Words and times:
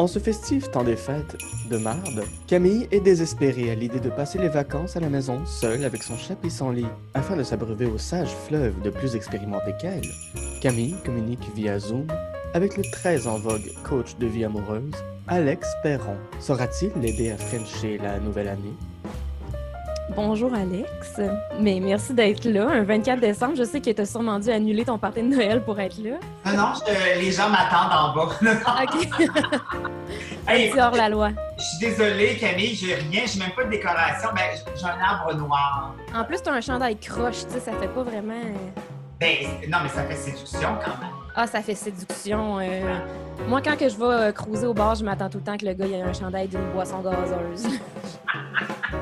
En 0.00 0.06
ce 0.06 0.18
festif 0.18 0.70
temps 0.70 0.82
des 0.82 0.96
fêtes 0.96 1.36
de 1.68 1.76
marde, 1.76 2.24
Camille 2.46 2.88
est 2.90 3.00
désespérée 3.00 3.70
à 3.70 3.74
l'idée 3.74 4.00
de 4.00 4.08
passer 4.08 4.38
les 4.38 4.48
vacances 4.48 4.96
à 4.96 5.00
la 5.00 5.10
maison 5.10 5.44
seule 5.44 5.84
avec 5.84 6.02
son 6.02 6.16
chat 6.16 6.38
et 6.42 6.74
lit, 6.74 6.86
afin 7.12 7.36
de 7.36 7.42
s'abreuver 7.42 7.84
au 7.84 7.98
sage 7.98 8.34
fleuve 8.46 8.80
de 8.80 8.88
plus 8.88 9.14
expérimentés 9.14 9.74
qu'elle. 9.78 10.08
Camille 10.62 10.96
communique 11.04 11.46
via 11.54 11.78
Zoom 11.78 12.06
avec 12.54 12.78
le 12.78 12.82
très 12.90 13.26
en 13.26 13.38
vogue 13.38 13.74
coach 13.84 14.16
de 14.16 14.26
vie 14.26 14.46
amoureuse, 14.46 14.94
Alex 15.28 15.68
Perron. 15.82 16.16
Saura-t-il 16.38 16.92
l'aider 17.02 17.32
à 17.32 17.36
frencher 17.36 17.98
la 17.98 18.18
nouvelle 18.20 18.48
année? 18.48 18.74
Bonjour 20.16 20.52
Alex, 20.54 21.20
mais 21.60 21.78
merci 21.80 22.12
d'être 22.14 22.44
là. 22.44 22.68
Un 22.68 22.82
24 22.82 23.20
décembre, 23.20 23.54
je 23.56 23.62
sais 23.64 23.80
que 23.80 23.90
tu 23.90 24.00
as 24.00 24.06
sûrement 24.06 24.38
dû 24.38 24.50
annuler 24.50 24.84
ton 24.84 24.98
party 24.98 25.22
de 25.22 25.28
Noël 25.28 25.62
pour 25.62 25.78
être 25.78 25.98
là. 26.02 26.16
Non, 26.46 26.56
non, 26.56 26.72
je- 26.86 27.20
les 27.20 27.30
gens 27.30 27.48
m'attendent 27.48 27.92
en 27.92 28.14
bas. 28.14 28.28
OK. 28.82 29.08
Hey, 30.48 30.72
hors 30.76 30.90
la 30.96 31.08
loi. 31.08 31.28
je 31.58 31.62
suis 31.62 31.78
désolée, 31.90 32.36
Camille, 32.36 32.74
j'ai 32.74 32.94
rien, 32.94 33.22
j'ai 33.26 33.38
même 33.38 33.52
pas 33.54 33.62
de 33.62 33.70
décoration. 33.70 34.30
Ben, 34.34 34.42
j'ai 34.74 34.84
un 34.86 34.98
arbre 35.00 35.32
noir. 35.34 35.94
En 36.12 36.24
plus, 36.24 36.42
tu 36.42 36.48
as 36.48 36.54
un 36.54 36.60
chandail 36.60 36.96
croche, 36.96 37.46
tu 37.46 37.52
sais, 37.52 37.60
ça 37.60 37.72
fait 37.78 37.86
pas 37.86 38.02
vraiment. 38.02 38.32
euh, 38.32 38.80
Ben, 39.20 39.36
non, 39.68 39.78
mais 39.84 39.88
ça 39.90 40.02
fait 40.04 40.16
séduction 40.16 40.70
quand 40.84 40.98
même. 41.00 41.10
Ah, 41.36 41.46
ça 41.46 41.60
fait 41.62 41.76
séduction. 41.76 42.58
euh. 42.58 42.64
Moi, 43.46 43.60
quand 43.62 43.76
que 43.76 43.88
je 43.88 43.96
vais 43.96 44.04
euh, 44.04 44.32
cruiser 44.32 44.66
au 44.66 44.74
bar, 44.74 44.96
je 44.96 45.04
m'attends 45.04 45.28
tout 45.28 45.38
le 45.38 45.44
temps 45.44 45.56
que 45.56 45.66
le 45.66 45.74
gars 45.74 45.86
ait 45.86 46.02
un 46.02 46.12
chandail 46.12 46.48
d'une 46.48 46.68
boisson 46.72 46.98
gazeuse. 47.00 47.68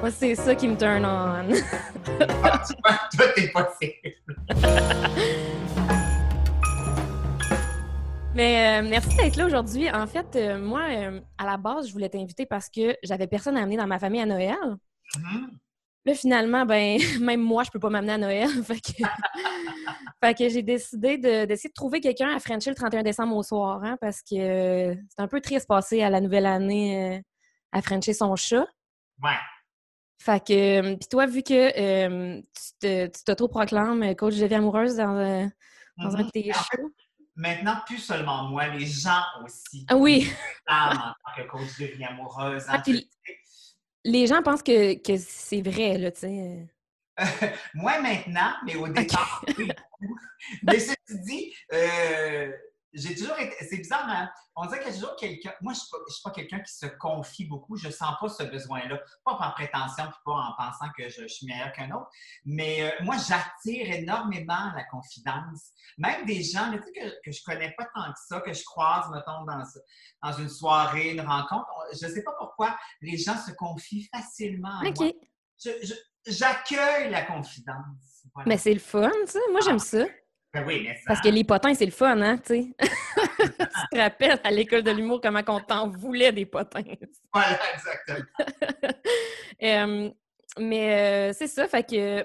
Moi, 0.01 0.13
c'est 0.13 0.37
ça 0.37 0.55
qui 0.55 0.69
me 0.69 0.77
turn 0.77 1.05
on. 1.05 1.49
Ah, 2.45 3.09
tu 3.13 3.51
vois, 3.53 3.69
sérieux. 3.81 4.15
Mais 8.35 8.81
euh, 8.81 8.89
merci 8.89 9.17
d'être 9.17 9.35
là 9.37 9.47
aujourd'hui. 9.47 9.91
En 9.91 10.07
fait, 10.07 10.37
euh, 10.37 10.59
moi, 10.59 10.83
euh, 10.91 11.21
à 11.37 11.45
la 11.45 11.57
base, 11.57 11.89
je 11.89 11.93
voulais 11.93 12.09
t'inviter 12.09 12.47
parce 12.47 12.69
que 12.71 12.97
j'avais 13.03 13.27
personne 13.27 13.57
à 13.57 13.63
amener 13.63 13.77
dans 13.77 13.89
ma 13.89 13.99
famille 13.99 14.21
à 14.21 14.27
Noël. 14.27 14.57
Mhm. 15.17 15.59
Là, 16.05 16.15
finalement, 16.15 16.65
ben, 16.65 16.99
même 17.21 17.41
moi, 17.41 17.65
je 17.65 17.71
peux 17.71 17.81
pas 17.81 17.91
m'amener 17.91 18.13
à 18.13 18.19
Noël. 18.19 18.49
fait 18.65 18.81
que, 18.81 19.03
fait 20.23 20.35
que 20.35 20.49
j'ai 20.49 20.63
décidé 20.63 21.19
de- 21.19 21.45
d'essayer 21.45 21.71
de, 21.71 21.75
trouver 21.75 22.01
quelqu'un 22.01 22.35
à 22.35 22.39
Frencher 22.39 22.71
le 22.71 22.77
31 22.77 23.03
décembre 23.03 23.35
au 23.35 23.43
soir, 23.43 23.81
hein, 23.83 23.97
parce 24.01 24.23
que 24.23 24.97
c'est 25.09 25.23
un 25.23 25.29
peu 25.29 25.41
triste 25.41 25.67
passer 25.67 26.03
à 26.03 26.11
la 26.11 26.21
nouvelle 26.21 26.47
année 26.47 27.21
à 27.73 27.83
Frencher 27.83 28.13
son 28.13 28.37
chat. 28.37 28.67
Ouais. 29.21 29.31
Fait 30.21 30.45
que, 30.45 30.53
euh, 30.93 30.97
puis 30.97 31.09
toi, 31.09 31.27
vu 31.27 31.43
que 31.43 31.55
euh, 31.55 32.41
tu 32.81 33.23
t'auto-proclames 33.25 34.15
coach 34.17 34.37
de 34.37 34.47
vie 34.47 34.55
amoureuse 34.55 34.97
dans, 34.97 35.17
euh, 35.17 35.47
dans 35.97 36.17
un 36.17 36.19
Mhm. 36.19 36.27
de 36.27 36.31
tes 36.31 36.53
shows? 36.53 36.93
Maintenant, 37.37 37.77
plus 37.87 37.99
seulement 37.99 38.49
moi, 38.49 38.67
les 38.69 38.85
gens 38.87 39.23
aussi. 39.45 39.87
Ah 39.89 39.97
oui, 39.97 40.29
Femmes 40.69 40.99
en 40.99 41.13
tant 41.37 41.43
que 41.43 41.49
coach 41.49 41.79
de 41.79 41.87
vie 41.87 42.05
amoureuse. 42.05 42.65
Ah, 42.69 42.83
les 44.05 44.27
gens 44.27 44.43
pensent 44.43 44.63
que, 44.63 44.95
que 45.01 45.17
c'est 45.17 45.63
vrai, 45.63 45.99
là, 45.99 46.11
tu 46.11 46.21
sais. 46.21 46.67
Moi 47.75 48.01
maintenant, 48.01 48.53
mais 48.65 48.77
au 48.77 48.89
départ, 48.89 49.45
oui, 49.57 49.69
beaucoup. 50.01 50.19
Mais 50.63 50.79
ceci 50.79 50.97
dit, 51.25 51.55
euh, 51.73 52.53
j'ai 52.93 53.15
toujours 53.15 53.39
été. 53.39 53.55
C'est 53.69 53.77
bizarre, 53.77 54.07
mais 54.07 54.29
on 54.57 54.67
dirait 54.67 54.79
qu'il 54.81 54.89
y 54.89 54.91
a 54.91 54.95
toujours 54.95 55.17
quelqu'un. 55.17 55.53
Moi, 55.61 55.73
je 55.75 55.81
ne 55.81 56.11
suis 56.11 56.23
pas, 56.23 56.31
quelqu'un 56.31 56.61
qui 56.61 56.73
se 56.73 56.87
confie 56.87 57.45
beaucoup. 57.45 57.77
Je 57.77 57.89
ne 57.89 57.93
sens 57.93 58.15
pas 58.21 58.29
ce 58.29 58.45
besoin-là. 58.45 58.99
Pas 59.25 59.37
par 59.37 59.55
prétention, 59.55 60.05
puis 60.05 60.21
pas 60.25 60.33
en 60.33 60.55
pensant 60.57 60.87
que 60.97 61.09
je, 61.09 61.23
je 61.23 61.29
suis 61.29 61.47
meilleur 61.47 61.73
qu'un 61.73 61.91
autre. 61.91 62.09
Mais 62.45 62.83
euh, 62.83 63.05
moi, 63.05 63.17
j'attire 63.17 63.95
énormément 63.95 64.73
la 64.75 64.85
confidence. 64.85 65.71
Même 65.99 66.25
des 66.25 66.43
gens 66.43 66.71
tu 66.73 66.79
sais, 66.79 66.93
que, 66.93 67.09
que 67.25 67.33
je 67.33 67.43
connais 67.45 67.75
pas 67.77 67.85
tant 67.95 68.13
que 68.13 68.19
ça, 68.27 68.41
que 68.41 68.53
je 68.53 68.65
croise, 68.65 69.11
mettons, 69.11 69.45
dans, 69.45 69.63
dans 70.23 70.33
une 70.39 70.49
soirée, 70.49 71.13
une 71.13 71.21
rencontre. 71.21 71.67
Je 72.01 72.07
ne 72.07 72.13
sais 72.13 72.23
pas 72.23 72.35
pourquoi 72.39 72.77
les 73.03 73.19
gens 73.19 73.37
se 73.37 73.53
confient 73.53 74.09
facilement 74.13 74.81
à 74.81 74.89
OK. 74.89 74.99
moi. 74.99 75.11
J'accueille 76.27 77.11
la 77.11 77.23
confidence. 77.23 78.27
Voilà. 78.35 78.49
Mais 78.49 78.59
c'est 78.59 78.75
le 78.75 78.81
fun, 78.81 79.11
tu 79.27 79.33
sais. 79.33 79.39
Moi, 79.51 79.61
j'aime 79.65 79.79
ça. 79.79 80.05
Ben 80.61 80.67
oui, 80.67 80.83
mais 80.85 80.95
ça- 80.97 81.03
Parce 81.07 81.21
que 81.21 81.29
les 81.29 81.45
potins, 81.45 81.75
c'est 81.75 81.85
le 81.87 81.91
fun, 81.93 82.21
hein, 82.21 82.39
tu 82.39 82.47
sais. 82.47 82.67
tu 83.39 83.49
te 83.93 83.99
rappelles 83.99 84.41
à 84.45 84.51
l'école 84.51 84.83
de 84.83 84.91
l'humour 84.91 85.21
comment 85.21 85.43
on 85.49 85.61
t'en 85.61 85.89
voulait 85.89 86.33
des 86.33 86.47
potins. 86.47 86.83
Voilà, 87.33 87.59
exactement. 87.75 88.27
Euh, 89.63 90.09
mais 90.59 91.31
euh, 91.31 91.33
c'est 91.37 91.49
ça, 91.49 91.67
fait 91.67 91.83
que 91.89 92.25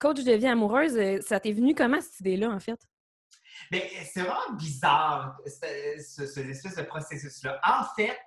coach 0.00 0.24
de 0.24 0.32
vie 0.32 0.48
amoureuse, 0.48 0.96
euh, 0.96 1.20
ça 1.20 1.38
t'est 1.38 1.52
venu 1.52 1.74
comment 1.76 2.00
cette 2.00 2.18
idée-là, 2.20 2.50
en 2.50 2.58
fait? 2.58 2.78
Mais 3.70 3.88
c'est 4.12 4.22
vraiment 4.22 4.56
bizarre, 4.58 5.36
ce, 5.46 6.02
ce- 6.02 6.26
ce 6.26 6.40
espèce 6.40 6.74
de 6.74 6.82
processus-là. 6.82 7.60
En 7.64 7.84
fait, 7.94 8.18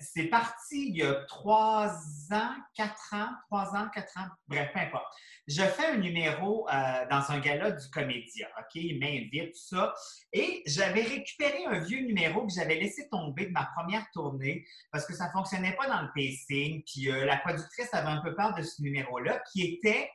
c'est 0.00 0.24
parti 0.28 0.88
il 0.90 0.96
y 0.98 1.02
a 1.02 1.14
trois 1.26 1.88
ans, 2.32 2.54
quatre 2.74 3.14
ans, 3.14 3.28
trois 3.46 3.74
ans, 3.74 3.88
quatre 3.94 4.16
ans, 4.18 4.26
bref, 4.46 4.70
peu 4.74 4.80
importe. 4.80 5.06
Je 5.48 5.62
fais 5.62 5.86
un 5.86 5.96
numéro 5.96 6.68
euh, 6.68 7.06
dans 7.10 7.30
un 7.30 7.40
gala 7.40 7.70
du 7.72 7.88
Comédia, 7.90 8.46
OK? 8.58 8.74
Il 8.74 9.00
m'invite, 9.00 9.52
tout 9.54 9.76
ça. 9.76 9.94
Et 10.32 10.62
j'avais 10.66 11.02
récupéré 11.02 11.64
un 11.66 11.80
vieux 11.80 12.00
numéro 12.06 12.46
que 12.46 12.52
j'avais 12.54 12.76
laissé 12.76 13.08
tomber 13.08 13.46
de 13.46 13.52
ma 13.52 13.68
première 13.76 14.04
tournée 14.12 14.64
parce 14.92 15.06
que 15.06 15.14
ça 15.14 15.26
ne 15.28 15.32
fonctionnait 15.32 15.74
pas 15.76 15.88
dans 15.88 16.02
le 16.02 16.08
pacing. 16.14 16.82
Puis 16.84 17.10
euh, 17.10 17.24
la 17.24 17.38
productrice 17.38 17.92
avait 17.94 18.08
un 18.10 18.20
peu 18.22 18.34
peur 18.34 18.54
de 18.54 18.62
ce 18.62 18.82
numéro-là, 18.82 19.42
qui 19.50 19.62
était, 19.62 20.10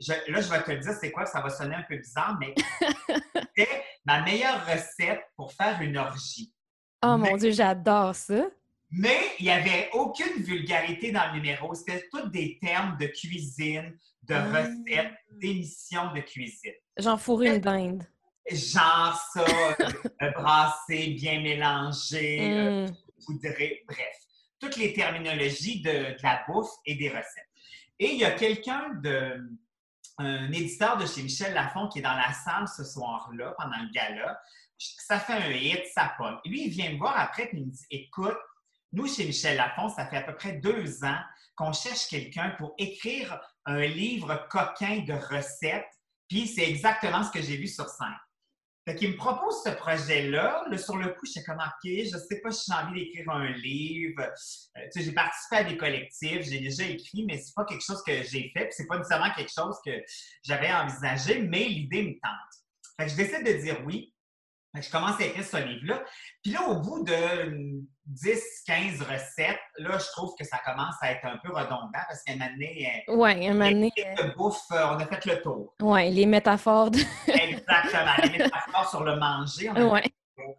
je- 0.00 0.12
là, 0.32 0.40
je 0.40 0.48
vais 0.50 0.62
te 0.62 0.70
le 0.72 0.78
dire, 0.78 0.92
c'est 0.98 1.12
quoi, 1.12 1.26
ça 1.26 1.40
va 1.40 1.50
sonner 1.50 1.74
un 1.76 1.84
peu 1.88 1.96
bizarre, 1.98 2.36
mais 2.40 2.54
c'était 3.56 3.84
ma 4.06 4.22
meilleure 4.22 4.64
recette 4.66 5.22
pour 5.36 5.52
faire 5.52 5.80
une 5.82 5.98
orgie. 5.98 6.52
Oh 7.04 7.16
mon 7.16 7.36
Dieu, 7.36 7.50
j'adore 7.50 8.14
ça. 8.14 8.46
Mais 8.92 9.18
il 9.38 9.44
n'y 9.44 9.50
avait 9.50 9.88
aucune 9.92 10.42
vulgarité 10.42 11.12
dans 11.12 11.26
le 11.28 11.34
numéro. 11.34 11.72
C'était 11.74 12.08
tous 12.12 12.28
des 12.28 12.58
termes 12.60 12.96
de 12.98 13.06
cuisine, 13.06 13.96
de 14.24 14.34
Ah. 14.34 14.44
recettes, 14.44 15.14
d'émissions 15.30 16.12
de 16.12 16.20
cuisine. 16.20 16.72
J'en 16.98 17.16
fourrais 17.16 17.56
une 17.56 17.60
dinde. 17.60 18.02
Genre 18.50 19.20
ça, 19.32 19.44
euh, 19.44 20.30
brassé, 20.34 21.08
bien 21.10 21.40
mélangé, 21.40 22.40
euh, 22.52 22.86
Mm. 22.88 22.96
poudré, 23.26 23.84
bref. 23.86 24.16
Toutes 24.58 24.76
les 24.76 24.92
terminologies 24.92 25.80
de, 25.82 25.90
de 25.90 26.16
la 26.22 26.42
bouffe 26.48 26.70
et 26.84 26.96
des 26.96 27.08
recettes. 27.10 27.48
Et 27.98 28.12
il 28.12 28.18
y 28.18 28.24
a 28.24 28.32
quelqu'un 28.32 28.90
de 29.02 29.40
un 30.18 30.52
éditeur 30.52 30.98
de 30.98 31.06
chez 31.06 31.22
Michel 31.22 31.54
Lafon 31.54 31.88
qui 31.88 32.00
est 32.00 32.02
dans 32.02 32.14
la 32.16 32.32
salle 32.32 32.66
ce 32.68 32.84
soir-là, 32.84 33.54
pendant 33.58 33.78
le 33.78 33.90
gala. 33.90 34.38
Ça 34.78 35.18
fait 35.18 35.32
un 35.32 35.50
hit, 35.50 35.82
ça 35.94 36.12
pomme. 36.18 36.38
Lui, 36.44 36.64
il 36.66 36.70
vient 36.70 36.90
me 36.92 36.98
voir 36.98 37.18
après 37.18 37.44
et 37.44 37.50
il 37.54 37.66
me 37.66 37.70
dit 37.70 37.86
Écoute, 37.90 38.36
nous, 38.92 39.06
chez 39.06 39.24
Michel 39.24 39.56
Lafon, 39.56 39.88
ça 39.88 40.06
fait 40.06 40.16
à 40.16 40.22
peu 40.22 40.34
près 40.34 40.54
deux 40.54 41.04
ans 41.04 41.20
qu'on 41.56 41.72
cherche 41.72 42.08
quelqu'un 42.08 42.50
pour 42.58 42.74
écrire 42.78 43.40
un 43.66 43.80
livre 43.80 44.48
coquin 44.50 45.00
de 45.00 45.12
recettes. 45.12 45.86
Puis 46.28 46.46
c'est 46.46 46.68
exactement 46.68 47.22
ce 47.22 47.30
que 47.30 47.42
j'ai 47.42 47.56
vu 47.56 47.68
sur 47.68 47.88
scène. 47.88 48.16
Fait 48.88 48.94
qu'il 48.94 49.10
me 49.10 49.16
propose 49.16 49.62
ce 49.62 49.70
projet-là. 49.70 50.64
Là, 50.68 50.78
sur 50.78 50.96
le 50.96 51.08
coup, 51.08 51.26
j'étais 51.26 51.44
comme 51.44 51.58
OK, 51.58 51.84
je 51.84 52.16
sais 52.16 52.40
pas 52.40 52.50
si 52.50 52.70
j'ai 52.70 52.76
envie 52.76 53.04
d'écrire 53.04 53.30
un 53.30 53.50
livre. 53.52 54.22
Euh, 54.22 54.86
j'ai 54.96 55.12
participé 55.12 55.56
à 55.56 55.64
des 55.64 55.76
collectifs, 55.76 56.42
j'ai 56.42 56.60
déjà 56.60 56.84
écrit, 56.84 57.24
mais 57.26 57.36
c'est 57.36 57.54
pas 57.54 57.64
quelque 57.64 57.84
chose 57.84 58.02
que 58.02 58.22
j'ai 58.22 58.50
fait. 58.56 58.64
Puis 58.64 58.72
c'est 58.72 58.86
pas 58.86 58.96
nécessairement 58.96 59.32
quelque 59.36 59.52
chose 59.52 59.76
que 59.84 59.92
j'avais 60.42 60.72
envisagé, 60.72 61.42
mais 61.42 61.64
l'idée 61.68 62.02
me 62.02 62.12
tente. 62.14 62.64
Fait 62.98 63.08
je 63.08 63.16
décide 63.16 63.44
de 63.44 63.62
dire 63.62 63.84
oui. 63.84 64.14
Fait 64.74 64.82
je 64.82 64.90
commence 64.90 65.20
à 65.20 65.24
écrire 65.24 65.44
ce 65.44 65.56
livre-là. 65.56 66.02
Puis 66.42 66.52
là, 66.52 66.62
au 66.68 66.80
bout 66.80 67.02
de 67.04 67.82
10-15 68.08 69.02
recettes, 69.02 69.58
là, 69.78 69.98
je 69.98 70.06
trouve 70.12 70.32
que 70.38 70.44
ça 70.44 70.58
commence 70.64 70.94
à 71.00 71.12
être 71.12 71.24
un 71.24 71.38
peu 71.38 71.52
redondant 71.52 71.88
parce 71.92 72.22
qu'à 72.22 72.32
un 72.32 72.36
moment 72.36 72.50
donné, 72.52 73.02
euh, 73.08 73.14
Ouais, 73.16 73.48
un 73.48 73.52
moment 73.54 73.70
donné, 73.70 73.92
les 73.96 74.04
de 74.24 74.34
bouffe, 74.36 74.60
euh, 74.72 74.86
on 74.90 74.98
a 75.00 75.06
fait 75.06 75.24
le 75.26 75.42
tour. 75.42 75.74
ouais, 75.82 76.10
les 76.10 76.26
métaphores 76.26 76.90
de... 76.90 76.98
Exactement. 77.28 78.12
Les 78.22 78.38
métaphores 78.38 78.88
sur 78.90 79.02
le 79.04 79.16
manger, 79.16 79.70
on 79.70 79.72
a 79.72 79.76
fait 79.76 79.84
Ouais. 79.84 80.02
le 80.36 80.42
tour. 80.44 80.56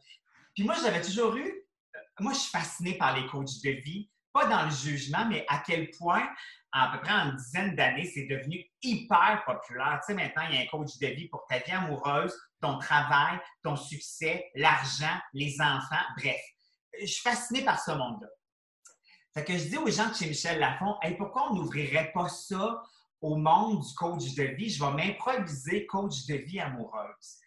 Puis 0.56 0.63
moi, 0.63 0.75
j'avais 0.83 1.01
toujours 1.01 1.36
eu... 1.36 1.45
euh, 1.95 2.00
Moi, 2.19 2.33
je 2.33 2.39
suis 2.39 2.51
fascinée 2.51 2.97
par 2.97 3.15
les 3.15 3.25
coachs 3.27 3.62
de 3.63 3.69
vie. 3.69 4.09
Pas 4.33 4.45
dans 4.47 4.63
le 4.63 4.71
jugement, 4.71 5.25
mais 5.30 5.45
à 5.50 5.62
quel 5.65 5.89
point, 5.91 6.25
à 6.71 6.89
peu 6.94 7.01
près 7.01 7.12
en 7.13 7.31
une 7.31 7.36
dizaine 7.36 7.75
d'années, 7.75 8.09
c'est 8.13 8.27
devenu 8.27 8.65
hyper 8.81 9.44
populaire. 9.45 10.00
Tu 10.06 10.07
sais, 10.07 10.13
maintenant, 10.13 10.44
il 10.50 10.56
y 10.56 10.57
a 10.57 10.62
un 10.62 10.68
coach 10.68 10.97
de 11.01 11.07
vie 11.07 11.27
pour 11.27 11.45
ta 11.50 11.59
vie 11.59 11.71
amoureuse, 11.74 12.33
ton 12.62 12.78
travail, 12.78 13.40
ton 13.63 13.75
succès, 13.75 14.50
l'argent, 14.56 15.18
les 15.34 15.60
enfants, 15.60 16.06
bref. 16.18 16.42
Je 17.00 17.06
suis 17.06 17.22
fascinée 17.22 17.63
par 17.63 17.80
ce 17.80 17.92
monde-là. 17.92 18.28
Fait 19.34 19.46
que 19.46 19.58
je 19.58 19.63
dis 19.69 19.78
aux 19.78 19.90
gens 19.90 20.10
de 20.10 20.13
chez 20.13 20.28
Michel 20.28 20.60
Lafon, 20.60 20.96
hey, 21.02 21.16
pourquoi 21.16 21.50
on 21.50 21.56
n'ouvrirait 21.56 22.12
pas 22.13 22.28
ça 22.28 22.81
au 23.22 23.38
monde 23.38 23.81
du 23.81 23.94
coach 23.96 24.34
de 24.36 24.44
vie? 24.44 24.69
Je 24.69 24.84
vais 24.84 24.92
m'improviser 24.92 25.86
coach 25.86 26.25
de 26.28 26.36
vie 26.36 26.60
amoureuse. 26.60 27.38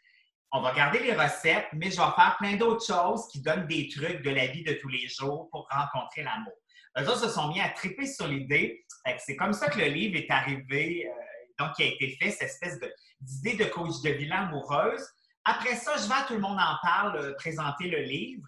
On 0.50 0.62
va 0.62 0.72
garder 0.72 1.00
les 1.00 1.14
recettes, 1.14 1.66
mais 1.72 1.90
je 1.90 1.96
vais 1.96 2.12
faire 2.14 2.36
plein 2.38 2.56
d'autres 2.56 2.86
choses 2.86 3.26
qui 3.28 3.42
donnent 3.42 3.66
des 3.66 3.88
trucs 3.88 4.22
de 4.22 4.30
la 4.30 4.46
vie 4.46 4.62
de 4.62 4.74
tous 4.74 4.88
les 4.88 5.08
jours 5.08 5.48
pour 5.50 5.68
rencontrer 5.68 6.22
l'amour. 6.22 6.54
Eux 6.96 7.08
autres 7.08 7.26
se 7.26 7.28
sont 7.28 7.48
mis 7.48 7.60
à 7.60 7.70
triper 7.70 8.06
sur 8.06 8.28
l'idée. 8.28 8.86
C'est 9.18 9.36
comme 9.36 9.52
ça 9.52 9.68
que 9.68 9.80
le 9.80 9.86
livre 9.86 10.16
est 10.16 10.30
arrivé, 10.30 11.06
euh, 11.06 11.33
donc 11.58 11.72
qui 11.74 11.82
a 11.82 11.86
été 11.86 12.16
fait, 12.20 12.30
cette 12.30 12.48
espèce 12.48 12.78
d'idée 13.20 13.56
de 13.56 13.64
coach 13.70 14.00
de 14.02 14.10
vie 14.10 14.30
amoureuse. 14.30 15.06
Après 15.44 15.76
ça, 15.76 15.96
je 15.96 16.06
vais 16.08 16.14
à 16.14 16.22
Tout 16.26 16.34
le 16.34 16.40
monde 16.40 16.58
en 16.58 16.76
parle, 16.82 17.16
euh, 17.16 17.34
présenter 17.36 17.88
le 17.88 17.98
livre. 18.02 18.46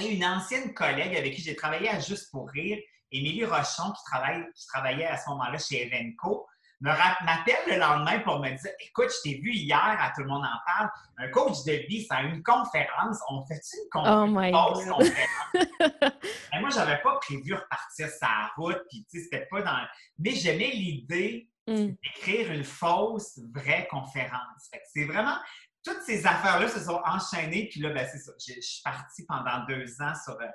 et 0.00 0.08
une 0.14 0.24
ancienne 0.24 0.72
collègue 0.74 1.16
avec 1.16 1.34
qui 1.34 1.42
j'ai 1.42 1.54
travaillé 1.56 1.88
à 1.88 2.00
Juste 2.00 2.30
pour 2.30 2.48
rire, 2.50 2.78
Émilie 3.12 3.44
Rochon, 3.44 3.92
qui, 3.92 4.04
travaille, 4.10 4.44
qui 4.54 4.66
travaillait 4.66 5.06
à 5.06 5.16
ce 5.18 5.28
moment-là 5.30 5.58
chez 5.58 5.86
Evenco, 5.86 6.46
m'appelle 6.80 7.58
le 7.66 7.76
lendemain 7.76 8.20
pour 8.20 8.38
me 8.40 8.48
dire 8.48 8.70
Écoute, 8.80 9.10
je 9.10 9.22
t'ai 9.30 9.38
vu 9.38 9.52
hier, 9.52 9.78
à 10.00 10.10
tout 10.14 10.22
le 10.22 10.28
monde 10.28 10.44
en 10.44 10.58
parle, 10.66 10.88
un 11.18 11.28
coach 11.28 11.64
de 11.66 11.72
vie, 11.88 12.06
c'est 12.10 12.22
une 12.22 12.42
conférence. 12.42 13.18
On 13.28 13.44
fait-tu 13.44 13.76
une 13.76 14.02
Oh 14.06 14.26
my 14.26 14.50
conférence? 14.50 14.84
God. 14.84 14.94
conférence? 14.94 16.12
Moi, 16.60 16.70
j'avais 16.70 17.02
pas 17.02 17.16
prévu 17.20 17.52
repartir 17.54 18.08
sa 18.08 18.50
route, 18.56 18.80
puis 18.88 19.04
tu 19.10 19.18
sais, 19.18 19.24
c'était 19.24 19.46
pas 19.50 19.60
dans. 19.62 19.78
Mais 20.18 20.30
j'aimais 20.32 20.70
l'idée 20.70 21.49
Mm. 21.70 21.94
d'écrire 22.02 22.50
une 22.52 22.64
fausse 22.64 23.38
vraie 23.54 23.86
conférence. 23.88 24.70
C'est 24.92 25.04
vraiment. 25.04 25.36
Toutes 25.84 26.02
ces 26.02 26.26
affaires-là 26.26 26.68
se 26.68 26.80
sont 26.80 27.00
enchaînées, 27.06 27.68
puis 27.70 27.80
là, 27.80 27.90
ben, 27.90 28.06
c'est 28.10 28.18
ça. 28.18 28.32
Je, 28.38 28.60
suis 28.60 28.82
partie 28.82 29.24
pendant 29.24 29.64
deux 29.66 30.02
ans 30.02 30.12
sur, 30.22 30.34
euh, 30.40 30.46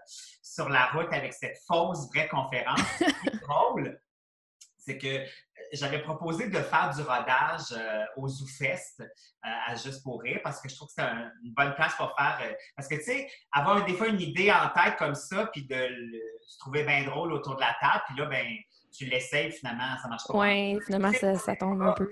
sur 0.44 0.68
la 0.70 0.88
route 0.88 1.12
avec 1.14 1.34
cette 1.34 1.58
fausse 1.68 2.08
vraie 2.14 2.28
conférence. 2.28 2.80
Ce 3.00 3.38
drôle, 3.40 4.00
c'est 4.78 4.98
que 5.00 5.08
euh, 5.08 5.26
j'avais 5.72 6.04
proposé 6.04 6.50
de 6.50 6.60
faire 6.60 6.94
du 6.94 7.02
rodage 7.02 7.72
euh, 7.72 8.06
au 8.18 8.28
ZooFest 8.28 9.00
euh, 9.02 9.06
à 9.68 9.76
Juste 9.76 10.04
pour 10.04 10.22
rire 10.22 10.42
parce 10.44 10.62
que 10.62 10.70
je 10.70 10.76
trouve 10.76 10.90
que 10.90 10.94
c'est 10.96 11.02
un- 11.02 11.32
une 11.44 11.54
bonne 11.54 11.74
place 11.76 11.96
pour 11.96 12.14
faire. 12.16 12.40
parce 12.76 12.88
que, 12.88 12.96
tu 12.96 13.04
sais, 13.04 13.32
avoir 13.52 13.84
des 13.86 13.94
fois 13.96 14.08
une 14.10 14.22
idée 14.22 14.52
en 14.52 14.70
tête 14.70 14.96
comme 14.98 15.16
ça, 15.16 15.48
puis 15.48 15.66
de 15.66 15.76
le- 15.76 16.22
se 16.46 16.60
trouver 16.60 16.84
bien 16.84 17.04
drôle 17.06 17.34
autour 17.34 17.56
de 17.56 17.62
la 17.62 17.76
table, 17.82 18.04
puis 18.08 18.18
là, 18.18 18.26
ben, 18.28 18.46
tu 18.98 19.06
l'essayes, 19.06 19.52
finalement, 19.52 19.98
ça 20.02 20.08
marche 20.08 20.28
pas. 20.28 20.38
Ouais, 20.38 20.78
finalement, 20.86 21.12
ça, 21.14 21.36
ça 21.36 21.56
tombe 21.56 21.82
un 21.82 21.94
peu. 21.94 22.10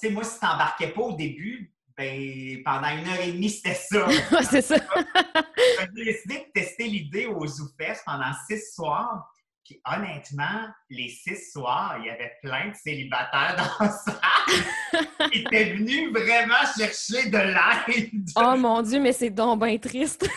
Tu 0.00 0.08
sais, 0.08 0.10
moi, 0.10 0.24
si 0.24 0.40
t'embarquais 0.40 0.88
pas 0.88 1.02
au 1.02 1.16
début, 1.16 1.72
ben, 1.96 2.62
pendant 2.64 2.88
une 2.88 3.06
heure 3.06 3.20
et 3.20 3.32
demie, 3.32 3.50
c'était 3.50 3.74
ça. 3.74 4.06
C'est 4.50 4.62
ça. 4.62 4.76
J'ai 5.96 6.04
décidé 6.04 6.38
de 6.38 6.60
tester 6.60 6.84
l'idée 6.84 7.26
au 7.26 7.46
ZooFest 7.46 8.02
pendant 8.04 8.32
six 8.48 8.74
soirs. 8.74 9.30
Puis 9.64 9.80
honnêtement, 9.86 10.68
les 10.90 11.08
six 11.08 11.52
soirs, 11.52 11.96
il 11.98 12.06
y 12.06 12.10
avait 12.10 12.32
plein 12.42 12.68
de 12.68 12.74
célibataires 12.74 13.56
dans 13.56 13.88
salle 13.88 15.30
qui 15.32 15.40
étaient 15.40 15.72
venus 15.72 16.10
vraiment 16.10 16.54
chercher 16.76 17.30
de 17.30 17.38
l'aide. 17.38 18.28
Oh 18.36 18.56
mon 18.56 18.82
Dieu, 18.82 19.00
mais 19.00 19.12
c'est 19.12 19.30
donc 19.30 19.64
bien 19.64 19.78
triste. 19.78 20.28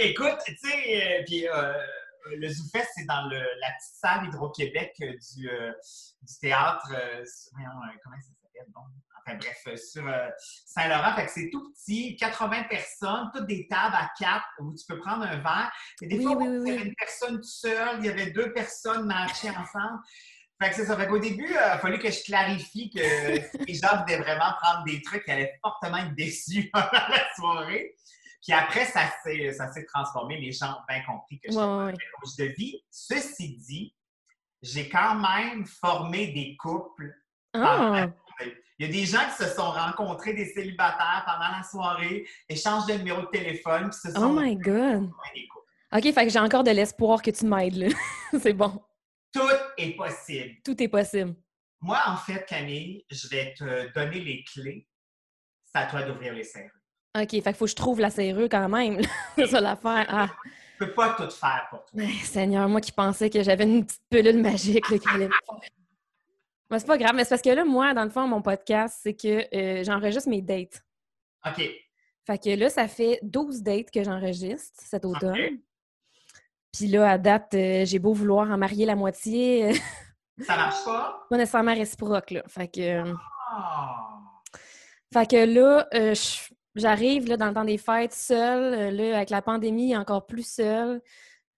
Écoute, 0.00 0.36
tu 0.44 0.54
sais, 0.56 1.18
euh, 1.20 1.22
puis 1.24 1.48
euh, 1.48 1.72
le 2.36 2.48
ZooFest, 2.48 2.88
c'est 2.94 3.04
dans 3.06 3.28
le- 3.28 3.36
la 3.38 3.70
petite 3.72 3.94
salle 4.00 4.26
Hydro-Québec 4.26 4.94
euh, 5.02 5.12
du, 5.36 5.48
euh, 5.50 5.72
du 6.22 6.38
théâtre, 6.40 6.86
euh, 6.92 7.22
euh, 7.22 7.98
comment 8.02 8.16
ça 8.20 8.28
s'appelle? 8.42 8.66
Bon, 8.68 8.80
enfin 9.26 9.36
bref, 9.36 9.62
euh, 9.68 9.76
sur 9.76 10.06
euh, 10.08 10.28
Saint-Laurent. 10.66 11.14
Fait 11.16 11.26
que 11.26 11.32
c'est 11.32 11.50
tout 11.50 11.72
petit, 11.72 12.16
80 12.16 12.64
personnes, 12.64 13.30
toutes 13.34 13.46
des 13.46 13.66
tables 13.68 13.94
à 13.96 14.10
quatre 14.18 14.46
où 14.60 14.74
tu 14.74 14.84
peux 14.88 14.98
prendre 14.98 15.22
un 15.24 15.36
verre. 15.36 15.70
Et 16.02 16.06
des 16.06 16.18
Oui, 16.18 16.24
fois, 16.24 16.36
oui, 16.36 16.46
il 16.46 16.68
y 16.68 16.70
avait 16.72 16.80
oui. 16.82 16.88
une 16.88 16.94
personne 16.94 17.42
seule, 17.42 17.98
il 18.00 18.06
y 18.06 18.08
avait 18.08 18.30
deux 18.30 18.52
personnes 18.52 19.06
matchées 19.06 19.50
ensemble. 19.50 20.00
Fait 20.62 20.70
que 20.70 20.76
c'est 20.76 20.86
ça. 20.86 20.96
Fait 20.96 21.06
qu'au 21.06 21.18
début, 21.18 21.44
euh, 21.44 21.50
il 21.50 21.56
a 21.58 21.78
fallu 21.78 21.98
que 21.98 22.10
je 22.10 22.22
clarifie 22.24 22.88
que 22.88 22.98
les 23.68 23.74
gens 23.74 24.02
venaient 24.04 24.16
vraiment 24.22 24.54
prendre 24.62 24.84
des 24.84 25.02
trucs 25.02 25.24
qui 25.24 25.30
allaient 25.30 25.58
fortement 25.62 25.98
être 25.98 26.14
déçus 26.14 26.70
pendant 26.72 26.88
la 26.92 27.34
soirée. 27.34 27.94
Puis 28.42 28.52
après, 28.52 28.84
ça 28.84 29.10
s'est, 29.22 29.52
ça 29.52 29.72
s'est 29.72 29.84
transformé. 29.86 30.38
Les 30.38 30.52
gens 30.52 30.72
ont 30.72 30.84
bien 30.88 31.02
compris 31.04 31.38
que 31.40 31.48
j'étais 31.50 31.62
ouais, 31.62 31.84
ouais. 31.84 31.92
coach 32.20 32.36
de 32.38 32.44
vie. 32.56 32.82
Ceci 32.90 33.56
dit, 33.56 33.94
j'ai 34.62 34.88
quand 34.88 35.16
même 35.16 35.66
formé 35.66 36.28
des 36.28 36.56
couples. 36.56 37.14
Ah, 37.54 38.08
Il 38.78 38.86
y 38.86 38.88
a 38.88 38.92
des 38.92 39.06
gens 39.06 39.26
qui 39.30 39.44
se 39.44 39.54
sont 39.54 39.70
rencontrés, 39.70 40.34
des 40.34 40.46
célibataires 40.46 41.24
pendant 41.26 41.56
la 41.56 41.62
soirée, 41.62 42.26
échangent 42.48 42.86
de 42.86 42.94
numéros 42.94 43.22
de 43.22 43.26
téléphone, 43.26 43.90
puis 43.90 43.98
se 43.98 44.12
sont 44.12 44.36
oh 44.36 44.40
my 44.40 44.56
God. 44.56 44.74
formés 44.74 45.34
des 45.34 45.48
couples. 45.48 45.66
OK, 45.92 46.02
fait 46.02 46.26
que 46.26 46.32
j'ai 46.32 46.38
encore 46.38 46.64
de 46.64 46.70
l'espoir 46.70 47.22
que 47.22 47.30
tu 47.30 47.46
m'aides, 47.46 47.76
là. 47.76 47.88
c'est 48.40 48.52
bon. 48.52 48.82
Tout 49.32 49.40
est 49.78 49.96
possible. 49.96 50.56
Tout 50.64 50.82
est 50.82 50.88
possible. 50.88 51.34
Moi, 51.80 52.00
en 52.06 52.16
fait, 52.16 52.44
Camille, 52.46 53.04
je 53.10 53.28
vais 53.28 53.54
te 53.54 53.92
donner 53.92 54.20
les 54.20 54.44
clés. 54.44 54.88
C'est 55.64 55.78
à 55.78 55.86
toi 55.86 56.02
d'ouvrir 56.02 56.34
les 56.34 56.44
serrures. 56.44 56.70
OK, 57.22 57.30
fait 57.30 57.40
qu'il 57.42 57.54
faut 57.54 57.64
que 57.64 57.70
je 57.70 57.76
trouve 57.76 58.00
la 58.00 58.10
serrure 58.10 58.48
quand 58.50 58.68
même. 58.68 59.00
c'est 59.36 59.46
ça 59.46 59.60
l'affaire. 59.60 60.06
Ah, 60.08 60.28
Je 60.78 60.84
peux 60.84 60.92
pas 60.92 61.14
tout 61.14 61.30
faire 61.30 61.66
pour 61.70 61.80
toi. 61.80 61.90
mais 61.94 62.08
Seigneur, 62.24 62.68
moi 62.68 62.80
qui 62.80 62.92
pensais 62.92 63.30
que 63.30 63.42
j'avais 63.42 63.64
une 63.64 63.84
petite 63.86 64.02
pilule 64.10 64.40
magique 64.40 64.88
là, 64.90 64.98
qui 64.98 65.08
allait 65.08 65.28
me 65.28 65.32
faire. 65.32 65.70
Mais 66.70 66.78
c'est 66.80 66.86
pas 66.86 66.98
grave, 66.98 67.14
mais 67.14 67.22
c'est 67.24 67.30
parce 67.30 67.42
que 67.42 67.50
là, 67.50 67.64
moi, 67.64 67.94
dans 67.94 68.02
le 68.04 68.10
fond, 68.10 68.26
mon 68.26 68.42
podcast, 68.42 68.98
c'est 69.02 69.14
que 69.14 69.46
euh, 69.56 69.84
j'enregistre 69.84 70.28
mes 70.28 70.42
dates. 70.42 70.82
OK. 71.46 71.62
Fait 72.26 72.38
que 72.42 72.50
là, 72.58 72.68
ça 72.68 72.88
fait 72.88 73.20
12 73.22 73.62
dates 73.62 73.90
que 73.92 74.02
j'enregistre 74.02 74.74
cet 74.84 75.04
automne. 75.04 75.38
OK. 75.38 75.52
Puis 76.72 76.88
là, 76.88 77.08
à 77.12 77.18
date, 77.18 77.54
euh, 77.54 77.84
j'ai 77.86 78.00
beau 78.00 78.12
vouloir 78.12 78.50
en 78.50 78.58
marier 78.58 78.84
la 78.84 78.96
moitié, 78.96 79.72
Ça 80.44 80.54
marche 80.56 80.84
pas? 80.84 81.24
pas 81.30 81.36
nécessairement 81.38 81.72
réciproque, 81.74 82.30
là. 82.32 82.42
Fait 82.48 82.68
que, 82.68 82.80
euh, 82.80 83.14
Ah! 83.52 84.18
fait 85.14 85.30
que 85.30 85.36
là, 85.46 85.86
je- 85.92 86.52
j'arrive 86.80 87.28
là, 87.28 87.36
dans 87.36 87.48
le 87.48 87.54
temps 87.54 87.64
des 87.64 87.78
fêtes 87.78 88.12
seule. 88.12 88.74
euh, 88.74 88.90
là, 88.90 89.16
avec 89.16 89.30
la 89.30 89.42
pandémie, 89.42 89.96
encore 89.96 90.26
plus 90.26 90.46
seule. 90.46 91.00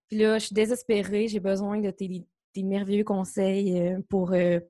Puis 0.08 0.18
là, 0.18 0.38
je 0.38 0.46
suis 0.46 0.54
désespérée. 0.54 1.28
J'ai 1.28 1.40
besoin 1.40 1.78
de 1.78 1.90
tes, 1.90 2.26
tes 2.52 2.62
merveilleux 2.62 3.04
conseils 3.04 3.78
euh, 3.78 4.00
pour 4.08 4.32
euh, 4.32 4.60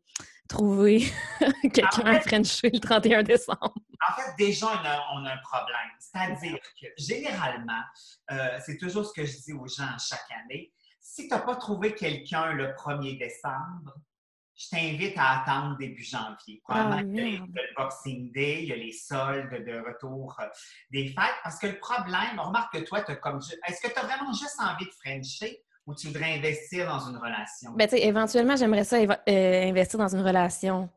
trouver 0.49 1.05
quelqu'un 1.73 2.07
à 2.07 2.21
Frencher 2.21 2.71
le 2.73 2.81
31 2.81 3.23
décembre. 3.23 3.75
En 4.09 4.13
fait, 4.15 4.33
déjà, 4.39 4.67
on 4.67 4.87
a, 4.87 5.05
on 5.15 5.25
a 5.25 5.33
un 5.35 5.39
problème. 5.39 5.91
C'est-à-dire 5.99 6.59
que 6.81 6.87
généralement, 6.97 7.83
euh, 8.31 8.59
c'est 8.65 8.79
toujours 8.79 9.05
ce 9.05 9.13
que 9.13 9.27
je 9.27 9.37
dis 9.43 9.53
aux 9.53 9.67
gens 9.67 9.97
chaque 9.99 10.27
année. 10.45 10.73
Si 11.01 11.29
tu 11.29 11.35
n'as 11.35 11.41
pas 11.41 11.57
trouvé 11.57 11.95
quelqu'un 11.95 12.53
le 12.53 12.69
1er 12.75 13.19
décembre, 13.19 13.95
je 14.59 14.69
t'invite 14.71 15.17
à 15.17 15.41
attendre 15.41 15.77
début 15.79 16.03
janvier. 16.03 16.61
Probablement 16.65 16.97
Ah, 16.99 17.05
qu'il 17.05 17.35
y 17.35 17.37
a 17.37 17.63
le 17.63 17.75
Boxing 17.77 18.33
Day, 18.33 18.63
il 18.65 18.69
y 18.69 18.73
a 18.73 18.77
les 18.77 18.93
soldes 18.93 19.65
de 19.65 19.79
retour 19.87 20.37
euh, 20.41 20.47
des 20.91 21.07
fêtes. 21.09 21.37
Parce 21.45 21.59
que 21.61 21.69
le 21.69 21.79
problème, 21.79 22.39
on 22.39 22.49
remarque 22.49 22.73
que 22.77 22.85
toi, 22.85 23.03
tu 23.03 23.15
comme. 23.21 23.41
Est-ce 23.69 23.81
que 23.81 23.93
tu 23.93 23.99
as 23.99 24.03
vraiment 24.05 24.33
juste 24.33 24.57
envie 24.61 24.87
de 24.87 24.91
Frencher 24.91 25.63
ou 25.87 25.95
tu 25.95 26.09
voudrais 26.09 26.35
investir 26.39 26.89
dans 26.89 26.99
une 27.09 27.17
relation? 27.19 27.71
Ben, 27.77 27.87
tu 27.89 27.97
sais, 27.97 28.03
éventuellement, 28.05 28.57
j'aimerais 28.57 28.83
ça 28.85 28.99
éva- 28.99 29.21
euh, 29.29 29.69
investir 29.69 29.99
dans 30.01 30.13
une 30.15 30.23
relation. 30.27 30.91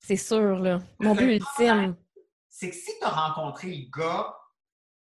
C'est 0.00 0.16
sûr, 0.16 0.58
là. 0.58 0.80
Mon 0.98 1.14
but 1.14 1.36
ultime. 1.36 1.96
c'est 2.48 2.70
que 2.70 2.76
si 2.76 2.90
tu 2.98 3.04
as 3.04 3.08
rencontré 3.10 3.68
le 3.68 3.86
gars 3.96 4.34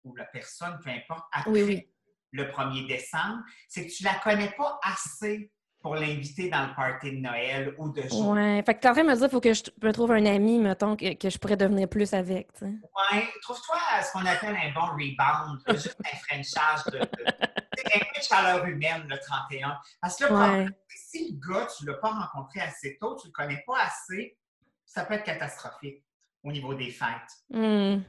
ou 0.03 0.15
la 0.15 0.25
personne, 0.25 0.77
peu 0.83 0.91
importe, 0.91 1.25
après 1.33 1.49
Oui, 1.51 1.63
oui. 1.63 1.89
le 2.33 2.45
1er 2.51 2.87
décembre, 2.87 3.39
c'est 3.67 3.87
que 3.87 3.91
tu 3.91 4.03
la 4.03 4.13
connais 4.19 4.51
pas 4.51 4.79
assez 4.83 5.51
pour 5.85 5.93
l'inviter 5.93 6.49
dans 6.49 6.65
le 6.65 6.73
party 6.73 7.11
de 7.11 7.17
Noël 7.17 7.75
ou 7.77 7.89
de 7.89 8.01
jour. 8.09 8.29
Ouais. 8.29 8.63
Fait 8.65 8.73
que 8.73 8.79
t'es 8.79 8.89
en 8.89 8.93
train 8.93 9.03
de 9.03 9.07
me 9.09 9.13
dire 9.13 9.21
qu'il 9.21 9.29
faut 9.29 9.39
que 9.39 9.53
je 9.53 9.61
me 9.83 9.93
trouve 9.93 10.13
un 10.13 10.25
ami, 10.25 10.57
mettons, 10.57 10.95
que, 10.95 11.13
que 11.13 11.29
je 11.29 11.37
pourrais 11.37 11.57
devenir 11.57 11.87
plus 11.87 12.11
avec, 12.11 12.51
tu 12.53 12.61
sais. 12.61 12.65
Ouais, 12.65 13.27
trouve-toi 13.43 13.77
ce 14.01 14.11
qu'on 14.11 14.25
appelle 14.25 14.55
un 14.55 14.73
bon 14.73 14.87
rebound, 14.93 15.61
là, 15.67 15.73
juste 15.75 15.99
un 16.11 16.17
frenchage 16.17 16.85
de, 16.85 16.97
de 16.97 17.05
un 17.05 17.99
peu 17.99 18.19
de 18.19 18.23
chaleur 18.27 18.65
humaine 18.65 19.03
le 19.07 19.15
31. 19.19 19.77
Parce 20.01 20.17
que 20.17 20.23
Ouais. 20.33 20.65
que 20.65 20.73
si 20.95 21.33
le 21.39 21.53
gars, 21.53 21.67
tu 21.77 21.85
ne 21.85 21.91
l'as 21.91 21.97
pas 21.99 22.09
rencontré 22.09 22.61
assez 22.61 22.97
tôt, 22.99 23.15
tu 23.21 23.27
ne 23.27 23.29
le 23.29 23.33
connais 23.33 23.63
pas 23.67 23.83
assez, 23.83 24.39
ça 24.87 25.05
peut 25.05 25.13
être 25.13 25.23
catastrophique 25.23 26.03
au 26.43 26.51
niveau 26.51 26.73
des 26.73 26.89
fêtes. 26.89 27.43
Hmm. 27.51 28.01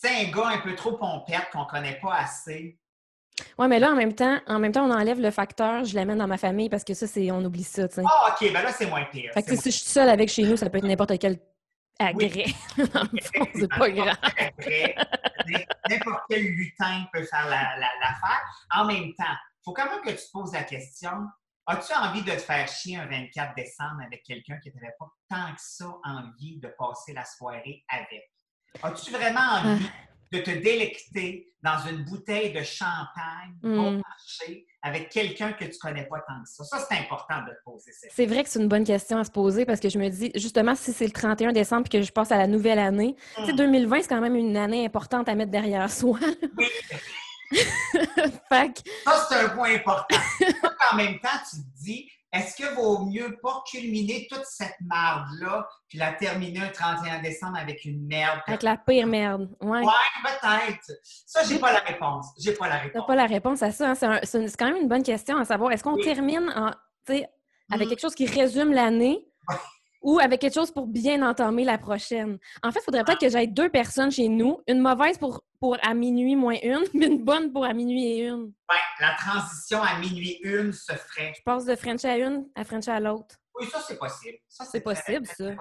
Tu 0.00 0.08
sais, 0.08 0.26
un 0.26 0.30
gars 0.30 0.48
un 0.48 0.60
peu 0.60 0.74
trop 0.74 0.96
pompette 0.96 1.50
qu'on 1.52 1.64
ne 1.64 1.68
connaît 1.68 2.00
pas 2.00 2.14
assez, 2.14 2.77
Ouais, 3.58 3.68
mais 3.68 3.78
là, 3.78 3.90
en 3.92 3.94
même 3.96 4.14
temps, 4.14 4.38
en 4.46 4.58
même 4.58 4.72
temps, 4.72 4.84
on 4.84 4.90
enlève 4.92 5.20
le 5.20 5.30
facteur, 5.30 5.84
je 5.84 5.94
l'amène 5.94 6.18
dans 6.18 6.26
ma 6.26 6.38
famille 6.38 6.68
parce 6.68 6.84
que 6.84 6.94
ça, 6.94 7.06
c'est. 7.06 7.30
On 7.30 7.44
oublie 7.44 7.64
ça. 7.64 7.84
Ah, 7.98 8.30
OK, 8.40 8.52
ben 8.52 8.62
là, 8.62 8.72
c'est 8.72 8.86
moins 8.86 9.04
pire. 9.04 9.30
fait 9.34 9.42
que 9.42 9.56
si 9.56 9.70
je 9.70 9.76
suis 9.76 9.86
seule 9.86 10.08
avec 10.08 10.28
chez 10.28 10.42
nous, 10.44 10.56
ça 10.56 10.68
peut 10.70 10.78
être 10.78 10.84
n'importe 10.86 11.18
quel 11.18 11.38
agrès. 11.98 12.46
fond, 12.76 13.46
c'est 13.54 13.68
pas 13.68 13.90
grave. 13.90 14.16
N'importe 15.88 16.22
quel 16.28 16.42
lutin 16.42 17.04
peut 17.12 17.24
faire 17.24 17.44
la- 17.48 17.76
la- 17.78 17.92
l'affaire. 18.00 18.42
en 18.74 18.84
même 18.84 19.12
temps, 19.14 19.24
il 19.24 19.60
faut 19.64 19.72
quand 19.72 19.86
même 19.90 20.00
que 20.02 20.10
tu 20.10 20.16
te 20.16 20.30
poses 20.32 20.52
la 20.52 20.62
question 20.62 21.10
as-tu 21.70 21.92
envie 21.92 22.22
de 22.22 22.30
te 22.30 22.38
faire 22.38 22.66
chier 22.66 22.96
un 22.96 23.06
24 23.06 23.54
décembre 23.54 24.00
avec 24.06 24.22
quelqu'un 24.22 24.56
qui 24.62 24.72
n'avait 24.74 24.94
pas 24.98 25.06
tant 25.28 25.52
que 25.54 25.60
ça 25.60 25.84
envie 26.02 26.58
de 26.58 26.68
passer 26.78 27.12
la 27.12 27.26
soirée 27.26 27.84
avec? 27.90 28.22
As-tu 28.82 29.10
vraiment 29.10 29.40
envie 29.40 29.86
Ah. 29.86 30.07
De 30.32 30.38
te 30.38 30.50
délecter 30.50 31.52
dans 31.62 31.78
une 31.90 32.04
bouteille 32.04 32.52
de 32.52 32.62
champagne 32.62 33.54
Mm. 33.62 33.76
bon 33.76 33.90
marché 34.08 34.66
avec 34.82 35.08
quelqu'un 35.10 35.52
que 35.52 35.64
tu 35.64 35.76
connais 35.80 36.04
pas 36.06 36.18
tant 36.20 36.40
que 36.42 36.48
ça 36.48 36.62
Ça, 36.64 36.86
c'est 36.88 36.98
important 36.98 37.40
de 37.46 37.50
te 37.52 37.64
poser 37.64 37.90
cette 37.92 38.12
C'est 38.12 38.26
vrai 38.26 38.44
que 38.44 38.48
c'est 38.50 38.60
une 38.60 38.68
bonne 38.68 38.84
question 38.84 39.18
à 39.18 39.24
se 39.24 39.30
poser 39.30 39.64
parce 39.66 39.80
que 39.80 39.88
je 39.88 39.98
me 39.98 40.08
dis, 40.08 40.30
justement, 40.36 40.74
si 40.76 40.92
c'est 40.92 41.06
le 41.06 41.10
31 41.12 41.52
décembre 41.52 41.84
et 41.86 41.98
que 41.98 42.02
je 42.02 42.12
passe 42.12 42.30
à 42.30 42.36
la 42.38 42.46
nouvelle 42.46 42.78
année, 42.78 43.16
tu 43.36 43.44
sais, 43.46 43.52
Mm. 43.52 43.56
2020, 43.56 44.02
c'est 44.02 44.08
quand 44.08 44.20
même 44.20 44.36
une 44.36 44.56
année 44.56 44.84
importante 44.86 45.28
à 45.28 45.34
mettre 45.34 45.50
derrière 45.50 45.90
soi. 45.90 46.18
Oui. 46.56 46.66
fait 48.48 48.72
que, 48.74 48.90
Ça, 49.04 49.26
c'est 49.28 49.36
un 49.40 49.48
point 49.50 49.74
important. 49.74 50.16
En 50.92 50.96
même 50.96 51.18
temps, 51.18 51.28
tu 51.50 51.56
te 51.56 51.82
dis, 51.84 52.10
est-ce 52.32 52.56
que 52.56 52.74
vaut 52.74 53.04
mieux 53.06 53.38
pas 53.42 53.62
culminer 53.70 54.26
toute 54.30 54.44
cette 54.44 54.74
merde-là, 54.80 55.66
puis 55.88 55.98
la 55.98 56.12
terminer 56.12 56.60
un 56.60 56.68
31 56.68 57.20
décembre 57.22 57.56
avec 57.58 57.84
une 57.84 58.06
merde? 58.06 58.40
Avec 58.46 58.62
la 58.62 58.76
pire 58.76 59.06
merde. 59.06 59.48
Ouais. 59.60 59.80
Ouais, 59.80 59.92
peut-être. 60.24 60.92
Ça, 61.04 61.42
j'ai 61.44 61.58
pas 61.58 61.72
la 61.72 61.80
réponse. 61.80 62.26
J'ai 62.38 62.52
pas 62.52 62.68
la 62.68 62.76
T'as 62.76 62.82
réponse. 62.84 63.06
pas 63.06 63.14
la 63.16 63.26
réponse 63.26 63.62
à 63.62 63.70
ça. 63.70 63.90
hein. 63.90 63.94
C'est 63.94 64.06
un- 64.06 64.20
C'est 64.22 64.56
quand 64.56 64.66
même 64.66 64.76
une 64.82 64.88
bonne 64.88 65.02
question 65.02 65.38
à 65.38 65.44
savoir. 65.44 65.72
Est-ce 65.72 65.82
qu'on 65.84 65.94
Oui. 65.94 66.02
termine 66.04 66.50
en, 66.54 66.70
avec 67.08 67.28
Mm. 67.70 67.88
quelque 67.88 68.00
chose 68.00 68.14
qui 68.14 68.26
résume 68.26 68.72
l'année? 68.72 69.24
Ou 70.08 70.18
avec 70.20 70.40
quelque 70.40 70.54
chose 70.54 70.70
pour 70.70 70.86
bien 70.86 71.22
entamer 71.28 71.64
la 71.64 71.76
prochaine? 71.78 72.38
En 72.62 72.70
fait, 72.72 72.80
il 72.80 72.84
faudrait 72.84 73.04
peut-être 73.04 73.20
que 73.20 73.28
j'aille 73.28 73.48
deux 73.48 73.68
personnes 73.68 74.10
chez 74.10 74.28
nous, 74.28 74.60
une 74.66 74.78
mauvaise 74.80 75.18
pour, 75.18 75.42
pour 75.60 75.76
à 75.82 75.92
minuit 75.94 76.34
moins 76.36 76.56
une, 76.62 76.84
mais 76.94 77.06
une 77.12 77.22
bonne 77.24 77.52
pour 77.52 77.64
à 77.64 77.74
minuit 77.74 78.04
et 78.04 78.26
une. 78.26 78.52
Ouais, 78.70 78.76
la 79.00 79.14
transition 79.14 79.82
à 79.82 79.98
minuit 79.98 80.38
une 80.42 80.72
se 80.72 80.92
ferait. 80.92 81.32
Je 81.36 81.42
passe 81.44 81.64
de 81.66 81.76
French 81.76 82.04
à 82.04 82.16
une 82.16 82.46
à 82.54 82.64
French 82.64 82.88
à 82.88 82.98
l'autre. 83.00 83.36
Oui, 83.60 83.66
ça, 83.72 83.80
c'est 83.86 83.98
possible. 83.98 84.38
Ça, 84.48 84.64
C'est 84.64 84.80
possible, 84.80 85.26
ça. 85.26 85.34
possible. 85.44 85.58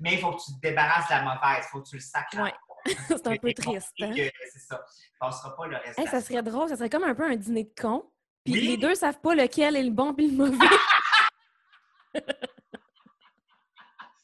Mais 0.00 0.12
il 0.14 0.18
faut 0.20 0.32
que 0.32 0.42
tu 0.44 0.52
te 0.54 0.60
débarrasses 0.60 1.08
de 1.08 1.14
la 1.14 1.22
mauvaise. 1.22 1.64
Il 1.64 1.68
faut 1.70 1.80
que 1.80 1.88
tu 1.88 1.96
le 1.96 2.02
sacres. 2.02 2.36
Ouais. 2.42 2.52
C'est 3.08 3.26
un 3.26 3.36
peu 3.36 3.52
triste. 3.56 3.92
hein? 4.02 4.12
C'est 4.14 4.58
ça. 4.68 4.84
Il 5.14 5.18
passera 5.18 5.56
pas 5.56 5.66
le 5.66 5.76
reste 5.76 5.98
Hey, 5.98 6.06
ça 6.08 6.20
serait 6.20 6.42
drôle, 6.42 6.68
ça 6.68 6.76
serait 6.76 6.90
comme 6.90 7.04
un 7.04 7.14
peu 7.14 7.24
un 7.24 7.36
dîner 7.36 7.64
de 7.64 7.72
con. 7.80 8.04
Puis 8.44 8.52
Oui. 8.54 8.66
les 8.68 8.76
deux 8.76 8.94
savent 8.94 9.18
pas 9.20 9.34
lequel 9.34 9.76
est 9.76 9.82
le 9.82 9.90
bon 9.90 10.12
puis 10.14 10.30
le 10.30 10.36
mauvais. 10.36 10.66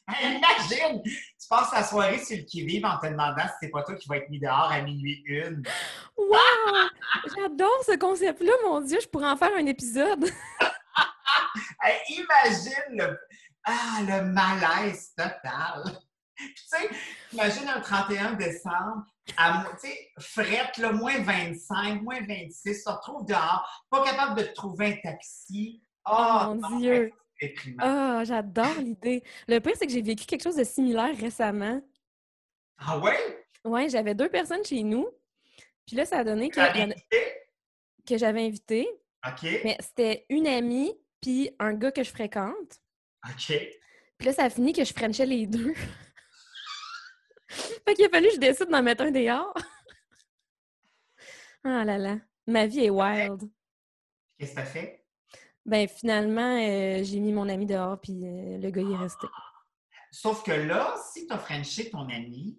Hey, 0.06 0.36
imagine! 0.36 1.02
Tu 1.02 1.48
passes 1.48 1.72
la 1.72 1.82
soirée 1.82 2.18
sur 2.18 2.36
le 2.36 2.42
qui-vive 2.42 2.84
en 2.84 2.98
te 2.98 3.06
demandant 3.06 3.42
si 3.42 3.54
c'est 3.62 3.70
pas 3.70 3.82
toi 3.82 3.94
qui 3.94 4.08
va 4.08 4.18
être 4.18 4.28
mis 4.28 4.38
dehors 4.38 4.70
à 4.70 4.82
minuit 4.82 5.22
une. 5.26 5.62
Wow! 6.16 6.88
J'adore 7.34 7.84
ce 7.86 7.96
concept-là, 7.96 8.52
mon 8.64 8.80
Dieu, 8.82 8.98
je 9.00 9.08
pourrais 9.08 9.30
en 9.30 9.36
faire 9.36 9.54
un 9.56 9.66
épisode. 9.66 10.24
Hey, 11.80 12.00
imagine 12.08 12.98
le... 12.98 13.18
Ah, 13.64 14.00
le 14.00 14.22
malaise 14.24 15.12
total! 15.16 15.82
Puis, 16.34 16.54
tu 16.54 16.62
sais, 16.66 16.90
imagine 17.32 17.68
un 17.68 17.80
31 17.80 18.32
décembre, 18.32 19.04
à 19.36 19.64
tu 19.80 19.88
sais, 19.88 20.12
frette, 20.18 20.76
là, 20.78 20.92
moins 20.92 21.20
25, 21.20 22.02
moins 22.02 22.20
26, 22.26 22.82
se 22.82 22.90
retrouve 22.90 23.24
dehors, 23.26 23.84
pas 23.90 24.02
capable 24.02 24.40
de 24.40 24.46
trouver 24.48 25.00
un 25.04 25.10
taxi. 25.10 25.82
Oh, 26.06 26.40
mon 26.46 26.54
non, 26.56 26.78
Dieu. 26.78 27.12
Déprimant. 27.48 27.82
Ah, 27.82 28.22
j'adore 28.24 28.80
l'idée. 28.80 29.22
Le 29.48 29.58
pire, 29.60 29.74
c'est 29.76 29.86
que 29.86 29.92
j'ai 29.92 30.02
vécu 30.02 30.26
quelque 30.26 30.42
chose 30.42 30.56
de 30.56 30.64
similaire 30.64 31.16
récemment. 31.16 31.80
Ah 32.78 32.98
ouais? 32.98 33.46
Ouais, 33.64 33.88
j'avais 33.88 34.14
deux 34.14 34.28
personnes 34.28 34.64
chez 34.64 34.82
nous. 34.82 35.08
Puis 35.86 35.96
là, 35.96 36.04
ça 36.04 36.18
a 36.18 36.24
donné 36.24 36.50
que, 36.50 36.60
que 38.06 38.18
j'avais 38.18 38.44
invité. 38.44 38.88
OK. 39.26 39.42
Mais 39.64 39.76
c'était 39.80 40.26
une 40.28 40.46
amie 40.46 40.92
puis 41.20 41.50
un 41.58 41.74
gars 41.74 41.92
que 41.92 42.02
je 42.02 42.10
fréquente. 42.10 42.80
OK. 43.26 43.52
Puis 44.18 44.26
là, 44.26 44.32
ça 44.32 44.44
a 44.44 44.50
fini 44.50 44.72
que 44.72 44.84
je 44.84 44.92
frenchais 44.92 45.26
les 45.26 45.46
deux. 45.46 45.74
fait 47.48 47.94
qu'il 47.94 48.04
a 48.04 48.08
fallu 48.08 48.28
que 48.28 48.34
je 48.34 48.40
décide 48.40 48.68
d'en 48.68 48.82
mettre 48.82 49.04
un 49.04 49.10
dehors. 49.10 49.54
ah 51.64 51.84
là 51.84 51.98
là. 51.98 52.18
Ma 52.46 52.66
vie 52.66 52.84
est 52.84 52.90
wild. 52.90 53.50
Qu'est-ce 54.38 54.50
que 54.50 54.56
t'as 54.56 54.66
fait? 54.66 55.03
Ben 55.66 55.88
finalement, 55.88 56.58
euh, 56.60 57.02
j'ai 57.02 57.20
mis 57.20 57.32
mon 57.32 57.48
ami 57.48 57.66
dehors 57.66 57.98
puis 58.00 58.20
euh, 58.24 58.58
le 58.58 58.70
gars 58.70 58.82
il 58.82 58.92
est 58.92 58.96
resté. 58.96 59.26
Sauf 60.10 60.42
que 60.42 60.52
là, 60.52 60.94
si 61.12 61.26
tu 61.26 61.32
as 61.32 61.38
frenché 61.38 61.90
ton 61.90 62.08
ami, 62.08 62.58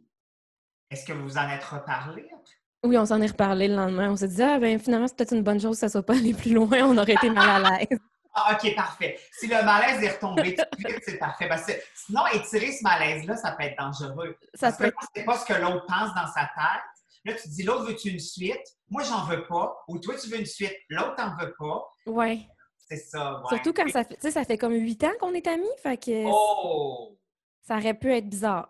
est-ce 0.90 1.06
que 1.06 1.14
vous 1.14 1.38
en 1.38 1.50
êtes 1.50 1.64
reparlé 1.64 2.24
après? 2.24 2.56
Oui, 2.84 2.98
on 2.98 3.06
s'en 3.06 3.22
est 3.22 3.28
reparlé 3.28 3.68
le 3.68 3.76
lendemain. 3.76 4.12
On 4.12 4.16
s'est 4.16 4.28
dit 4.28 4.42
ah 4.42 4.60
ben 4.60 4.80
finalement 4.80 5.08
c'est 5.08 5.16
peut-être 5.16 5.36
une 5.36 5.44
bonne 5.44 5.60
chose 5.60 5.76
que 5.76 5.82
ça 5.82 5.90
soit 5.90 6.06
pas 6.06 6.14
allé 6.18 6.34
plus 6.34 6.54
loin. 6.54 6.84
On 6.84 6.98
aurait 6.98 7.14
été 7.14 7.30
mal 7.30 7.66
à 7.66 7.78
l'aise. 7.78 8.00
Ah, 8.38 8.54
OK, 8.54 8.76
parfait. 8.76 9.18
Si 9.32 9.48
le 9.48 9.64
malaise 9.64 10.04
est 10.04 10.12
retombé 10.12 10.56
tout 10.56 10.64
de 10.78 10.90
suite, 10.90 11.04
c'est 11.06 11.18
parfait. 11.18 11.48
Parce 11.48 11.66
que 11.66 11.72
sinon, 11.96 12.28
étirer 12.34 12.74
ce 12.74 12.84
malaise-là, 12.84 13.38
ça 13.38 13.54
peut 13.54 13.64
être 13.64 13.78
dangereux. 13.78 14.38
Ça 14.54 14.68
Parce 14.68 14.78
peut 14.78 14.84
que 14.84 14.90
être... 14.90 15.10
c'est 15.16 15.24
pas 15.24 15.38
ce 15.38 15.46
que 15.46 15.54
l'autre 15.54 15.86
pense 15.88 16.14
dans 16.14 16.28
sa 16.28 16.42
tête. 16.42 16.84
Là, 17.24 17.34
tu 17.34 17.44
te 17.44 17.48
dis, 17.48 17.64
l'autre 17.64 17.86
veux-tu 17.86 18.10
une 18.10 18.20
suite? 18.20 18.62
Moi, 18.90 19.04
j'en 19.04 19.24
veux 19.24 19.48
pas. 19.48 19.78
Ou 19.88 20.00
toi, 20.00 20.16
tu 20.22 20.30
veux 20.30 20.38
une 20.38 20.46
suite? 20.46 20.76
L'autre 20.90 21.16
t'en 21.16 21.34
veut 21.38 21.56
pas. 21.58 21.86
Ouais. 22.06 22.46
C'est 22.88 22.98
ça, 22.98 23.40
ouais. 23.42 23.48
Surtout 23.50 23.74
quand 23.74 23.88
ça 23.90 24.04
fait, 24.04 24.16
tu 24.16 24.22
sais, 24.22 24.32
ça 24.32 24.44
fait 24.46 24.58
comme 24.58 24.74
huit 24.74 25.04
ans 25.04 25.12
qu'on 25.20 25.34
est 25.34 25.48
amis, 25.48 25.66
fait 25.82 25.98
que 25.98 26.24
Oh! 26.28 27.18
ça 27.62 27.78
aurait 27.78 27.94
pu 27.96 28.12
être 28.14 28.30
bizarre. 28.30 28.70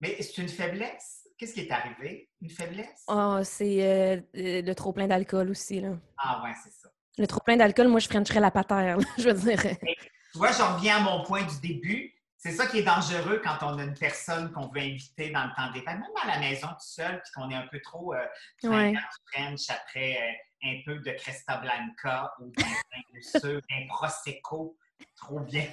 Mais 0.00 0.20
c'est 0.20 0.42
une 0.42 0.48
faiblesse? 0.48 1.28
Qu'est-ce 1.38 1.54
qui 1.54 1.60
est 1.60 1.70
arrivé? 1.70 2.30
Une 2.42 2.50
faiblesse? 2.50 3.04
Ah, 3.08 3.40
c'est 3.44 3.82
euh, 3.84 4.20
le 4.34 4.72
trop 4.74 4.92
plein 4.92 5.06
d'alcool 5.06 5.50
aussi 5.50 5.80
là. 5.80 5.90
Ah, 6.18 6.42
ouais, 6.44 6.52
c'est 6.62 6.72
ça. 6.72 6.88
Le 7.16 7.26
trop 7.26 7.40
plein 7.40 7.56
d'alcool, 7.56 7.88
moi 7.88 8.00
je 8.00 8.08
frencherais 8.08 8.40
la 8.40 8.50
patère. 8.50 8.96
là, 8.98 9.04
je 9.18 9.28
veux 9.30 9.34
dire. 9.34 9.60
Tu 9.62 10.38
vois, 10.38 10.50
j'en 10.52 10.74
reviens 10.76 10.96
à 10.96 11.00
mon 11.00 11.22
point 11.24 11.42
du 11.44 11.60
début. 11.60 12.10
C'est 12.36 12.52
ça 12.52 12.66
qui 12.66 12.78
est 12.80 12.82
dangereux 12.82 13.40
quand 13.42 13.56
on 13.62 13.78
a 13.78 13.84
une 13.84 13.94
personne 13.94 14.52
qu'on 14.52 14.68
veut 14.68 14.80
inviter 14.82 15.30
dans 15.30 15.44
le 15.44 15.50
temps 15.56 15.72
des 15.72 15.78
fêtes, 15.80 15.94
même 15.94 16.02
à 16.22 16.26
la 16.26 16.38
maison 16.40 16.66
tout 16.68 16.74
seul, 16.80 17.22
puis 17.22 17.32
qu'on 17.34 17.48
est 17.50 17.54
un 17.54 17.66
peu 17.68 17.80
trop 17.80 18.12
euh, 18.14 18.26
Ouais. 18.64 18.92
French 19.32 19.70
après 19.70 20.18
euh, 20.18 20.32
un 20.64 20.80
peu 20.84 20.98
de 20.98 21.12
Cresta 21.12 21.58
Blanca 21.58 22.34
ou 22.40 22.50
d'un 22.50 23.50
d'un 23.50 23.86
Prosecco 23.88 24.76
trop 25.16 25.40
bien. 25.40 25.66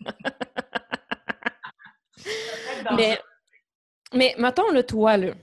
Mais, 2.96 3.20
mais 4.14 4.34
mettons 4.38 4.70
le 4.70 4.84
toi 4.84 5.16
là. 5.16 5.34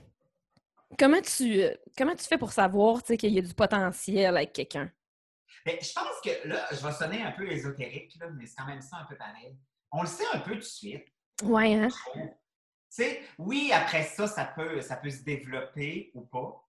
Comment 0.98 1.20
tu 1.20 1.62
comment 1.96 2.16
tu 2.16 2.24
fais 2.24 2.38
pour 2.38 2.52
savoir 2.52 3.02
qu'il 3.02 3.32
y 3.32 3.38
a 3.38 3.42
du 3.42 3.54
potentiel 3.54 4.36
avec 4.36 4.52
quelqu'un? 4.52 4.90
Mais 5.64 5.78
je 5.82 5.92
pense 5.92 6.20
que 6.24 6.48
là, 6.48 6.66
je 6.70 6.76
vais 6.76 6.92
sonner 6.92 7.22
un 7.22 7.32
peu 7.32 7.50
ésotérique, 7.50 8.14
là, 8.20 8.28
mais 8.30 8.46
c'est 8.46 8.54
quand 8.56 8.66
même 8.66 8.80
ça 8.80 8.98
un 8.98 9.04
peu 9.04 9.16
pareil. 9.16 9.56
On 9.92 10.02
le 10.02 10.08
sait 10.08 10.24
un 10.32 10.38
peu 10.38 10.52
tout 10.52 10.58
de 10.58 10.62
suite. 10.62 11.06
Ouais, 11.42 11.74
hein? 11.74 11.88
Tu 12.14 12.20
sais, 12.88 13.22
oui, 13.38 13.72
après 13.72 14.04
ça, 14.04 14.26
ça 14.26 14.44
peut, 14.44 14.80
ça 14.80 14.96
peut 14.96 15.10
se 15.10 15.22
développer 15.22 16.10
ou 16.14 16.22
pas. 16.22 16.65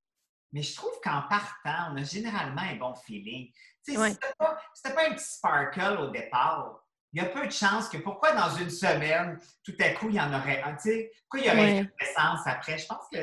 Mais 0.53 0.61
je 0.61 0.75
trouve 0.75 0.93
qu'en 1.03 1.23
partant, 1.23 1.91
on 1.91 1.97
a 1.97 2.03
généralement 2.03 2.61
un 2.61 2.75
bon 2.75 2.95
feeling. 2.95 3.51
Tu 3.85 3.95
si 3.95 3.97
c'était 3.97 4.33
pas, 4.37 4.57
pas 4.83 5.07
un 5.09 5.13
petit 5.13 5.25
sparkle 5.25 5.97
au 5.99 6.09
départ, 6.09 6.83
il 7.13 7.21
y 7.21 7.25
a 7.25 7.29
peu 7.29 7.45
de 7.45 7.51
chances 7.51 7.89
que 7.89 7.97
pourquoi 7.97 8.33
dans 8.33 8.49
une 8.57 8.69
semaine, 8.69 9.39
tout 9.63 9.75
à 9.79 9.89
coup, 9.89 10.09
il 10.09 10.15
y 10.15 10.21
en 10.21 10.33
aurait 10.33 10.61
un. 10.61 10.75
Tu 10.75 10.89
sais, 10.89 11.11
pourquoi 11.21 11.39
il 11.39 11.45
y 11.45 11.49
aurait 11.49 11.77
une 11.79 11.91
naissance 11.99 12.41
après? 12.45 12.77
Je 12.77 12.85
pense 12.85 13.05
que 13.11 13.17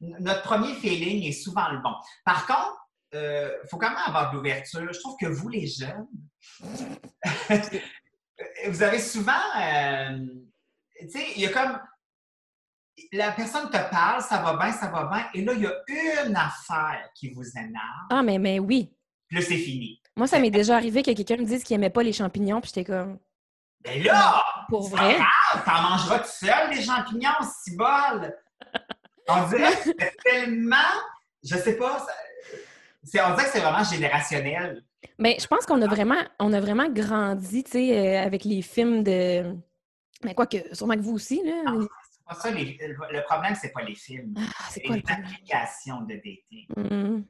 notre 0.00 0.42
premier 0.42 0.74
feeling 0.74 1.22
est 1.24 1.32
souvent 1.32 1.68
le 1.70 1.78
bon. 1.78 1.94
Par 2.24 2.46
contre, 2.46 2.88
il 3.12 3.68
faut 3.70 3.78
quand 3.78 3.90
même 3.90 3.98
avoir 4.04 4.30
de 4.30 4.36
l'ouverture. 4.36 4.92
Je 4.92 5.00
trouve 5.00 5.16
que 5.20 5.26
vous, 5.26 5.48
les 5.48 5.66
jeunes, 5.66 6.06
vous 8.68 8.82
avez 8.82 8.98
souvent. 8.98 9.32
euh, 9.60 10.18
tu 11.00 11.10
sais, 11.10 11.26
il 11.36 11.42
y 11.42 11.46
a 11.46 11.50
comme. 11.50 11.78
La 13.12 13.32
personne 13.32 13.68
te 13.68 13.90
parle, 13.90 14.22
ça 14.22 14.38
va 14.38 14.56
bien, 14.56 14.72
ça 14.72 14.88
va 14.88 15.04
bien. 15.04 15.26
Et 15.34 15.44
là, 15.44 15.52
il 15.54 15.62
y 15.62 15.66
a 15.66 16.24
une 16.26 16.36
affaire 16.36 17.08
qui 17.14 17.30
vous 17.30 17.44
énerve. 17.56 18.06
Ah, 18.10 18.22
mais, 18.22 18.38
mais 18.38 18.58
oui. 18.58 18.92
Puis 19.28 19.38
là, 19.38 19.44
c'est 19.44 19.56
fini. 19.58 20.00
Moi, 20.16 20.26
ça 20.26 20.38
m'est 20.38 20.50
déjà 20.50 20.76
arrivé 20.76 21.02
que 21.02 21.10
quelqu'un 21.12 21.36
me 21.36 21.44
dise 21.44 21.62
qu'il 21.62 21.74
aimait 21.74 21.90
pas 21.90 22.02
les 22.02 22.12
champignons, 22.12 22.60
puis 22.60 22.70
j'étais 22.74 22.84
comme, 22.90 23.18
Mais 23.84 24.02
là, 24.02 24.42
pour 24.68 24.88
vrai? 24.88 25.18
t'en 25.64 25.82
mangeras 25.82 26.20
tout 26.20 26.28
seul, 26.30 26.70
des 26.70 26.82
champignons, 26.82 27.30
si 27.62 27.76
bol. 27.76 28.34
On 29.28 29.46
dirait 29.48 29.72
que 29.76 29.82
c'est 29.84 30.16
tellement. 30.24 30.76
Je 31.42 31.56
sais 31.56 31.76
pas. 31.76 31.98
ça- 31.98 32.12
c'est- 33.04 33.20
on 33.20 33.30
dirait 33.34 33.44
que 33.44 33.50
c'est 33.50 33.60
vraiment 33.60 33.84
générationnel. 33.84 34.82
Mais 35.18 35.36
je 35.40 35.46
pense 35.46 35.66
qu'on 35.66 35.80
a 35.82 35.86
vraiment, 35.86 36.20
on 36.38 36.52
a 36.52 36.60
vraiment 36.60 36.88
grandi, 36.88 37.62
tu 37.64 37.70
sais, 37.72 37.98
euh, 38.16 38.24
avec 38.24 38.44
les 38.44 38.62
films 38.62 39.02
de. 39.04 39.54
Mais 40.24 40.34
quoi 40.34 40.46
que, 40.46 40.56
sûrement 40.74 40.94
que 40.94 41.00
vous 41.00 41.14
aussi, 41.14 41.42
là. 41.44 41.62
Ah, 41.66 41.72
pas 42.26 42.34
ça, 42.34 42.50
les- 42.50 42.76
le 42.78 43.22
problème, 43.24 43.54
c'est 43.54 43.72
pas 43.72 43.82
les 43.82 43.94
films. 43.94 44.34
Ah, 44.36 44.42
c'est 44.68 44.80
C'est 44.82 44.88
les 44.88 45.00
le 45.00 45.10
applications 45.12 46.00
de 46.02 46.14
dating. 46.14 46.66
Hum, 46.76 47.26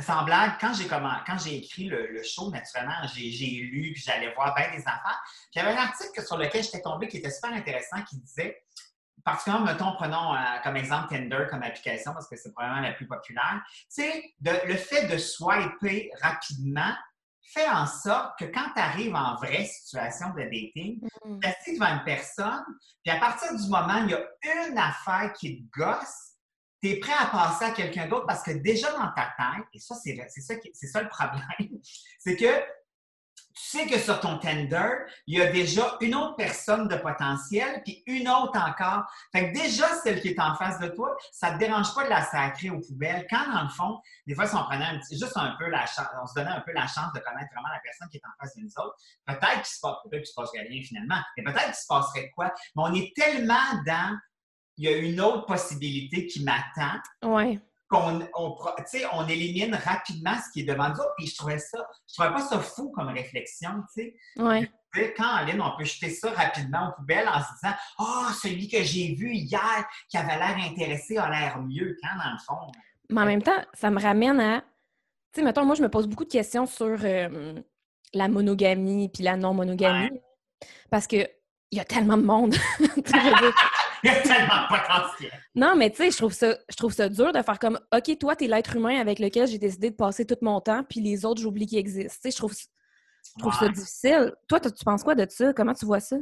Sans 0.00 0.24
blague, 0.24 0.52
quand 0.60 0.74
j'ai 0.74 0.84
commen- 0.86 1.22
quand 1.26 1.38
j'ai 1.38 1.56
écrit 1.56 1.88
le, 1.88 2.08
le 2.08 2.22
show, 2.22 2.50
naturellement, 2.50 2.92
j'ai 3.14 3.48
lu, 3.62 3.92
puis 3.94 4.02
j'allais 4.04 4.32
voir 4.34 4.54
bien 4.54 4.70
des 4.70 4.80
affaires. 4.82 5.20
Puis 5.50 5.52
il 5.54 5.58
y 5.58 5.60
avait 5.62 5.72
un 5.74 5.82
article 5.82 6.22
sur 6.22 6.36
lequel 6.36 6.62
j'étais 6.62 6.82
tombée 6.82 7.08
qui 7.08 7.16
était 7.18 7.30
super 7.30 7.52
intéressant, 7.54 8.02
qui 8.02 8.18
disait, 8.18 8.62
particulièrement, 9.24 9.64
mettons, 9.66 9.94
prenons 9.94 10.34
euh, 10.34 10.38
comme 10.62 10.76
exemple 10.76 11.08
Tinder 11.08 11.46
comme 11.48 11.62
application, 11.62 12.12
parce 12.12 12.28
que 12.28 12.36
c'est 12.36 12.52
probablement 12.52 12.82
la 12.82 12.92
plus 12.92 13.06
populaire, 13.06 13.62
tu 13.66 13.84
sais, 13.88 14.34
de- 14.40 14.66
le 14.68 14.74
fait 14.76 15.06
de 15.08 15.16
swiper 15.16 16.10
rapidement 16.20 16.92
fait 17.52 17.68
en 17.68 17.86
sorte 17.86 18.38
que 18.38 18.44
quand 18.46 18.72
tu 18.74 18.80
arrives 18.80 19.14
en 19.14 19.36
vraie 19.36 19.64
situation 19.64 20.30
de 20.30 20.42
dating, 20.42 21.00
hum. 21.22 21.40
tu 21.40 21.48
assis 21.48 21.74
devant 21.74 21.92
une 21.94 22.04
personne, 22.04 22.64
puis 23.04 23.14
à 23.14 23.20
partir 23.20 23.54
du 23.54 23.68
moment 23.68 24.02
où 24.02 24.08
il 24.08 24.10
y 24.10 24.14
a 24.50 24.68
une 24.68 24.78
affaire 24.78 25.32
qui 25.32 25.62
te 25.62 25.78
gosse, 25.78 26.34
tu 26.82 26.90
es 26.90 26.98
prêt 26.98 27.14
à 27.18 27.26
passer 27.26 27.64
à 27.64 27.70
quelqu'un 27.70 28.08
d'autre 28.08 28.26
parce 28.26 28.42
que 28.42 28.50
déjà 28.50 28.90
dans 28.92 29.10
ta 29.12 29.32
tête, 29.36 29.66
et 29.72 29.78
ça, 29.78 29.94
c'est 29.94 30.16
c'est 30.28 30.40
ça, 30.40 30.56
qui- 30.56 30.74
ça 30.74 31.02
le 31.02 31.08
problème, 31.08 31.42
c'est 32.18 32.36
que 32.36 32.62
sais 33.62 33.86
que 33.86 33.98
sur 33.98 34.20
ton 34.20 34.38
tender, 34.38 34.90
il 35.26 35.38
y 35.38 35.42
a 35.42 35.46
déjà 35.50 35.96
une 36.00 36.14
autre 36.14 36.36
personne 36.36 36.88
de 36.88 36.96
potentiel, 36.96 37.82
puis 37.84 38.02
une 38.06 38.28
autre 38.28 38.58
encore. 38.58 39.04
Fait 39.32 39.52
que 39.52 39.58
déjà, 39.58 39.88
celle 40.02 40.20
qui 40.20 40.28
est 40.28 40.40
en 40.40 40.54
face 40.54 40.78
de 40.78 40.88
toi, 40.88 41.16
ça 41.32 41.52
te 41.52 41.58
dérange 41.58 41.94
pas 41.94 42.04
de 42.04 42.10
la 42.10 42.22
sacrer 42.22 42.70
aux 42.70 42.80
poubelles. 42.80 43.26
Quand, 43.30 43.52
dans 43.52 43.62
le 43.62 43.68
fond, 43.68 44.00
des 44.26 44.34
fois, 44.34 44.46
si 44.46 44.54
on 44.54 44.64
prenait 44.64 44.84
un 44.84 44.98
petit, 44.98 45.18
juste 45.18 45.36
un 45.36 45.54
peu 45.58 45.68
la 45.68 45.86
chance, 45.86 46.06
on 46.22 46.26
se 46.26 46.34
donnait 46.34 46.50
un 46.50 46.60
peu 46.60 46.72
la 46.72 46.86
chance 46.86 47.12
de 47.14 47.20
connaître 47.20 47.52
vraiment 47.52 47.68
la 47.72 47.80
personne 47.82 48.08
qui 48.10 48.18
est 48.18 48.26
en 48.26 48.34
face 48.40 48.54
d'une 48.56 48.66
autre, 48.66 48.96
peut-être 49.26 49.62
qu'il 49.62 49.66
se 49.66 49.80
passe, 49.80 49.96
peut-être 50.04 50.22
qu'il 50.22 50.26
se 50.26 50.34
passerait 50.34 50.66
rien 50.68 50.82
finalement, 50.82 51.20
mais 51.36 51.44
peut-être 51.44 51.64
qu'il 51.64 51.74
se 51.74 51.86
passerait 51.88 52.30
quoi. 52.34 52.52
Mais 52.76 52.82
on 52.84 52.94
est 52.94 53.12
tellement 53.16 53.82
dans, 53.86 54.18
il 54.76 54.84
y 54.84 54.92
a 54.92 54.96
une 54.96 55.20
autre 55.20 55.46
possibilité 55.46 56.26
qui 56.26 56.44
m'attend. 56.44 57.00
Ouais 57.22 57.60
qu'on 57.88 58.20
on, 58.34 58.56
on 59.12 59.28
élimine 59.28 59.74
rapidement 59.74 60.34
ce 60.34 60.52
qui 60.52 60.60
est 60.60 60.64
devant 60.64 60.88
nous 60.88 61.04
Puis 61.16 61.28
je 61.28 61.36
trouvais 61.36 61.58
ça, 61.58 61.86
je 62.08 62.14
trouvais 62.14 62.34
pas 62.34 62.40
ça 62.40 62.58
fou 62.60 62.90
comme 62.90 63.08
réflexion, 63.08 63.70
tu 63.94 64.02
sais. 64.02 64.16
Ouais. 64.38 64.70
Quand 65.16 65.40
en 65.40 65.44
ligne, 65.44 65.60
on 65.60 65.76
peut 65.76 65.84
jeter 65.84 66.08
ça 66.08 66.30
rapidement 66.30 66.88
aux 66.88 66.92
poubelles 66.92 67.28
en 67.28 67.40
se 67.40 67.52
disant 67.54 67.74
Ah, 67.98 68.28
oh, 68.28 68.32
celui 68.42 68.66
que 68.66 68.82
j'ai 68.82 69.14
vu 69.14 69.30
hier 69.34 69.86
qui 70.08 70.16
avait 70.16 70.38
l'air 70.38 70.56
intéressé 70.70 71.18
a 71.18 71.28
l'air 71.28 71.60
mieux, 71.60 71.96
quand 72.02 72.16
dans 72.16 72.32
le 72.32 72.38
fond. 72.46 72.72
Mais 73.10 73.20
en 73.20 73.26
même 73.26 73.42
temps, 73.42 73.62
ça 73.74 73.90
me 73.90 74.00
ramène 74.00 74.40
à. 74.40 74.60
Tu 75.32 75.40
sais, 75.40 75.42
mettons, 75.42 75.66
moi, 75.66 75.74
je 75.74 75.82
me 75.82 75.90
pose 75.90 76.06
beaucoup 76.06 76.24
de 76.24 76.30
questions 76.30 76.64
sur 76.64 76.96
euh, 77.04 77.60
la 78.14 78.28
monogamie 78.28 79.10
puis 79.10 79.22
la 79.22 79.36
non-monogamie. 79.36 80.18
Parce 80.90 81.06
que 81.06 81.28
il 81.72 81.78
y 81.78 81.80
a 81.80 81.84
tellement 81.84 82.16
de 82.16 82.22
monde. 82.22 82.54
Il 84.06 84.12
y 84.12 84.14
a 84.14 84.20
tellement 84.20 84.62
de 84.62 84.68
potentiel. 84.68 85.32
Non, 85.54 85.74
mais 85.76 85.90
tu 85.90 85.96
sais, 85.96 86.10
je 86.10 86.16
trouve 86.16 86.32
ça, 86.32 86.56
je 86.68 86.76
trouve 86.76 86.92
ça 86.92 87.08
dur 87.08 87.32
de 87.32 87.42
faire 87.42 87.58
comme 87.58 87.80
OK, 87.92 88.18
toi, 88.18 88.36
t'es 88.36 88.46
l'être 88.46 88.76
humain 88.76 89.00
avec 89.00 89.18
lequel 89.18 89.48
j'ai 89.48 89.58
décidé 89.58 89.90
de 89.90 89.96
passer 89.96 90.24
tout 90.24 90.36
mon 90.42 90.60
temps, 90.60 90.84
puis 90.88 91.00
les 91.00 91.24
autres, 91.24 91.42
j'oublie 91.42 91.66
qu'ils 91.66 91.78
existent. 91.78 92.14
Tu 92.14 92.20
sais, 92.22 92.30
je 92.30 92.36
trouve, 92.36 92.54
je 92.54 93.40
trouve 93.40 93.54
ça 93.54 93.68
difficile. 93.68 94.32
Toi, 94.48 94.60
tu 94.60 94.84
penses 94.84 95.02
quoi 95.02 95.14
de 95.14 95.26
ça? 95.28 95.52
Comment 95.52 95.74
tu 95.74 95.86
vois 95.86 96.00
ça? 96.00 96.16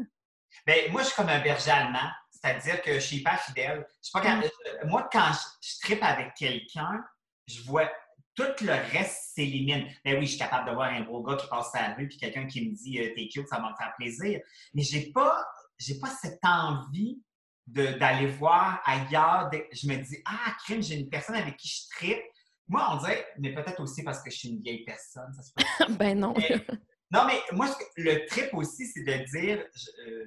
Bien, 0.66 0.76
moi, 0.90 1.02
je 1.02 1.08
suis 1.08 1.16
comme 1.16 1.28
un 1.28 1.40
berger 1.40 1.70
allemand, 1.70 2.08
c'est-à-dire 2.30 2.80
que 2.80 2.94
je 2.94 3.00
suis 3.00 3.22
pas 3.22 3.36
fidèle. 3.36 3.86
Je 4.02 4.10
pas 4.12 4.20
quand... 4.22 4.36
Mm. 4.36 4.88
Moi, 4.88 5.08
quand 5.12 5.32
je, 5.32 5.68
je 5.68 5.80
tripe 5.80 6.02
avec 6.02 6.34
quelqu'un, 6.34 7.04
je 7.46 7.62
vois 7.64 7.90
tout 8.34 8.64
le 8.64 8.72
reste 8.92 9.34
s'élimine. 9.34 9.86
Ben 10.04 10.18
oui, 10.18 10.24
je 10.24 10.30
suis 10.30 10.38
capable 10.38 10.70
de 10.70 10.74
voir 10.74 10.90
un 10.90 11.02
gros 11.02 11.22
gars 11.22 11.36
qui 11.36 11.46
passe 11.48 11.70
sa 11.70 11.94
rue 11.94 12.08
puis 12.08 12.18
quelqu'un 12.18 12.46
qui 12.46 12.68
me 12.68 12.74
dit 12.74 12.98
euh, 13.00 13.12
t'es 13.14 13.28
cute, 13.28 13.48
ça 13.48 13.58
va 13.58 13.70
me 13.70 13.76
faire 13.76 13.92
plaisir. 13.96 14.40
Mais 14.72 14.82
j'ai 14.82 15.12
pas, 15.12 15.46
j'ai 15.78 15.98
pas 16.00 16.08
cette 16.08 16.40
envie 16.42 17.22
d'aller 17.66 18.26
voir 18.26 18.80
ailleurs. 18.84 19.50
Je 19.72 19.88
me 19.88 19.96
dis, 19.96 20.18
ah, 20.26 20.54
crime, 20.64 20.82
j'ai 20.82 20.96
une 20.96 21.08
personne 21.08 21.36
avec 21.36 21.56
qui 21.56 21.68
je 21.68 21.96
tripe. 21.96 22.22
Moi, 22.68 22.86
on 22.92 22.96
dirait, 22.98 23.26
mais 23.38 23.54
peut-être 23.54 23.80
aussi 23.80 24.02
parce 24.02 24.22
que 24.22 24.30
je 24.30 24.36
suis 24.36 24.48
une 24.48 24.62
vieille 24.62 24.84
personne. 24.84 25.32
Ça 25.34 25.42
se 25.42 25.52
peut. 25.54 25.92
ben 25.98 26.18
non. 26.18 26.34
non, 27.10 27.26
mais 27.26 27.40
moi, 27.52 27.68
le 27.96 28.26
trip 28.26 28.54
aussi, 28.54 28.86
c'est 28.86 29.02
de 29.02 29.24
dire, 29.36 29.64
euh, 30.06 30.26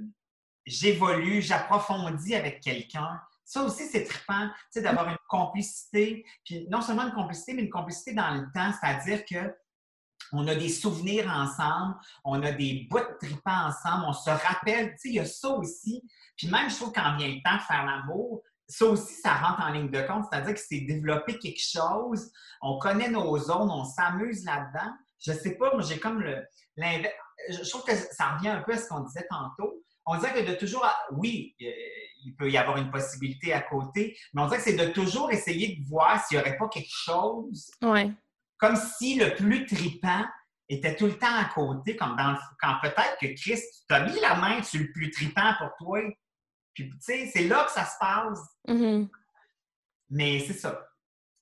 j'évolue, 0.66 1.42
j'approfondis 1.42 2.36
avec 2.36 2.62
quelqu'un. 2.62 3.20
Ça 3.44 3.64
aussi, 3.64 3.86
c'est 3.86 4.04
trippant, 4.04 4.50
tu 4.50 4.54
sais, 4.72 4.82
d'avoir 4.82 5.10
une 5.10 5.18
complicité. 5.28 6.26
Puis 6.46 6.68
non 6.70 6.82
seulement 6.82 7.08
une 7.08 7.14
complicité, 7.14 7.54
mais 7.54 7.64
une 7.64 7.70
complicité 7.70 8.14
dans 8.14 8.34
le 8.34 8.46
temps, 8.54 8.72
c'est-à-dire 8.74 9.26
que 9.26 9.56
on 10.32 10.48
a 10.48 10.56
des 10.56 10.70
souvenirs 10.70 11.30
ensemble, 11.30 11.96
on 12.24 12.42
a 12.44 12.52
des 12.52 12.88
bouts 12.90 13.00
de 13.00 13.28
tripants 13.28 13.68
ensemble, 13.68 14.06
on 14.08 14.14
se 14.14 14.30
rappelle, 14.30 14.92
tu 14.92 14.98
sais, 14.98 15.10
il 15.10 15.16
y 15.16 15.20
a 15.20 15.26
ça 15.26 15.50
aussi. 15.50 16.04
Puis 16.36 16.48
même, 16.48 16.70
je 16.70 16.76
trouve 16.76 16.92
quand 16.92 17.18
vient 17.18 17.28
le 17.28 17.42
temps 17.44 17.56
de 17.56 17.62
faire 17.62 17.86
l'amour, 17.86 18.42
ça 18.68 18.86
aussi, 18.86 19.14
ça 19.14 19.36
rentre 19.36 19.62
en 19.62 19.72
ligne 19.72 19.90
de 19.90 20.02
compte, 20.02 20.26
c'est-à-dire 20.30 20.54
que 20.54 20.60
c'est 20.60 20.82
développer 20.82 21.40
quelque 21.40 21.62
chose, 21.62 22.32
on 22.62 22.78
connaît 22.80 23.10
nos 23.10 23.38
zones, 23.38 23.72
on 23.72 23.86
s'amuse 23.86 24.44
là-dedans. 24.44 24.92
Je 25.20 25.32
sais 25.32 25.56
pas, 25.56 25.72
moi, 25.74 25.82
j'ai 25.82 26.00
comme 26.00 26.20
le, 26.20 26.46
Je 26.78 27.70
trouve 27.70 27.84
que 27.84 27.96
ça 27.96 28.36
revient 28.36 28.50
un 28.50 28.62
peu 28.62 28.74
à 28.74 28.78
ce 28.78 28.88
qu'on 28.88 29.00
disait 29.00 29.26
tantôt. 29.30 29.82
On 30.06 30.18
dirait 30.18 30.34
que 30.34 30.52
de 30.52 30.56
toujours, 30.56 30.86
oui, 31.12 31.56
il 31.60 32.36
peut 32.38 32.50
y 32.50 32.58
avoir 32.58 32.78
une 32.78 32.92
possibilité 32.92 33.54
à 33.54 33.62
côté, 33.62 34.18
mais 34.34 34.42
on 34.42 34.46
dirait 34.48 34.58
que 34.58 34.64
c'est 34.64 34.74
de 34.74 34.92
toujours 34.92 35.32
essayer 35.32 35.78
de 35.78 35.88
voir 35.88 36.24
s'il 36.24 36.38
n'y 36.38 36.44
aurait 36.44 36.58
pas 36.58 36.68
quelque 36.68 36.94
chose. 36.94 37.72
Ouais 37.82 38.12
comme 38.58 38.76
si 38.76 39.16
le 39.16 39.36
plus 39.36 39.66
tripant 39.66 40.26
était 40.70 40.96
tout 40.96 41.08
le 41.08 41.18
temps 41.18 41.36
à 41.36 41.46
côté, 41.46 41.96
comme 41.96 42.16
dans 42.16 42.32
le, 42.32 42.38
quand 42.60 42.78
peut-être 42.82 43.18
que 43.22 43.28
Christ 43.28 43.86
t'a 43.88 44.02
mis 44.06 44.20
la 44.20 44.36
main 44.36 44.62
sur 44.64 44.82
le 44.82 44.92
plus 44.92 45.12
tripant 45.12 45.54
pour 45.58 45.70
toi. 45.78 46.02
Puis, 46.74 46.90
tu 46.90 46.98
sais, 47.00 47.32
c'est 47.34 47.48
là 47.48 47.64
que 47.64 47.72
ça 47.72 47.86
se 47.86 47.96
passe. 48.00 48.40
Mm-hmm. 48.68 49.10
Mais 50.10 50.40
c'est 50.46 50.54
ça. 50.54 50.88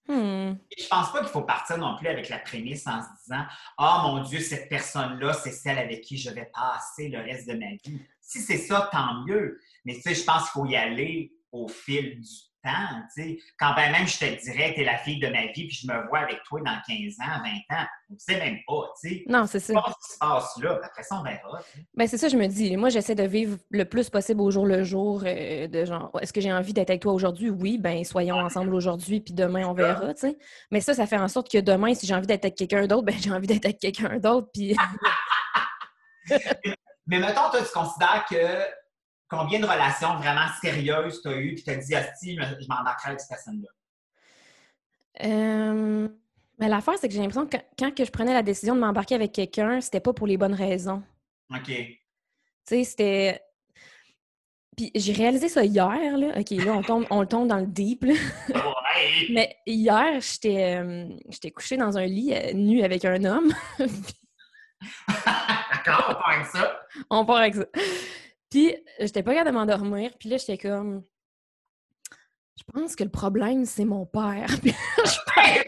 Hmm. 0.07 0.53
Je 0.77 0.87
pense 0.87 1.11
pas 1.11 1.19
qu'il 1.21 1.29
faut 1.29 1.41
partir 1.41 1.79
non 1.79 1.97
plus 1.97 2.07
avec 2.07 2.29
la 2.29 2.37
prémisse 2.37 2.85
en 2.85 3.01
se 3.01 3.07
disant 3.23 3.43
Ah 3.77 4.03
oh, 4.05 4.07
mon 4.07 4.23
Dieu, 4.23 4.39
cette 4.39 4.69
personne-là, 4.69 5.33
c'est 5.33 5.51
celle 5.51 5.79
avec 5.79 6.01
qui 6.01 6.17
je 6.17 6.29
vais 6.29 6.51
passer 6.53 7.09
le 7.09 7.19
reste 7.19 7.47
de 7.47 7.53
ma 7.53 7.71
vie. 7.83 7.99
Si 8.21 8.39
c'est 8.39 8.59
ça, 8.59 8.87
tant 8.91 9.25
mieux. 9.25 9.59
Mais 9.83 9.95
tu 9.95 10.01
sais, 10.01 10.13
je 10.13 10.23
pense 10.23 10.43
qu'il 10.43 10.61
faut 10.61 10.65
y 10.67 10.75
aller 10.75 11.33
au 11.51 11.67
fil 11.67 12.21
du 12.21 12.29
quand 13.59 13.73
ben 13.75 13.91
même 13.91 14.07
je 14.07 14.17
te 14.17 14.43
dirais, 14.43 14.73
tu 14.73 14.81
es 14.81 14.83
la 14.85 14.97
fille 14.97 15.19
de 15.19 15.27
ma 15.27 15.45
vie, 15.47 15.67
puis 15.67 15.79
je 15.83 15.87
me 15.87 16.07
vois 16.07 16.19
avec 16.19 16.43
toi 16.43 16.59
dans 16.65 16.77
15 16.87 17.15
ans, 17.21 17.41
20 17.69 17.77
ans, 17.77 17.85
on 18.09 18.13
ne 18.13 18.19
sait 18.19 18.39
même 18.39 18.57
pas, 18.67 18.91
tu 19.01 19.09
sais. 19.09 19.23
Non, 19.27 19.45
c'est 19.45 19.59
ça. 19.59 19.73
ce 19.73 20.07
qui 20.07 20.13
se 20.13 20.17
passe 20.19 20.57
là, 20.57 20.79
après 20.83 21.03
ça, 21.03 21.19
on 21.19 21.23
verra. 21.23 21.59
Ben, 21.93 22.07
c'est 22.07 22.17
ça, 22.17 22.27
je 22.27 22.37
me 22.37 22.47
dis. 22.47 22.75
Moi, 22.77 22.89
j'essaie 22.89 23.15
de 23.15 23.23
vivre 23.23 23.57
le 23.69 23.85
plus 23.85 24.09
possible 24.09 24.41
au 24.41 24.51
jour 24.51 24.65
le 24.65 24.83
jour, 24.83 25.23
euh, 25.25 25.67
de 25.67 25.85
genre, 25.85 26.11
est-ce 26.21 26.33
que 26.33 26.41
j'ai 26.41 26.51
envie 26.51 26.73
d'être 26.73 26.89
avec 26.89 27.01
toi 27.01 27.13
aujourd'hui? 27.13 27.49
Oui, 27.49 27.77
ben 27.77 28.03
soyons 28.03 28.37
ensemble 28.37 28.73
aujourd'hui, 28.73 29.21
puis 29.21 29.33
demain, 29.33 29.65
on 29.67 29.73
verra. 29.73 30.13
Mais 30.71 30.81
ça, 30.81 30.93
ça 30.93 31.05
fait 31.07 31.17
en 31.17 31.27
sorte 31.27 31.51
que 31.51 31.59
demain, 31.59 31.93
si 31.93 32.05
j'ai 32.05 32.15
envie 32.15 32.27
d'être 32.27 32.45
avec 32.45 32.55
quelqu'un 32.55 32.87
d'autre, 32.87 33.03
ben 33.03 33.15
j'ai 33.19 33.31
envie 33.31 33.47
d'être 33.47 33.65
avec 33.65 33.79
quelqu'un 33.79 34.17
d'autre, 34.19 34.49
puis... 34.53 34.75
Mais 37.07 37.19
mettons, 37.19 37.49
toi, 37.51 37.59
tu 37.59 37.71
considères 37.71 38.25
que 38.27 38.35
combien 39.27 39.59
de 39.59 39.65
relations 39.65 40.15
vraiment 40.17 40.47
sérieuses 40.61 41.21
tu 41.21 41.27
as 41.27 41.37
eues, 41.37 41.55
puis 41.55 41.63
tu 41.63 41.69
as 41.69 41.75
dit, 41.75 41.95
Asti, 41.95 42.35
je 42.35 42.67
m'embarquerai 42.67 43.09
avec 43.09 43.19
cette 43.19 43.29
personne-là? 43.29 43.69
Euh, 45.23 46.07
mais 46.59 46.67
l'affaire, 46.67 46.95
c'est 46.99 47.07
que 47.07 47.13
j'ai 47.13 47.21
l'impression 47.21 47.47
que 47.47 47.57
quand 47.77 47.93
que 47.93 48.05
je 48.05 48.11
prenais 48.11 48.33
la 48.33 48.43
décision 48.43 48.75
de 48.75 48.79
m'embarquer 48.79 49.15
avec 49.15 49.31
quelqu'un, 49.31 49.81
c'était 49.81 49.99
pas 49.99 50.13
pour 50.13 50.27
les 50.27 50.37
bonnes 50.37 50.53
raisons. 50.53 51.03
OK. 51.51 51.65
Tu 51.67 51.99
sais, 52.65 52.83
c'était. 52.83 53.41
Puis 54.75 54.91
j'ai 54.93 55.13
réalisé 55.13 55.47
ça 55.47 55.63
hier, 55.63 56.17
là. 56.17 56.37
OK, 56.37 56.49
là, 56.51 56.73
on 56.73 56.81
tombe, 56.81 57.05
on 57.09 57.25
tombe 57.25 57.47
dans 57.47 57.59
le 57.59 57.67
deep, 57.67 58.03
là. 58.03 58.13
Ouais. 58.49 59.27
Mais 59.31 59.55
hier, 59.65 60.19
j'étais 60.19 60.77
euh, 60.77 61.07
j'étais 61.29 61.51
couchée 61.51 61.77
dans 61.77 61.97
un 61.97 62.05
lit 62.05 62.33
euh, 62.33 62.53
nu 62.53 62.83
avec 62.83 63.05
un 63.05 63.23
homme. 63.23 63.53
D'accord, 65.07 66.05
on 66.09 66.13
part 66.13 66.29
avec 66.29 66.45
ça. 66.47 66.79
On 67.09 67.25
part 67.25 67.37
avec 67.37 67.55
ça. 67.55 67.65
Puis, 68.55 68.73
j'étais 69.01 69.21
pas 69.21 69.33
capable 69.33 69.49
de 69.49 69.55
m'endormir. 69.57 70.11
Puis 70.17 70.29
là, 70.29 70.37
j'étais 70.37 70.57
comme. 70.57 71.03
Je 72.57 72.63
pense 72.71 72.95
que 72.95 73.03
le 73.03 73.09
problème, 73.09 73.65
c'est 73.65 73.83
mon 73.83 74.05
père. 74.05 74.47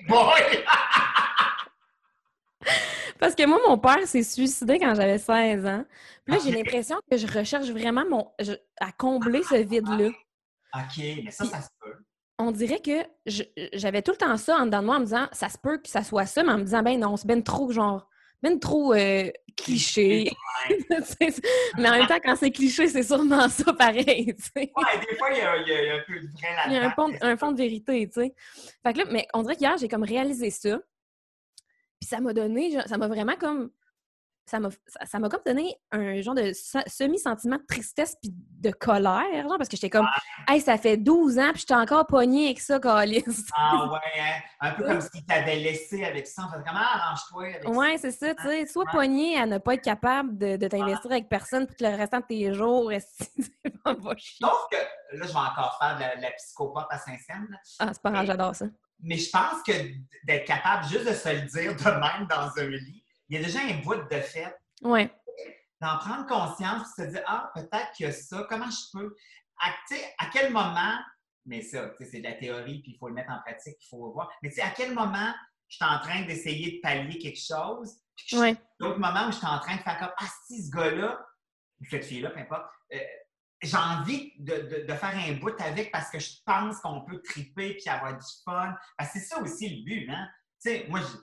Parce 3.19 3.35
que 3.35 3.45
moi, 3.45 3.59
mon 3.67 3.77
père 3.77 4.07
s'est 4.07 4.23
suicidé 4.23 4.79
quand 4.79 4.95
j'avais 4.95 5.17
16 5.17 5.65
ans. 5.65 5.83
Puis 6.23 6.35
là, 6.35 6.41
j'ai 6.41 6.51
l'impression 6.51 6.95
que 7.11 7.17
je 7.17 7.27
recherche 7.27 7.69
vraiment 7.71 8.05
mon, 8.09 8.31
à 8.79 8.93
combler 8.93 9.43
ce 9.43 9.55
vide-là. 9.55 10.07
OK, 10.73 11.03
mais 11.25 11.31
ça, 11.31 11.43
ça 11.43 11.61
se 11.61 11.67
peut. 11.81 11.97
On 12.39 12.51
dirait 12.51 12.79
que 12.79 13.03
j'avais 13.73 14.01
tout 14.01 14.11
le 14.11 14.17
temps 14.17 14.37
ça 14.37 14.59
en 14.59 14.65
dedans 14.65 14.79
de 14.79 14.85
moi 14.85 14.95
en 14.95 15.01
me 15.01 15.05
disant 15.05 15.27
ça 15.33 15.49
se 15.49 15.57
peut 15.57 15.77
que 15.77 15.89
ça 15.89 16.03
soit 16.03 16.25
ça, 16.25 16.41
mais 16.41 16.53
en 16.53 16.59
me 16.59 16.63
disant 16.63 16.83
ben 16.83 16.97
non, 16.97 17.17
c'est 17.17 17.27
ben 17.27 17.43
trop 17.43 17.69
genre 17.69 18.07
même 18.43 18.59
trop 18.59 18.93
euh, 18.93 19.29
cliché. 19.55 20.31
mais 21.77 21.89
en 21.89 21.91
même 21.91 22.07
temps, 22.07 22.19
quand 22.23 22.35
c'est 22.35 22.51
cliché, 22.51 22.87
c'est 22.87 23.03
sûrement 23.03 23.49
ça 23.49 23.73
pareil. 23.73 24.35
Ouais, 24.55 24.71
des 25.09 25.17
fois, 25.17 25.29
il 25.31 25.37
y, 25.37 25.41
a, 25.41 25.95
un 25.95 26.03
peu 26.05 26.19
de 26.19 26.27
vrai 26.27 26.55
là 26.55 26.63
Il 26.67 26.73
y 26.73 26.77
a 26.77 26.85
un 26.85 26.91
fond, 26.91 27.11
un 27.21 27.37
fond 27.37 27.51
de 27.51 27.57
vérité, 27.57 28.07
tu 28.07 28.21
sais. 28.21 28.33
Fait 28.83 28.93
que 28.93 28.99
là, 28.99 29.05
mais 29.11 29.27
on 29.33 29.41
dirait 29.41 29.55
qu'hier, 29.55 29.77
j'ai 29.77 29.87
comme 29.87 30.03
réalisé 30.03 30.49
ça. 30.49 30.79
Puis 31.99 32.07
ça 32.07 32.19
m'a 32.19 32.33
donné, 32.33 32.77
ça 32.85 32.97
m'a 32.97 33.07
vraiment 33.07 33.35
comme 33.35 33.71
ça 34.49 34.59
m'a 34.59 34.69
ça 35.03 35.19
m'a 35.19 35.29
comme 35.29 35.41
donné 35.45 35.75
un 35.91 36.21
genre 36.21 36.35
de 36.35 36.51
semi-sentiment 36.87 37.57
de 37.57 37.65
tristesse 37.67 38.15
puis 38.21 38.31
de 38.33 38.71
colère, 38.71 39.43
genre, 39.43 39.57
parce 39.57 39.69
que 39.69 39.75
j'étais 39.75 39.89
comme 39.89 40.07
Hey, 40.47 40.61
ça 40.61 40.77
fait 40.77 40.97
12 40.97 41.37
ans 41.39 41.51
puis 41.51 41.61
j'étais 41.61 41.73
encore 41.75 42.07
pognée 42.07 42.45
avec 42.45 42.59
ça, 42.59 42.79
Calis. 42.79 43.23
Ah 43.55 43.89
ouais, 43.91 43.99
hein? 44.19 44.41
un 44.61 44.71
peu 44.71 44.83
comme 44.85 45.01
si 45.13 45.25
t'avais 45.25 45.57
laissé 45.57 46.03
avec 46.03 46.27
ça. 46.27 46.43
En 46.43 46.51
fait, 46.51 46.63
comment 46.65 46.79
arrange-toi 46.79 47.45
avec 47.45 47.67
ouais, 47.67 47.97
c'est 47.97 48.11
ça, 48.11 48.33
tu 48.33 48.43
sais. 48.43 48.65
Soit 48.67 48.85
poignée 48.85 49.37
à 49.37 49.45
ne 49.45 49.57
pas 49.57 49.73
être 49.73 49.83
capable 49.83 50.37
de, 50.37 50.55
de 50.55 50.67
t'investir 50.67 51.11
avec 51.11 51.29
personne 51.29 51.67
pour 51.67 51.75
le 51.79 51.95
restant 51.95 52.19
de 52.19 52.25
tes 52.25 52.53
jours. 52.53 52.91
Sauf 52.91 54.67
que 54.71 54.77
là, 55.17 55.25
je 55.25 55.27
vais 55.27 55.35
encore 55.35 55.77
faire 55.79 55.95
de 55.97 56.21
la, 56.21 56.31
psychopathe 56.31 56.87
à 56.89 56.97
Saint-Saëns. 56.97 57.47
Ah, 57.79 57.89
c'est 57.91 58.01
pas 58.01 58.11
grave, 58.11 58.25
j'adore 58.25 58.55
ça. 58.55 58.65
Mais 58.99 59.17
je 59.17 59.29
pense 59.29 59.61
que 59.65 59.73
d'être 60.25 60.45
capable 60.45 60.85
juste 60.85 61.07
de 61.07 61.13
se 61.13 61.29
le 61.29 61.41
dire 61.41 61.75
de 61.75 61.83
même 61.83 62.27
dans 62.27 62.51
un 62.57 62.69
lit, 62.69 63.03
il 63.29 63.39
y 63.39 63.43
a 63.43 63.45
déjà 63.45 63.59
un 63.61 63.81
bout 63.81 63.95
de 63.95 64.19
fait. 64.21 64.55
Oui. 64.81 65.09
D'en 65.81 65.97
prendre 65.99 66.25
conscience 66.27 66.87
et 66.97 67.03
se 67.03 67.07
dire 67.09 67.23
Ah, 67.27 67.51
peut-être 67.53 67.91
qu'il 67.95 68.05
y 68.05 68.09
a 68.09 68.11
ça, 68.11 68.45
comment 68.49 68.69
je 68.69 68.97
peux. 68.97 69.15
À, 69.59 69.69
à 70.19 70.29
quel 70.31 70.51
moment, 70.51 70.97
mais 71.45 71.61
ça, 71.61 71.91
c'est 71.99 72.19
de 72.19 72.23
la 72.23 72.33
théorie, 72.33 72.81
puis 72.81 72.91
il 72.93 72.97
faut 72.97 73.07
le 73.09 73.13
mettre 73.15 73.31
en 73.31 73.39
pratique, 73.41 73.75
il 73.81 73.87
faut 73.89 74.11
voir. 74.11 74.29
Mais 74.41 74.49
à 74.59 74.69
quel 74.71 74.93
moment 74.93 75.33
je 75.67 75.75
suis 75.75 75.85
en 75.85 75.99
train 75.99 76.21
d'essayer 76.23 76.77
de 76.77 76.81
pallier 76.81 77.17
quelque 77.19 77.39
chose, 77.39 77.93
Puis 78.15 78.37
Ouais. 78.37 78.55
D'autres 78.79 78.99
moments 78.99 79.27
où 79.27 79.31
j'étais 79.31 79.45
en 79.47 79.59
train 79.59 79.75
de 79.75 79.81
faire 79.81 79.99
comme 79.99 80.13
Ah, 80.17 80.25
si 80.47 80.63
ce 80.65 80.71
gars-là, 80.71 81.19
ou 81.81 81.85
cette 81.89 82.05
fille-là, 82.05 82.29
peu 82.31 82.39
importe, 82.39 82.65
euh, 82.93 82.99
j'ai 83.61 83.77
envie 83.77 84.33
de, 84.39 84.55
de- 84.55 84.85
de 84.87 84.93
faire 84.93 85.15
un 85.15 85.33
bout 85.33 85.59
avec 85.61 85.91
parce 85.91 86.09
que 86.11 86.19
je 86.19 86.29
pense 86.45 86.79
qu'on 86.79 87.01
peut 87.05 87.21
triper 87.23 87.73
puis 87.75 87.89
avoir 87.89 88.15
du 88.15 88.25
fun. 88.45 88.73
Parce 88.97 89.11
que 89.13 89.19
c'est 89.19 89.25
ça 89.25 89.41
aussi 89.41 89.69
le 89.77 89.83
but, 89.83 90.09
hein? 90.09 90.27
Tu 90.63 90.69
sais, 90.71 90.85
moi, 90.89 90.99
je, 91.01 91.17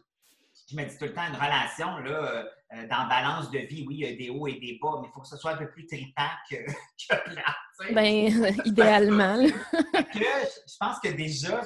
je 0.70 0.76
me 0.76 0.84
dis 0.84 0.96
tout 0.96 1.04
le 1.04 1.12
temps, 1.12 1.26
une 1.26 1.34
relation, 1.34 1.98
là, 1.98 2.10
euh, 2.10 2.44
euh, 2.74 2.88
dans 2.88 3.06
balance 3.08 3.50
de 3.50 3.58
vie, 3.58 3.84
oui, 3.86 3.96
il 3.98 4.00
y 4.00 4.12
a 4.12 4.16
des 4.16 4.30
hauts 4.30 4.46
et 4.46 4.58
des 4.58 4.78
bas, 4.80 4.98
mais 5.00 5.08
il 5.08 5.12
faut 5.12 5.20
que 5.20 5.28
ce 5.28 5.36
soit 5.36 5.52
un 5.52 5.56
peu 5.56 5.70
plus 5.70 5.86
tripant 5.86 6.30
que, 6.50 6.56
que 6.66 7.30
plat. 7.30 7.56
Ben, 7.92 8.54
idéalement. 8.64 9.36
que 9.36 10.18
je 10.18 10.76
pense 10.78 11.00
que 11.00 11.08
déjà, 11.08 11.60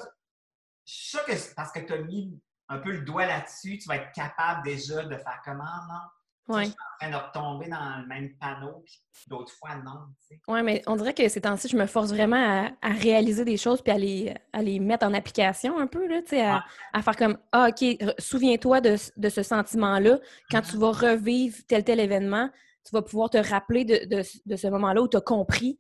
je 0.85 0.93
suis 0.93 1.09
sûr 1.11 1.25
que 1.25 1.55
parce 1.55 1.71
que 1.73 1.81
tu 1.81 1.93
as 1.93 1.99
mis 1.99 2.41
un 2.69 2.79
peu 2.79 2.93
le 2.93 3.03
doigt 3.03 3.27
là-dessus, 3.27 3.79
tu 3.79 3.89
vas 3.89 3.97
être 3.97 4.13
capable 4.13 4.65
déjà 4.65 5.03
de 5.03 5.17
faire 5.17 5.41
comment, 5.45 5.65
non? 5.65 6.01
Ouais. 6.49 6.65
Je 6.65 6.71
suis 6.71 6.77
en 6.79 7.09
train 7.09 7.11
de 7.11 7.25
retomber 7.27 7.69
dans 7.69 8.01
le 8.01 8.07
même 8.07 8.31
panneau, 8.41 8.83
puis 8.85 9.01
d'autres 9.29 9.53
fois, 9.53 9.77
non. 9.85 10.07
Ouais, 10.53 10.63
mais 10.63 10.83
on 10.87 10.97
dirait 10.97 11.13
que 11.15 11.29
ces 11.29 11.43
temps-ci, 11.43 11.69
je 11.69 11.77
me 11.77 11.87
force 11.87 12.09
vraiment 12.11 12.37
à, 12.37 12.71
à 12.81 12.93
réaliser 12.93 13.45
des 13.45 13.57
choses 13.59 13.83
puis 13.83 13.93
à 13.93 13.99
les, 13.99 14.35
à 14.53 14.63
les 14.63 14.81
mettre 14.81 15.05
en 15.07 15.13
application 15.15 15.79
un 15.79 15.87
peu, 15.87 16.07
là, 16.09 16.23
tu 16.23 16.31
sais, 16.31 16.43
à, 16.45 16.65
à 16.93 17.03
faire 17.03 17.17
comme 17.17 17.37
Ah, 17.53 17.69
OK, 17.69 17.85
souviens-toi 18.19 18.81
de, 18.81 18.97
ce- 18.97 19.11
de 19.17 19.29
ce 19.29 19.43
sentiment-là. 19.43 20.19
Quand 20.51 20.63
tu 20.63 20.77
vas 20.79 20.91
revivre 20.93 21.57
tel 21.69 21.85
tel 21.85 22.01
événement, 22.01 22.49
tu 22.85 22.93
vas 22.93 23.03
pouvoir 23.03 23.29
te 23.29 23.37
rappeler 23.39 23.85
de, 23.85 24.07
de, 24.07 24.23
de 24.47 24.57
ce 24.57 24.67
moment-là 24.69 25.03
où 25.03 25.09
tu 25.09 25.19
as 25.19 25.21
compris, 25.21 25.79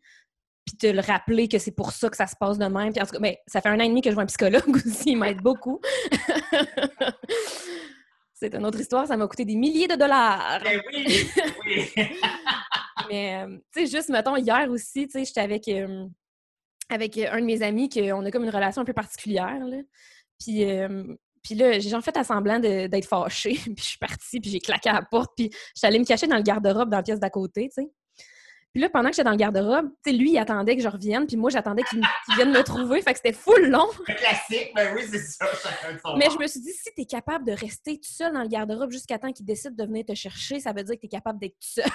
puis 0.67 0.77
te 0.77 0.87
le 0.87 1.01
rappeler 1.01 1.49
que 1.49 1.59
c'est 1.59 1.71
pour 1.75 1.93
ça 1.93 2.11
que 2.11 2.17
ça 2.19 2.27
se 2.27 2.37
passe 2.39 2.59
de 2.59 2.67
même. 2.67 2.93
Puis 2.93 3.01
en 3.03 3.07
tout 3.07 3.13
cas, 3.13 3.21
ben, 3.21 3.35
ça 3.47 3.63
fait 3.63 3.71
un 3.71 3.77
an 3.81 3.85
et 3.85 3.89
demi 3.89 4.03
que 4.03 4.11
je 4.11 4.15
vois 4.15 4.25
un 4.25 4.27
psychologue 4.27 4.69
aussi, 4.77 5.13
il 5.13 5.17
m'aide 5.17 5.41
beaucoup. 5.41 5.81
c'est 8.38 8.55
une 8.55 8.64
autre 8.64 8.81
histoire, 8.81 9.07
ça 9.07 9.16
m'a 9.16 9.27
coûté 9.27 9.44
des 9.44 9.57
milliers 9.57 9.88
de 9.88 9.96
dollars. 9.96 10.61
Ben 10.62 10.81
oui, 10.92 11.29
oui. 11.66 11.90
Mais, 13.11 13.42
euh, 13.42 13.57
tu 13.72 13.81
sais, 13.81 13.87
juste, 13.87 14.09
mettons, 14.11 14.37
hier 14.37 14.70
aussi, 14.70 15.07
tu 15.07 15.12
sais, 15.12 15.24
j'étais 15.24 15.40
avec, 15.40 15.66
euh, 15.68 16.07
avec 16.88 17.18
un 17.18 17.40
de 17.40 17.44
mes 17.44 17.62
amis, 17.62 17.88
qu'on 17.88 18.24
a 18.24 18.31
comme 18.31 18.44
une 18.44 18.51
relation 18.51 18.83
un 18.83 18.85
peu 18.85 18.92
particulière, 18.92 19.64
là. 19.64 19.79
Puis, 20.38 20.64
euh, 20.64 21.05
puis 21.42 21.55
là, 21.55 21.79
j'ai 21.79 21.88
genre 21.88 22.03
fait 22.03 22.16
à 22.16 22.24
semblant 22.24 22.61
d'être 22.61 23.07
fâchée, 23.07 23.55
puis 23.64 23.74
je 23.79 23.85
suis 23.85 23.98
partie, 23.98 24.40
puis 24.40 24.51
j'ai 24.51 24.61
claqué 24.61 24.88
à 24.90 24.94
la 24.94 25.03
porte, 25.03 25.33
puis 25.37 25.51
j'étais 25.74 25.87
allée 25.87 25.98
me 25.98 26.05
cacher 26.05 26.27
dans 26.27 26.37
le 26.37 26.42
garde-robe 26.42 26.90
dans 26.90 26.98
la 26.98 27.03
pièce 27.03 27.20
d'à 27.20 27.31
côté, 27.31 27.68
tu 27.74 27.83
sais. 27.83 27.90
Puis 28.73 28.83
là, 28.83 28.91
pendant 28.91 29.09
que 29.09 29.17
j'étais 29.17 29.25
dans 29.25 29.31
le 29.31 29.39
garde-robe, 29.39 29.89
tu 30.05 30.11
sais, 30.11 30.17
lui, 30.17 30.33
il 30.33 30.39
attendait 30.39 30.77
que 30.77 30.83
je 30.83 30.89
revienne, 30.89 31.27
puis 31.27 31.37
moi, 31.37 31.49
j'attendais 31.51 31.83
qu'il 31.85 32.03
vienne 32.37 32.53
me 32.53 32.63
trouver, 32.63 33.01
fait 33.01 33.13
que 33.13 33.17
c'était 33.19 33.33
full 33.33 33.71
long. 33.71 33.89
Le 34.07 34.15
classique, 34.15 34.73
ben 34.75 34.95
oui, 34.95 35.03
c'est 35.11 35.19
ça, 35.19 35.47
chacun 35.63 35.95
de 35.95 35.99
son 35.99 36.17
Mais 36.17 36.29
je 36.31 36.39
me 36.39 36.47
suis 36.47 36.61
dit, 36.61 36.73
si 36.73 36.93
t'es 36.95 37.07
capable 37.07 37.47
de 37.47 37.53
rester 37.53 37.99
tout 37.99 38.11
seul 38.13 38.33
dans 38.33 38.43
le 38.43 38.49
garde-robe 38.49 38.91
jusqu'à 38.91 39.19
temps 39.19 39.33
qu'il 39.33 39.47
décide 39.47 39.75
de 39.75 39.85
venir 39.85 40.05
te 40.05 40.15
chercher, 40.15 40.61
ça 40.61 40.73
veut 40.73 40.85
dire 40.85 40.97
que 40.97 41.01
t'es 41.01 41.09
capable 41.09 41.39
d'être 41.39 41.55
tout 41.55 41.69
seul. 41.81 41.91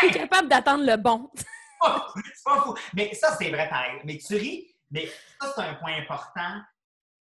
t'es 0.00 0.10
capable 0.10 0.48
d'attendre 0.48 0.84
le 0.84 0.96
bon. 0.96 1.30
c'est 1.34 2.44
pas 2.44 2.60
fou. 2.62 2.74
Mais 2.94 3.14
ça, 3.14 3.36
c'est 3.38 3.50
vrai 3.50 3.68
pareil. 3.70 4.00
Mais 4.04 4.18
tu 4.18 4.34
ris, 4.34 4.76
mais 4.90 5.06
ça, 5.40 5.52
c'est 5.54 5.62
un 5.62 5.74
point 5.74 5.96
important. 5.98 6.60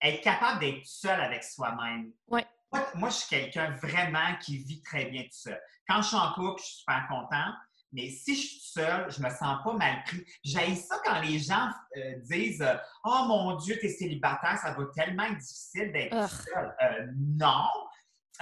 Être 0.02 0.20
capable 0.20 0.60
d'être 0.60 0.84
seul 0.84 1.20
avec 1.20 1.44
soi-même. 1.44 2.12
Ouais. 2.28 2.46
Moi, 2.72 2.86
moi, 2.94 3.08
je 3.10 3.14
suis 3.16 3.28
quelqu'un 3.28 3.70
vraiment 3.82 4.36
qui 4.40 4.58
vit 4.58 4.82
très 4.82 5.06
bien 5.06 5.22
tout 5.22 5.28
seul. 5.32 5.60
Quand 5.88 6.02
je 6.02 6.08
suis 6.08 6.16
en 6.16 6.32
couple, 6.32 6.60
je 6.60 6.66
suis 6.66 6.76
super 6.78 7.06
content. 7.08 7.52
Mais 7.92 8.10
si 8.10 8.34
je 8.34 8.40
suis 8.48 8.60
seule, 8.60 9.10
je 9.10 9.22
me 9.22 9.30
sens 9.30 9.62
pas 9.64 9.72
mal 9.72 10.02
pris. 10.04 10.24
J'ai 10.44 10.74
ça 10.74 10.96
quand 11.04 11.20
les 11.20 11.38
gens 11.38 11.68
euh, 11.96 12.14
disent 12.24 12.60
euh, 12.60 12.76
Oh 13.04 13.24
mon 13.28 13.54
Dieu, 13.56 13.78
t'es 13.80 13.88
célibataire, 13.88 14.58
ça 14.58 14.72
va 14.72 14.84
tellement 14.94 15.22
être 15.24 15.38
difficile 15.38 15.92
d'être 15.92 16.14
Ugh. 16.14 16.28
seul. 16.28 16.76
Euh, 16.82 17.06
non. 17.16 17.68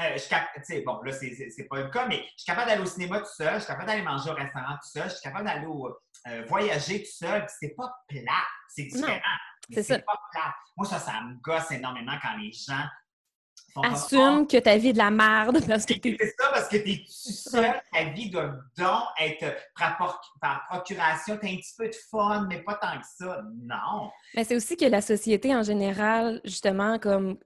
Euh, 0.00 0.14
je 0.14 0.18
suis 0.18 0.30
cap- 0.30 0.48
tu 0.56 0.62
sais, 0.64 0.80
bon, 0.80 1.00
là, 1.02 1.12
c'est- 1.12 1.68
pas 1.68 1.76
le 1.76 1.88
cas, 1.90 2.06
mais 2.08 2.22
je 2.36 2.42
suis 2.42 2.46
capable 2.46 2.68
d'aller 2.68 2.82
au 2.82 2.86
cinéma 2.86 3.20
tout 3.20 3.26
seul, 3.36 3.54
je 3.54 3.58
suis 3.60 3.66
capable 3.68 3.86
d'aller 3.86 4.02
manger 4.02 4.30
au 4.30 4.34
restaurant 4.34 4.74
tout 4.82 4.88
seul, 4.88 5.04
je 5.08 5.14
suis 5.14 5.22
capable 5.22 5.44
d'aller 5.44 5.66
euh, 6.26 6.44
voyager 6.48 7.00
tout 7.04 7.12
seul, 7.12 7.46
c'est 7.60 7.76
pas 7.76 7.94
plat, 8.08 8.42
c'est 8.68 8.84
différent. 8.84 9.20
mais 9.68 9.76
c'est 9.76 9.82
ça. 9.84 9.98
pas 10.00 10.20
plat. 10.32 10.54
Moi, 10.76 10.86
ça, 10.88 10.98
ça 10.98 11.20
me 11.20 11.34
gosse 11.34 11.70
énormément 11.70 12.18
quand 12.20 12.36
les 12.38 12.50
gens 12.50 12.84
Assume 13.82 14.46
que 14.46 14.58
ta 14.58 14.76
vie 14.76 14.88
est 14.88 14.92
de 14.92 14.98
la 14.98 15.10
merde 15.10 15.58
parce 15.68 15.84
que 15.84 15.94
t'es. 15.94 16.16
c'est 16.20 16.34
ça, 16.38 16.48
parce 16.52 16.68
que 16.68 16.76
t'es 16.76 16.98
tout 16.98 17.04
seul, 17.32 17.74
ta 17.92 18.04
vie 18.04 18.30
doit 18.30 18.54
donc 18.78 19.02
être 19.20 19.56
par, 19.76 20.66
procuration, 20.70 21.36
t'as 21.40 21.48
un 21.48 21.56
petit 21.56 21.74
peu 21.76 21.88
de 21.88 21.96
fun, 22.10 22.46
mais 22.48 22.62
pas 22.62 22.74
tant 22.74 22.98
que 22.98 23.06
ça. 23.16 23.42
Non. 23.62 24.10
Mais 24.36 24.44
c'est 24.44 24.54
aussi 24.56 24.76
que 24.76 24.84
la 24.84 25.00
société 25.00 25.54
en 25.54 25.62
général, 25.62 26.40
justement, 26.44 26.98
comme 26.98 27.36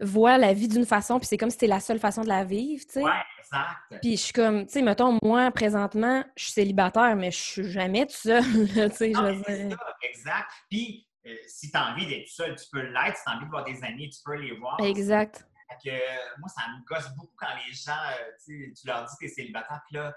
voit 0.00 0.38
la 0.38 0.52
vie 0.52 0.68
d'une 0.68 0.86
façon, 0.86 1.18
puis 1.18 1.26
c'est 1.26 1.36
comme 1.36 1.50
si 1.50 1.54
c'était 1.54 1.66
la 1.66 1.80
seule 1.80 1.98
façon 1.98 2.22
de 2.22 2.28
la 2.28 2.44
vivre, 2.44 2.84
tu 2.86 2.92
sais. 2.94 3.02
Ouais, 3.02 3.10
exact. 3.40 4.00
Puis 4.00 4.12
je 4.16 4.22
suis 4.22 4.32
comme, 4.32 4.64
tu 4.66 4.74
sais, 4.74 4.82
mettons, 4.82 5.18
moi, 5.22 5.50
présentement, 5.50 6.24
je 6.36 6.44
suis 6.44 6.52
célibataire, 6.52 7.16
mais 7.16 7.32
je 7.32 7.36
suis 7.38 7.70
jamais 7.70 8.06
toute 8.06 8.12
seule, 8.16 8.44
là, 8.76 8.88
tu 8.90 8.96
sais, 8.96 9.12
je 9.12 9.18
Non, 9.18 9.22
veux 9.24 9.42
mais 9.48 9.56
c'est 9.56 9.64
dire. 9.66 9.76
ça, 9.78 9.94
exact. 10.08 10.50
Puis, 10.70 11.07
euh, 11.26 11.34
si 11.46 11.70
tu 11.70 11.76
as 11.76 11.92
envie 11.92 12.06
d'être 12.06 12.28
seul, 12.28 12.54
tu 12.56 12.66
peux 12.70 12.80
l'être. 12.80 13.16
Si 13.16 13.24
tu 13.24 13.30
as 13.30 13.36
envie 13.36 13.44
de 13.44 13.50
voir 13.50 13.64
des 13.64 13.82
amis, 13.84 14.10
tu 14.10 14.20
peux 14.24 14.34
les 14.34 14.56
voir. 14.56 14.78
Exact. 14.80 15.46
Fait 15.68 15.90
que, 15.90 15.94
euh, 15.94 16.18
moi, 16.38 16.48
ça 16.48 16.62
me 16.68 16.84
gosse 16.84 17.14
beaucoup 17.16 17.34
quand 17.36 17.54
les 17.66 17.72
gens, 17.72 17.92
euh, 17.92 18.30
tu 18.44 18.66
sais, 18.66 18.80
tu 18.80 18.86
leur 18.86 19.04
dis 19.04 19.14
que 19.14 19.18
tu 19.18 19.24
es 19.26 19.28
célibataire. 19.28 19.80
Puis 19.86 19.96
là, 19.96 20.14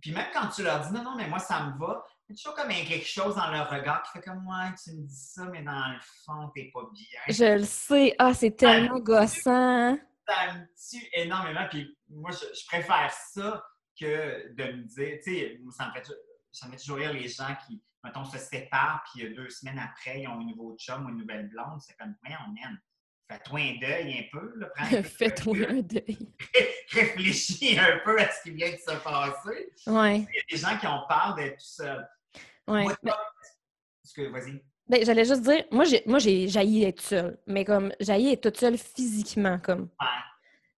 puis 0.00 0.12
même 0.12 0.26
quand 0.32 0.48
tu 0.48 0.62
leur 0.62 0.80
dis 0.80 0.92
non, 0.92 1.02
non, 1.04 1.16
mais 1.16 1.28
moi, 1.28 1.38
ça 1.38 1.64
me 1.64 1.78
va, 1.78 2.04
il 2.28 2.32
y 2.32 2.34
a 2.34 2.36
toujours 2.36 2.54
comme 2.54 2.68
quelque 2.68 3.06
chose 3.06 3.36
dans 3.36 3.50
leur 3.50 3.70
regard 3.70 4.02
qui 4.02 4.12
fait 4.12 4.24
comme 4.24 4.42
moi, 4.42 4.72
tu 4.82 4.92
me 4.92 5.06
dis 5.06 5.14
ça, 5.14 5.44
mais 5.44 5.62
dans 5.62 5.88
le 5.92 5.98
fond, 6.24 6.50
t'es 6.54 6.70
pas 6.74 6.82
bien. 6.92 7.20
Je 7.28 7.58
le 7.58 7.64
sais. 7.64 8.14
Ah, 8.18 8.34
c'est 8.34 8.56
tellement 8.56 8.98
gossant. 8.98 9.96
Ça 10.26 10.54
me 10.54 10.66
tue 10.74 11.08
énormément. 11.14 11.66
Puis 11.70 11.96
moi, 12.08 12.30
je, 12.32 12.58
je 12.58 12.66
préfère 12.66 13.12
ça 13.12 13.64
que 13.98 14.52
de 14.54 14.64
me 14.72 14.82
dire, 14.82 15.18
tu 15.22 15.34
sais, 15.34 15.60
ça 15.76 15.88
me 15.88 15.92
fait, 15.92 16.12
ça 16.50 16.66
me 16.66 16.72
fait 16.72 16.78
toujours 16.78 16.96
rire 16.96 17.12
les 17.12 17.28
gens 17.28 17.54
qui, 17.66 17.80
mettons, 18.04 18.24
se 18.24 18.38
séparent, 18.38 19.02
puis 19.12 19.32
deux 19.34 19.48
semaines 19.50 19.78
après, 19.78 20.22
ils 20.22 20.28
ont 20.28 20.40
un 20.40 20.44
nouveau 20.44 20.76
chum 20.78 21.06
ou 21.06 21.08
une 21.10 21.18
nouvelle 21.18 21.48
blonde. 21.48 21.80
C'est 21.80 21.96
comme, 21.96 22.14
ouais, 22.24 22.34
on 22.46 22.54
aime. 22.66 22.78
Fais-toi 23.30 23.60
un 23.60 23.78
deuil 23.80 24.18
un 24.18 24.38
peu, 24.38 25.02
Fais-toi 25.04 25.56
un 25.68 25.80
deuil. 25.80 26.18
réfléchis 26.90 27.78
un 27.78 27.98
peu 28.04 28.18
à 28.20 28.28
ce 28.30 28.42
qui 28.42 28.50
vient 28.50 28.70
de 28.70 28.76
se 28.76 28.96
passer. 29.02 29.72
Ouais, 29.86 30.18
Il 30.18 30.22
y 30.22 30.38
a 30.38 30.42
des 30.50 30.56
gens 30.56 30.78
qui 30.78 30.86
ont 30.86 31.02
peur 31.08 31.34
d'être 31.36 31.56
tout 31.58 31.64
seuls. 31.64 32.08
ouais. 32.68 32.82
Moi, 32.84 32.96
Parce 33.04 34.12
que, 34.14 34.22
vas-y. 34.30 34.62
ben, 34.86 35.04
j'allais 35.04 35.24
juste 35.24 35.42
dire, 35.42 35.64
moi, 35.70 35.84
j'ai, 35.84 36.02
moi, 36.06 36.18
j'ai 36.18 36.48
jailli 36.48 36.84
être 36.84 37.00
seule, 37.00 37.38
mais 37.46 37.64
comme, 37.64 37.92
jailli 38.00 38.32
être 38.32 38.42
toute 38.42 38.58
seule 38.58 38.76
physiquement, 38.76 39.58
comme. 39.60 39.88
Ouais. 40.00 40.06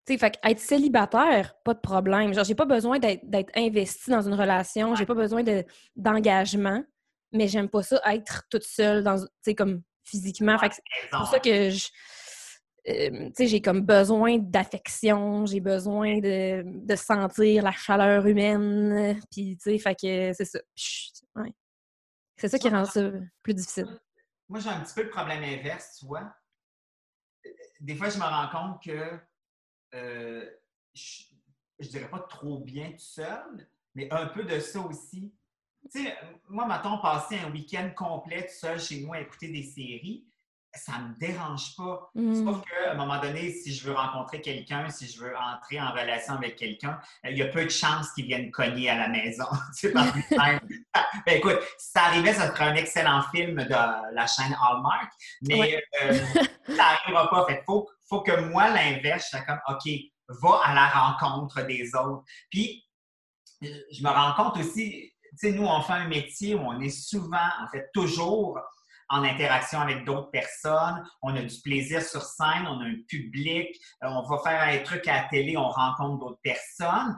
Tu 0.05 0.13
sais, 0.13 0.19
fait 0.19 0.39
être 0.43 0.59
célibataire, 0.59 1.55
pas 1.63 1.73
de 1.73 1.79
problème. 1.79 2.31
Genre, 2.33 2.43
j'ai 2.45 2.53
pas 2.55 2.65
besoin 2.65 2.99
d'être, 2.99 3.25
investie 3.55 4.11
dans 4.11 4.21
une 4.21 4.35
relation, 4.35 4.93
j'ai 4.95 5.05
pas 5.07 5.15
besoin 5.15 5.41
de, 5.41 5.65
d'engagement, 5.95 6.83
mais 7.31 7.47
j'aime 7.47 7.69
pas 7.69 7.83
ça 7.83 8.01
être 8.13 8.43
toute 8.49 8.63
seule, 8.63 9.03
dans, 9.03 9.19
tu 9.19 9.27
sais, 9.41 9.55
comme 9.55 9.81
physiquement. 10.03 10.57
C'est 10.59 11.09
pour 11.11 11.27
ça 11.27 11.39
que 11.39 11.69
je. 11.69 11.87
euh, 12.87 13.27
tu 13.27 13.33
sais, 13.35 13.47
j'ai 13.47 13.61
comme 13.61 13.81
besoin 13.81 14.37
d'affection, 14.37 15.45
j'ai 15.45 15.59
besoin 15.59 16.19
de, 16.19 16.63
de 16.65 16.95
sentir 16.95 17.63
la 17.63 17.71
chaleur 17.71 18.25
humaine, 18.27 19.19
puis 19.31 19.57
tu 19.57 19.71
sais, 19.71 19.79
fait 19.79 19.95
que 19.95 20.33
c'est 20.33 20.45
ça. 20.45 20.59
Ouais. 21.35 21.53
C'est 22.37 22.49
ça 22.49 22.59
qui 22.59 22.69
rend 22.69 22.85
ça 22.85 23.11
plus 23.41 23.53
difficile. 23.53 23.87
Moi, 24.49 24.59
j'ai 24.59 24.69
un 24.69 24.81
petit 24.81 24.93
peu 24.93 25.03
le 25.03 25.09
problème 25.09 25.41
inverse, 25.43 25.97
tu 25.99 26.05
vois. 26.05 26.35
Des 27.79 27.95
fois, 27.95 28.09
je 28.09 28.17
me 28.17 28.23
rends 28.23 28.49
compte 28.49 28.83
que 28.83 29.19
euh, 29.95 30.49
je, 30.93 31.23
je 31.79 31.89
dirais 31.89 32.09
pas 32.09 32.19
trop 32.19 32.59
bien 32.59 32.91
tout 32.91 32.99
seul, 32.99 33.67
mais 33.95 34.07
un 34.11 34.27
peu 34.27 34.43
de 34.43 34.59
ça 34.59 34.79
aussi. 34.81 35.33
Tu 35.91 36.03
sais, 36.03 36.17
moi, 36.49 36.65
mettons, 36.67 36.97
passer 36.99 37.37
un 37.39 37.51
week-end 37.51 37.89
complet 37.95 38.43
tout 38.47 38.53
seul 38.59 38.79
chez 38.79 39.01
moi 39.01 39.17
à 39.17 39.21
écouter 39.21 39.47
des 39.49 39.63
séries, 39.63 40.25
ça 40.73 40.99
me 40.99 41.17
dérange 41.17 41.75
pas. 41.77 42.09
Mm. 42.15 42.43
Sauf 42.45 42.61
qu'à 42.65 42.91
un 42.91 42.95
moment 42.95 43.19
donné, 43.21 43.51
si 43.53 43.73
je 43.73 43.87
veux 43.87 43.93
rencontrer 43.93 44.41
quelqu'un, 44.41 44.89
si 44.89 45.07
je 45.07 45.19
veux 45.21 45.33
entrer 45.37 45.79
en 45.79 45.91
relation 45.91 46.33
avec 46.33 46.57
quelqu'un, 46.57 46.99
euh, 47.25 47.29
il 47.29 47.37
y 47.37 47.41
a 47.41 47.47
peu 47.47 47.63
de 47.63 47.69
chances 47.69 48.11
qu'ils 48.11 48.25
viennent 48.25 48.51
cogner 48.51 48.89
à 48.89 48.97
la 48.97 49.07
maison. 49.07 49.45
tu 49.79 49.87
sais, 49.87 49.91
par 49.93 50.05
lui-même. 50.15 50.59
ben, 51.25 51.37
écoute, 51.37 51.59
si 51.77 51.91
ça 51.91 52.03
arrivait, 52.05 52.33
ça 52.33 52.47
serait 52.53 52.65
un 52.65 52.75
excellent 52.75 53.21
film 53.33 53.55
de 53.63 53.69
la 53.69 54.27
chaîne 54.27 54.53
Hallmark, 54.61 55.11
mais 55.43 55.59
Ouais. 55.59 55.83
euh, 56.03 56.13
ça 56.67 56.73
n'arrivera 56.75 57.29
pas. 57.29 57.45
Fait 57.47 57.63
faut, 57.65 57.89
faut 58.09 58.21
que 58.21 58.37
moi, 58.49 58.67
l'inverse, 58.69 59.25
je 59.31 59.37
sois 59.37 59.45
comme, 59.45 59.61
OK, 59.69 59.89
va 60.27 60.61
à 60.65 60.73
la 60.73 60.87
rencontre 60.89 61.61
des 61.67 61.95
autres. 61.95 62.23
Puis, 62.49 62.83
euh, 63.63 63.67
je 63.93 64.03
me 64.03 64.09
rends 64.09 64.33
compte 64.33 64.57
aussi, 64.57 65.13
sais, 65.37 65.51
nous, 65.51 65.65
on 65.65 65.81
fait 65.81 65.93
un 65.93 66.07
métier 66.07 66.55
où 66.55 66.59
on 66.59 66.79
est 66.81 66.89
souvent, 66.89 67.47
en 67.63 67.67
fait, 67.71 67.89
toujours 67.93 68.59
en 69.09 69.23
interaction 69.23 69.79
avec 69.81 70.03
d'autres 70.03 70.31
personnes. 70.31 71.03
On 71.21 71.35
a 71.35 71.41
du 71.41 71.61
plaisir 71.61 72.01
sur 72.01 72.21
scène, 72.23 72.65
on 72.67 72.79
a 72.81 72.85
un 72.85 72.95
public, 73.07 73.67
euh, 74.03 74.07
on 74.07 74.23
va 74.27 74.37
faire 74.43 74.61
un 74.61 74.83
truc 74.83 75.07
à 75.07 75.21
la 75.21 75.27
télé, 75.29 75.57
on 75.57 75.69
rencontre 75.69 76.19
d'autres 76.19 76.41
personnes. 76.43 77.15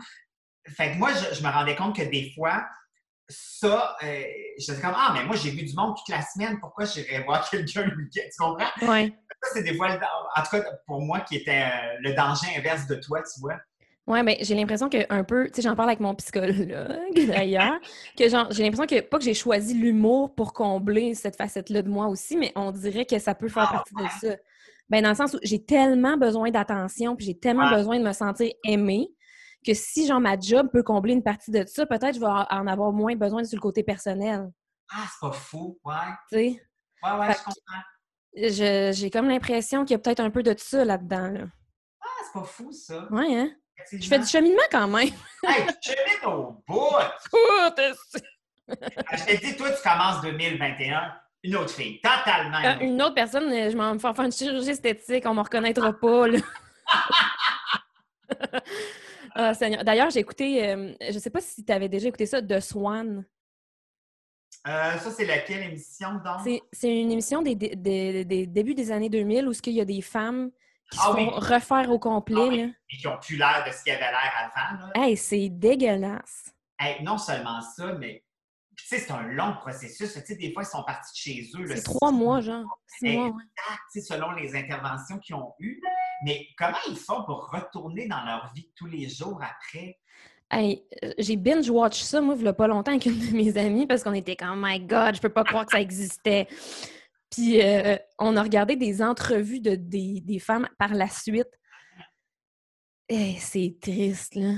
Fait 0.67 0.91
que 0.91 0.97
moi, 0.97 1.11
je, 1.13 1.35
je 1.35 1.41
me 1.43 1.49
rendais 1.49 1.75
compte 1.75 1.95
que 1.95 2.01
des 2.03 2.31
fois, 2.35 2.65
ça, 3.29 3.95
euh, 4.03 4.23
j'étais 4.57 4.81
comme, 4.81 4.93
ah, 4.95 5.11
mais 5.13 5.23
moi, 5.23 5.35
j'ai 5.35 5.51
vu 5.51 5.63
du 5.63 5.73
monde 5.75 5.95
toute 5.97 6.09
la 6.09 6.21
semaine, 6.21 6.59
pourquoi 6.59 6.85
j'irais 6.85 7.23
voir 7.23 7.49
quelqu'un 7.49 7.83
le 7.83 7.95
week-end? 7.95 8.21
Tu 8.25 8.37
comprends? 8.37 8.87
Ouais. 8.89 9.13
Ça, 9.43 9.49
c'est 9.53 9.63
des 9.63 9.75
fois, 9.75 9.89
le- 9.89 9.95
en 10.01 10.41
tout 10.43 10.49
cas, 10.51 10.63
pour 10.85 11.01
moi, 11.01 11.21
qui 11.21 11.35
était 11.37 11.63
euh, 11.63 11.97
le 12.01 12.13
danger 12.13 12.47
inverse 12.57 12.87
de 12.87 12.95
toi, 12.95 13.21
tu 13.21 13.39
vois. 13.41 13.57
Ouais, 14.07 14.23
mais 14.23 14.37
j'ai 14.41 14.55
l'impression 14.55 14.89
que 14.89 14.97
un 15.09 15.23
peu, 15.25 15.47
tu 15.47 15.55
sais, 15.55 15.61
j'en 15.61 15.75
parle 15.75 15.89
avec 15.89 15.99
mon 15.99 16.15
psychologue 16.15 16.73
d'ailleurs, 17.27 17.77
que 18.17 18.29
genre, 18.29 18.47
j'ai 18.51 18.63
l'impression 18.63 18.85
que 18.87 19.01
pas 19.01 19.17
que 19.17 19.23
j'ai 19.25 19.33
choisi 19.33 19.73
l'humour 19.73 20.33
pour 20.33 20.53
combler 20.53 21.13
cette 21.13 21.35
facette-là 21.35 21.81
de 21.81 21.89
moi 21.89 22.07
aussi, 22.07 22.37
mais 22.37 22.53
on 22.55 22.71
dirait 22.71 23.05
que 23.05 23.19
ça 23.19 23.35
peut 23.35 23.49
faire 23.49 23.67
Ah, 23.69 23.73
partie 23.73 23.93
de 23.95 24.07
ça. 24.07 24.35
Ben, 24.89 25.03
dans 25.03 25.09
le 25.09 25.15
sens 25.15 25.33
où 25.33 25.39
j'ai 25.43 25.61
tellement 25.63 26.15
besoin 26.15 26.49
d'attention, 26.51 27.17
puis 27.17 27.25
j'ai 27.25 27.37
tellement 27.37 27.69
Ouais. 27.69 27.75
besoin 27.77 27.99
de 27.99 28.05
me 28.05 28.13
sentir 28.13 28.49
aimée, 28.63 29.09
que 29.65 29.73
si, 29.73 30.07
genre, 30.07 30.21
ma 30.21 30.39
job 30.39 30.69
peut 30.71 30.83
combler 30.83 31.11
une 31.13 31.23
partie 31.23 31.51
de 31.51 31.65
ça, 31.67 31.85
peut-être 31.85 32.15
je 32.15 32.19
vais 32.21 32.25
en 32.25 32.67
avoir 32.67 32.93
moins 32.93 33.15
besoin 33.17 33.43
sur 33.43 33.57
le 33.57 33.61
côté 33.61 33.83
personnel, 33.83 34.49
Ah, 34.89 35.03
c'est 35.11 35.19
pas 35.27 35.33
fou, 35.33 35.77
ouais. 35.83 35.93
tu 36.29 36.37
sais? 36.37 36.61
Ouais, 37.03 37.19
ouais, 37.19 37.27
Fait 37.33 37.39
je 37.39 37.43
comprends. 37.43 38.93
J'ai 38.93 39.09
comme 39.09 39.27
l'impression 39.27 39.83
qu'il 39.83 39.91
y 39.91 39.95
a 39.95 39.99
peut-être 39.99 40.21
un 40.21 40.29
peu 40.29 40.43
de 40.43 40.55
ça 40.57 40.85
là-dedans, 40.85 41.27
là. 41.29 41.41
Ah, 41.99 42.05
c'est 42.23 42.31
pas 42.39 42.45
fou, 42.45 42.71
ça. 42.71 43.09
Ouais, 43.11 43.35
hein? 43.35 43.51
Je 43.91 44.07
fais 44.07 44.19
du 44.19 44.25
cheminement 44.27 44.61
quand 44.71 44.87
même. 44.87 45.09
Hey, 45.43 45.65
je 45.81 45.91
vais 45.91 46.25
au 46.25 46.63
bout. 46.67 46.89
T'es- 47.75 47.91
Je 48.67 49.25
te 49.25 49.45
dis, 49.45 49.55
toi, 49.55 49.69
tu 49.71 49.81
commences 49.87 50.19
2021, 50.23 51.13
une 51.43 51.55
autre 51.55 51.69
fille, 51.69 52.01
totalement. 52.01 52.57
Euh, 52.65 52.79
une 52.81 52.99
autre. 53.01 53.13
personne, 53.13 53.49
euh, 53.51 53.69
je 53.69 53.77
m'en 53.77 53.93
vais 53.93 53.99
faire 53.99 54.19
une 54.25 54.31
chirurgie 54.31 54.71
esthétique, 54.71 55.23
on 55.27 55.35
me 55.35 55.41
reconnaîtra 55.41 55.93
pas. 55.93 56.27
là. 56.27 56.39
Ah, 59.39 59.53
Seigneur. 59.53 59.83
D'ailleurs, 59.83 60.09
j'ai 60.09 60.21
écouté, 60.21 60.67
euh, 60.67 60.93
je 61.11 61.19
sais 61.19 61.29
pas 61.29 61.41
si 61.41 61.63
tu 61.63 61.71
avais 61.71 61.87
déjà 61.87 62.07
écouté 62.07 62.25
ça, 62.25 62.41
The 62.41 62.59
Swan. 62.59 63.23
Euh, 64.67 64.97
ça, 64.97 65.11
c'est 65.11 65.25
laquelle 65.25 65.61
émission, 65.63 66.13
donc? 66.25 66.39
C'est- 66.43 66.61
C'est 66.73 67.01
une 67.01 67.11
émission 67.11 67.43
des, 67.43 67.53
des- 67.53 67.75
des- 67.75 68.25
des 68.25 68.47
débuts 68.47 68.73
des 68.73 68.91
années 68.91 69.09
2000 69.09 69.47
où 69.47 69.51
il 69.67 69.73
y 69.73 69.81
a 69.81 69.85
des 69.85 70.01
femmes 70.01 70.49
qui 70.91 70.99
Ah 71.01 71.07
se 71.07 71.11
font 71.11 71.15
oui. 71.17 71.29
refaire 71.35 71.89
au 71.91 71.99
complet. 71.99 72.35
Ah 72.37 72.47
oui. 72.47 72.57
là. 72.67 72.71
Et 72.91 72.97
qui 72.97 73.07
ont 73.07 73.17
plus 73.19 73.37
l'air 73.37 73.63
de 73.67 73.71
ce 73.71 73.83
qu'il 73.83 73.93
y 73.93 73.95
avait 73.95 74.11
l'air 74.11 74.51
avant. 74.55 74.87
Là. 74.87 74.91
Hey, 74.95 75.17
c'est 75.17 75.49
dégueulasse. 75.49 76.53
Hey, 76.79 77.03
non 77.03 77.17
seulement 77.17 77.59
ça, 77.61 77.93
mais 77.93 78.23
c'est 78.77 79.09
un 79.11 79.23
long 79.23 79.53
processus. 79.59 80.13
Tu 80.13 80.19
sais, 80.21 80.35
des 80.35 80.53
fois, 80.53 80.63
ils 80.63 80.67
sont 80.67 80.83
partis 80.83 81.11
de 81.11 81.17
chez 81.17 81.49
eux. 81.59 81.65
C'est 81.75 81.83
trois 81.83 82.11
mois, 82.11 82.39
genre. 82.41 82.63
Mois, 83.01 83.27
ouais. 83.27 84.01
selon 84.01 84.31
les 84.31 84.55
interventions 84.55 85.17
qu'ils 85.19 85.35
ont 85.35 85.53
eues. 85.59 85.81
Mais 86.23 86.47
comment 86.57 86.77
ils 86.87 86.97
font 86.97 87.23
pour 87.25 87.49
retourner 87.51 88.07
dans 88.07 88.23
leur 88.23 88.51
vie 88.55 88.71
tous 88.75 88.85
les 88.87 89.09
jours 89.09 89.39
après? 89.41 89.99
Hey, 90.49 90.85
euh, 91.03 91.11
j'ai 91.17 91.35
binge-watch 91.35 91.99
ça, 92.01 92.21
moi, 92.21 92.35
il 92.39 92.45
y 92.45 92.47
a 92.47 92.53
pas 92.53 92.67
longtemps 92.67 92.91
avec 92.91 93.05
une 93.05 93.19
de 93.19 93.35
mes 93.35 93.57
amies 93.57 93.85
parce 93.85 94.01
qu'on 94.03 94.13
était 94.13 94.37
comme, 94.37 94.61
my 94.65 94.79
God, 94.79 95.15
je 95.15 95.21
peux 95.21 95.29
pas 95.29 95.43
croire 95.43 95.65
que 95.65 95.73
ça 95.73 95.81
existait. 95.81 96.47
Puis, 97.29 97.61
euh, 97.61 97.97
on 98.19 98.35
a 98.37 98.43
regardé 98.43 98.75
des 98.75 99.01
entrevues 99.01 99.59
de, 99.59 99.75
des, 99.75 100.21
des 100.21 100.39
femmes 100.39 100.67
par 100.79 100.93
la 100.93 101.07
suite. 101.09 101.49
Eh, 103.09 103.35
c'est 103.39 103.77
triste, 103.81 104.35
là. 104.35 104.53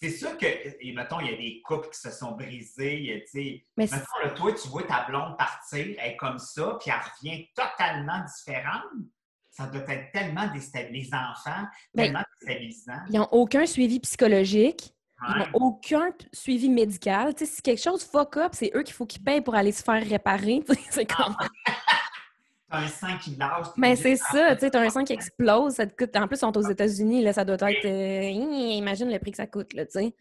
C'est 0.00 0.10
sûr 0.10 0.36
que, 0.36 0.44
et 0.46 0.92
mettons, 0.92 1.18
il 1.20 1.30
y 1.30 1.34
a 1.34 1.36
des 1.36 1.62
couples 1.64 1.88
qui 1.88 1.98
se 1.98 2.10
sont 2.10 2.32
brisés, 2.32 3.24
tu 3.26 3.40
sais. 3.40 3.66
Mais 3.76 3.84
Mettons, 3.90 4.18
là, 4.22 4.30
toi, 4.30 4.52
tu 4.52 4.68
vois 4.68 4.82
ta 4.82 5.04
blonde 5.08 5.36
partir, 5.38 5.96
elle 5.98 6.12
est 6.12 6.16
comme 6.16 6.38
ça, 6.38 6.76
puis 6.80 6.90
elle 6.90 7.00
revient 7.00 7.46
totalement 7.54 8.22
différente. 8.24 8.82
Ça 9.50 9.66
doit 9.66 9.88
être 9.88 10.12
tellement 10.12 10.52
déstabilisant. 10.52 11.16
Les 11.16 11.50
enfants, 11.50 11.66
Ben, 11.94 12.04
tellement 12.04 12.22
déstabilisant. 12.40 12.98
ils 13.08 13.18
n'ont 13.18 13.28
aucun 13.30 13.66
suivi 13.66 13.98
psychologique. 14.00 14.90
Ils 15.26 15.38
n'ont 15.38 15.50
aucun 15.68 16.10
suivi 16.34 16.68
médical. 16.68 17.32
Si 17.36 17.62
quelque 17.62 17.80
chose 17.80 18.04
fuck 18.04 18.36
up, 18.36 18.52
c'est 18.52 18.72
eux 18.74 18.82
qu'il 18.82 18.92
faut 18.94 19.06
qu'ils 19.06 19.22
payent 19.22 19.40
pour 19.40 19.54
aller 19.54 19.72
se 19.72 19.82
faire 19.82 20.06
réparer. 20.06 20.62
C'est 20.90 21.06
comme... 21.06 21.34
Un 22.74 22.88
sang 22.88 23.16
qui 23.18 23.36
lâche. 23.36 23.66
Mais 23.76 23.96
c'est 23.96 24.16
ça, 24.16 24.54
tu 24.54 24.60
sais, 24.60 24.70
t'as 24.70 24.80
un 24.80 24.90
sang 24.90 25.04
qui 25.04 25.12
explose, 25.14 25.74
ça 25.74 25.86
te 25.86 25.94
coûte. 25.96 26.14
En 26.16 26.26
plus, 26.26 26.36
ils 26.36 26.40
sont 26.40 26.56
aux 26.56 26.68
États-Unis, 26.68 27.22
là, 27.22 27.32
ça 27.32 27.44
doit 27.44 27.56
être. 27.70 27.84
euh, 27.84 28.22
imagine 28.22 29.10
le 29.10 29.18
prix 29.18 29.30
que 29.30 29.36
ça 29.36 29.46
coûte, 29.46 29.72
là, 29.74 29.84
tu 29.86 29.92
sais. 29.92 30.14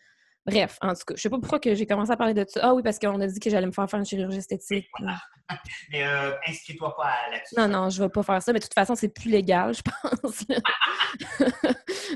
Bref, 0.46 0.78
en 0.82 0.90
tout 0.94 1.04
cas, 1.08 1.14
je 1.16 1.22
sais 1.22 1.30
pas 1.30 1.40
pourquoi 1.40 1.58
que 1.60 1.74
j'ai 1.74 1.86
commencé 1.86 2.12
à 2.12 2.18
parler 2.18 2.34
de 2.34 2.44
ça. 2.46 2.60
Ah 2.64 2.74
oui, 2.74 2.84
parce 2.84 3.00
qu'on 3.00 3.20
a 3.22 3.28
dit 3.28 3.40
que 3.40 3.50
j'allais 3.50 3.66
me 3.66 3.72
faire 3.72 3.90
faire 3.90 4.00
une 4.00 4.06
chirurgie 4.06 4.40
esthétique. 4.40 4.90
Mais 5.92 6.06
euh, 6.06 6.34
inscris-toi 6.48 6.94
pas 6.98 7.14
là-dessus. 7.32 7.56
Non, 7.58 7.68
non, 7.70 7.90
je 7.90 8.04
vais 8.04 8.10
pas 8.10 8.24
faire 8.24 8.42
ça, 8.42 8.52
mais 8.54 8.60
de 8.60 8.64
toute 8.64 8.74
façon, 8.74 8.96
c'est 8.96 9.10
plus 9.10 9.30
légal, 9.30 9.74
je 9.76 9.82
pense. 10.22 10.46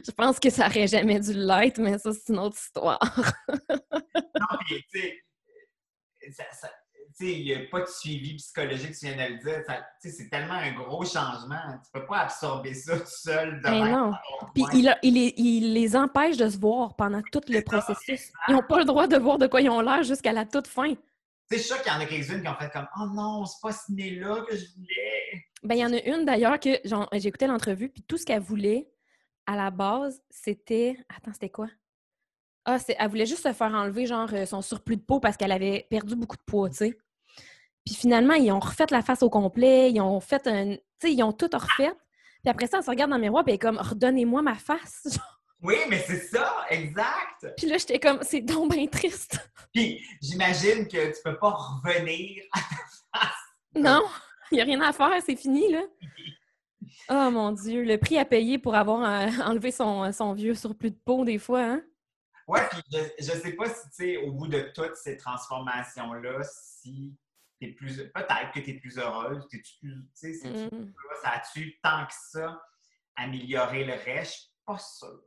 je 0.05 0.11
pense 0.11 0.39
que 0.39 0.49
ça 0.49 0.67
aurait 0.67 0.87
jamais 0.87 1.19
dû 1.19 1.33
l'être, 1.33 1.77
mais 1.79 1.97
ça, 1.99 2.11
c'est 2.13 2.33
une 2.33 2.39
autre 2.39 2.57
histoire. 2.57 2.99
Non, 3.49 4.57
puis, 4.65 4.83
tu 4.91 4.99
sais, 6.31 6.45
ça- 6.51 6.71
il 7.19 7.43
n'y 7.45 7.53
a 7.53 7.59
pas 7.71 7.81
de 7.81 7.87
suivi 7.87 8.35
psychologique, 8.35 8.91
tu 8.97 9.05
viens 9.07 9.15
de 9.15 9.33
le 9.33 9.37
dire. 9.39 9.63
C'est 9.99 10.29
tellement 10.29 10.53
un 10.53 10.71
gros 10.73 11.03
changement. 11.03 11.59
Tu 11.83 11.91
peux 11.93 12.05
pas 12.05 12.19
absorber 12.19 12.73
ça 12.73 12.99
tout 12.99 13.05
seul. 13.07 13.59
Mais 13.63 13.91
non. 13.91 14.11
Puis 14.53 14.65
il, 14.73 14.87
a- 14.89 14.99
il 15.03 15.13
les, 15.15 15.33
il 15.37 15.73
les 15.73 15.95
empêche 15.95 16.37
de 16.37 16.49
se 16.49 16.57
voir 16.57 16.95
pendant 16.95 17.21
tout 17.31 17.41
le 17.47 17.61
processus. 17.61 18.31
Ils 18.47 18.53
n'ont 18.53 18.63
pas 18.63 18.79
le 18.79 18.85
droit 18.85 19.07
de 19.07 19.17
voir 19.17 19.37
de 19.37 19.47
quoi 19.47 19.61
ils 19.61 19.69
ont 19.69 19.81
l'air 19.81 20.03
jusqu'à 20.03 20.33
la 20.33 20.45
toute 20.45 20.67
fin. 20.67 20.93
Suis 21.51 21.61
sûr 21.61 21.81
qu'il 21.81 21.91
y 21.91 21.95
en 21.95 21.99
a 21.99 22.05
quelques-unes 22.05 22.41
qui 22.41 22.47
ont 22.47 22.55
fait 22.55 22.69
comme 22.71 22.87
Oh 22.99 23.05
non, 23.13 23.45
c'est 23.45 23.61
pas 23.61 23.71
ce 23.71 23.91
nez-là 23.91 24.43
que 24.47 24.55
je 24.55 24.65
voulais. 24.75 25.45
Ben, 25.63 25.75
il 25.75 25.79
y 25.81 25.85
en 25.85 25.93
a 25.93 26.01
une 26.01 26.25
d'ailleurs 26.25 26.59
que 26.59 27.25
écouté 27.25 27.47
l'entrevue, 27.47 27.89
puis 27.89 28.03
tout 28.03 28.17
ce 28.17 28.25
qu'elle 28.25 28.41
voulait 28.41 28.91
à 29.45 29.55
la 29.55 29.71
base, 29.71 30.21
c'était. 30.29 30.97
Attends, 31.09 31.31
c'était 31.33 31.49
quoi? 31.49 31.67
Ah, 32.65 32.79
c'est... 32.79 32.97
elle 32.99 33.09
voulait 33.09 33.25
juste 33.25 33.43
se 33.43 33.53
faire 33.53 33.73
enlever 33.73 34.05
genre 34.05 34.29
euh, 34.33 34.45
son 34.45 34.61
surplus 34.61 34.97
de 34.97 35.01
peau 35.01 35.21
parce 35.21 35.37
qu'elle 35.37 35.53
avait 35.53 35.87
perdu 35.89 36.17
beaucoup 36.17 36.35
de 36.35 36.41
poids, 36.45 36.69
tu 36.69 36.75
sais. 36.75 36.97
Puis 37.87 37.95
finalement, 37.95 38.33
ils 38.33 38.51
ont 38.51 38.59
refait 38.59 38.85
la 38.91 39.01
face 39.01 39.23
au 39.23 39.29
complet, 39.29 39.91
ils 39.93 40.01
ont 40.01 40.19
fait 40.19 40.45
un. 40.45 40.75
Tu 40.75 40.81
sais, 41.01 41.13
ils 41.13 41.23
ont 41.23 41.31
tout 41.31 41.49
refait. 41.53 41.93
Puis 42.43 42.49
après 42.49 42.67
ça, 42.67 42.79
elle 42.79 42.83
se 42.83 42.89
regarde 42.89 43.11
dans 43.11 43.15
le 43.15 43.21
miroir, 43.21 43.45
puis 43.45 43.51
elle 43.51 43.55
est 43.55 43.59
comme 43.59 43.77
redonnez-moi 43.77 44.41
ma 44.41 44.55
face. 44.55 45.07
Oui, 45.63 45.73
mais 45.89 45.97
c'est 46.05 46.19
ça, 46.19 46.55
exact. 46.69 47.47
Puis 47.57 47.65
là, 47.65 47.79
j'étais 47.79 47.99
comme 47.99 48.19
c'est 48.21 48.41
donc 48.41 48.73
bien 48.73 48.85
triste. 48.85 49.39
Puis 49.73 49.99
j'imagine 50.21 50.87
que 50.87 51.07
tu 51.07 51.19
peux 51.23 51.35
pas 51.39 51.49
revenir. 51.49 52.43
Non, 53.73 54.03
il 54.51 54.55
n'y 54.55 54.61
a 54.61 54.65
rien 54.65 54.79
à 54.81 54.93
faire, 54.93 55.19
c'est 55.25 55.35
fini, 55.35 55.71
là. 55.71 55.81
Oh 57.09 57.31
mon 57.31 57.53
Dieu, 57.53 57.83
le 57.83 57.97
prix 57.97 58.19
à 58.19 58.25
payer 58.25 58.59
pour 58.59 58.75
avoir 58.75 59.03
euh, 59.03 59.31
enlevé 59.45 59.71
son, 59.71 60.11
son 60.11 60.33
vieux 60.33 60.53
surplus 60.53 60.91
de 60.91 60.99
peau, 61.03 61.25
des 61.25 61.39
fois, 61.39 61.63
hein? 61.63 61.81
Ouais, 62.47 62.61
puis 62.69 62.81
je, 62.91 62.99
je 63.17 63.31
sais 63.31 63.53
pas 63.53 63.67
si, 63.67 63.89
tu 63.89 63.95
sais, 63.95 64.17
au 64.17 64.31
bout 64.33 64.47
de 64.47 64.71
toutes 64.75 64.95
ces 64.95 65.17
transformations-là, 65.17 66.43
si 66.43 67.17
t'es 67.59 67.67
plus. 67.73 67.97
Peut-être 68.13 68.51
que 68.53 68.59
tu 68.59 68.69
es 68.71 68.73
plus 68.79 68.97
heureuse, 68.97 69.47
t'es-tu 69.49 69.73
plus. 69.79 69.95
Tu 70.19 70.33
sais, 70.35 70.49
Mm. 70.71 70.93
ça 71.21 71.29
a-tu 71.31 71.79
tant 71.81 72.05
que 72.05 72.13
ça 72.31 72.61
amélioré 73.15 73.83
le 73.85 73.93
reste? 73.93 74.33
Je 74.33 74.37
suis 74.39 74.51
pas 74.65 74.77
sûre. 74.77 75.21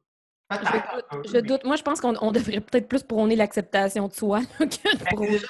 Je 0.52 0.56
Peut-être. 0.58 0.74
un 0.92 0.96
doute, 0.96 1.06
peu, 1.10 1.22
je 1.28 1.32
mais- 1.34 1.42
doute. 1.42 1.64
Moi, 1.64 1.76
je 1.76 1.82
pense 1.82 2.00
qu'on 2.00 2.16
on 2.20 2.32
devrait 2.32 2.60
peut-être 2.60 2.88
plus 2.88 3.02
prôner 3.04 3.36
l'acceptation 3.36 4.08
de 4.08 4.12
soi 4.12 4.40
là, 4.40 4.46
que 4.66 4.96
de 4.98 5.04
Ben, 5.04 5.14
prôner- 5.14 5.40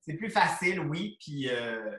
c'est 0.00 0.14
plus 0.14 0.30
facile, 0.30 0.80
oui, 0.80 1.16
puis 1.20 1.48
euh, 1.48 1.96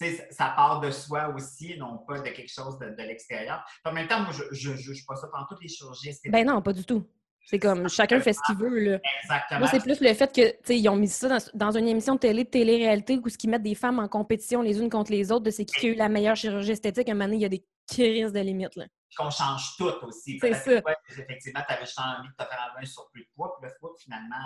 tu 0.00 0.06
sais, 0.14 0.28
ça 0.30 0.52
part 0.56 0.80
de 0.80 0.90
soi 0.90 1.28
aussi, 1.28 1.76
non 1.78 1.98
pas 2.06 2.20
de 2.20 2.28
quelque 2.30 2.52
chose 2.52 2.78
de, 2.78 2.90
de 2.90 3.02
l'extérieur. 3.02 3.64
En 3.84 3.92
même 3.92 4.08
temps, 4.08 4.20
moi, 4.20 4.32
je 4.52 4.70
ne 4.70 4.76
juge 4.76 5.06
pas 5.06 5.16
ça 5.16 5.28
pendant 5.28 5.46
toutes 5.46 5.62
les 5.62 5.68
chirurgies. 5.68 6.12
Ben 6.26 6.46
non, 6.46 6.60
pas 6.60 6.72
du 6.74 6.84
tout. 6.84 7.06
C'est 7.46 7.58
comme 7.58 7.88
chacun 7.88 8.20
fait 8.20 8.32
ce 8.32 8.40
qu'il 8.46 8.56
veut. 8.56 8.78
Là. 8.78 8.98
Exactement. 9.22 9.60
Moi, 9.60 9.68
c'est 9.68 9.82
plus 9.82 10.00
le 10.00 10.14
fait 10.14 10.32
que, 10.32 10.50
tu 10.50 10.56
sais, 10.64 10.78
ils 10.78 10.88
ont 10.88 10.94
mis 10.96 11.08
ça 11.08 11.28
dans, 11.28 11.38
dans 11.54 11.76
une 11.76 11.88
émission 11.88 12.14
de 12.14 12.20
télé, 12.20 12.44
de 12.44 12.48
télé-réalité, 12.50 13.16
où 13.18 13.22
ils 13.28 13.50
mettent 13.50 13.62
des 13.64 13.74
femmes 13.74 13.98
en 13.98 14.06
compétition 14.08 14.62
les 14.62 14.78
unes 14.80 14.88
contre 14.90 15.10
les 15.10 15.32
autres, 15.32 15.44
de 15.44 15.50
c'est 15.50 15.64
qui 15.64 15.86
a 15.86 15.90
eu 15.90 15.94
la 15.94 16.08
meilleure 16.08 16.36
chirurgie 16.36 16.70
esthétique. 16.72 17.08
À 17.08 17.12
un 17.12 17.14
moment 17.14 17.24
donné, 17.26 17.36
il 17.38 17.42
y 17.42 17.46
a 17.46 17.48
des 17.48 17.64
crises 17.88 18.32
de 18.32 18.38
limite. 18.40 18.76
Là. 18.76 18.84
qu'on 19.16 19.30
change 19.30 19.74
tout 19.76 19.90
aussi. 20.06 20.38
C'est 20.40 20.54
ça. 20.54 20.80
que 20.80 21.20
effectivement, 21.20 21.60
tu 21.66 21.74
avais 21.74 21.84
juste 21.84 21.98
envie 21.98 22.28
de 22.28 22.44
te 22.44 22.48
faire 22.48 22.74
un 22.80 22.84
surplus 22.86 23.22
de 23.22 23.28
poids, 23.34 23.56
puis 23.60 23.68
là, 23.68 23.74
fois, 23.80 23.90
finalement, 24.00 24.36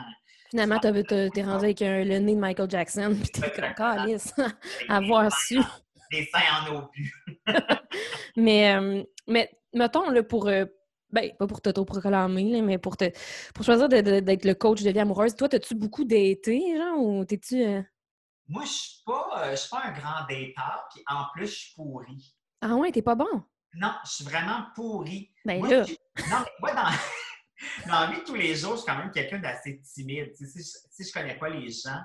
Finalement, 0.51 0.79
t'es 0.79 1.43
rendu 1.43 1.65
avec 1.65 1.83
un- 1.83 2.05
le 2.05 2.19
nez 2.21 2.35
de 2.35 2.41
Michael 2.41 2.71
Jackson, 2.71 3.15
puis 3.21 3.29
t'es 3.31 3.51
comme 3.51 3.75
calice. 3.75 4.33
Avoir 4.89 5.31
su. 5.37 5.59
des 6.11 6.27
seins 6.33 6.41
en 6.73 6.77
obus. 6.77 7.13
Mais, 8.37 8.75
euh, 8.77 9.03
mais 9.27 9.51
mettons, 9.73 10.09
là, 10.11 10.23
pour. 10.23 10.49
euh, 10.49 10.65
ben, 11.15 11.31
pas 11.39 11.47
pour 11.47 11.61
t'autoproclamer, 11.63 12.61
mais 12.63 12.77
pour 12.79 12.97
te 12.97 13.05
pour 13.55 13.65
choisir 13.65 13.89
d'être 13.89 14.45
le 14.45 14.53
coach 14.55 14.83
de 14.83 14.91
vie 14.91 14.99
amoureuse, 14.99 15.35
toi, 15.37 15.49
t'as-tu 15.49 15.75
beaucoup 15.75 16.05
d'été, 16.05 16.77
genre, 16.77 16.99
ou 16.99 17.25
t'es-tu. 17.25 17.65
euh, 17.65 17.83
Moi, 18.49 18.65
je 18.65 18.71
suis 18.71 19.03
pas, 19.07 19.29
euh, 19.47 19.51
je 19.53 19.57
suis 19.57 19.71
pas 19.71 19.83
un 19.85 19.93
grand 19.93 20.27
dateur, 20.29 20.87
puis 20.93 21.03
en 21.09 21.25
plus, 21.35 21.47
je 21.47 21.55
suis 21.55 21.75
pourri. 21.75 22.35
Ah 22.61 22.75
ouais, 22.77 22.93
t'es 22.93 23.03
pas 23.03 23.15
bon? 23.15 23.43
Non, 23.75 23.93
je 24.05 24.11
suis 24.11 24.25
vraiment 24.25 24.67
pourri. 24.75 25.31
Ben 25.45 25.59
Moi, 25.59 25.69
là. 25.71 25.81
non, 26.31 26.39
mais 26.45 26.51
moi, 26.61 26.75
dans, 26.75 27.87
dans 27.93 28.01
la 28.01 28.07
vie 28.13 28.21
de 28.21 28.25
tous 28.25 28.35
les 28.35 28.55
jours, 28.55 28.73
je 28.73 28.83
suis 28.83 28.87
quand 28.87 28.99
même 28.99 29.11
quelqu'un 29.11 29.39
d'assez 29.39 29.81
timide. 29.83 30.31
Tu 30.37 30.47
sais, 30.47 30.63
si, 30.63 30.71
je, 30.73 30.79
si 30.91 31.09
je 31.09 31.13
connais 31.13 31.37
pas 31.39 31.49
les 31.49 31.69
gens, 31.71 31.99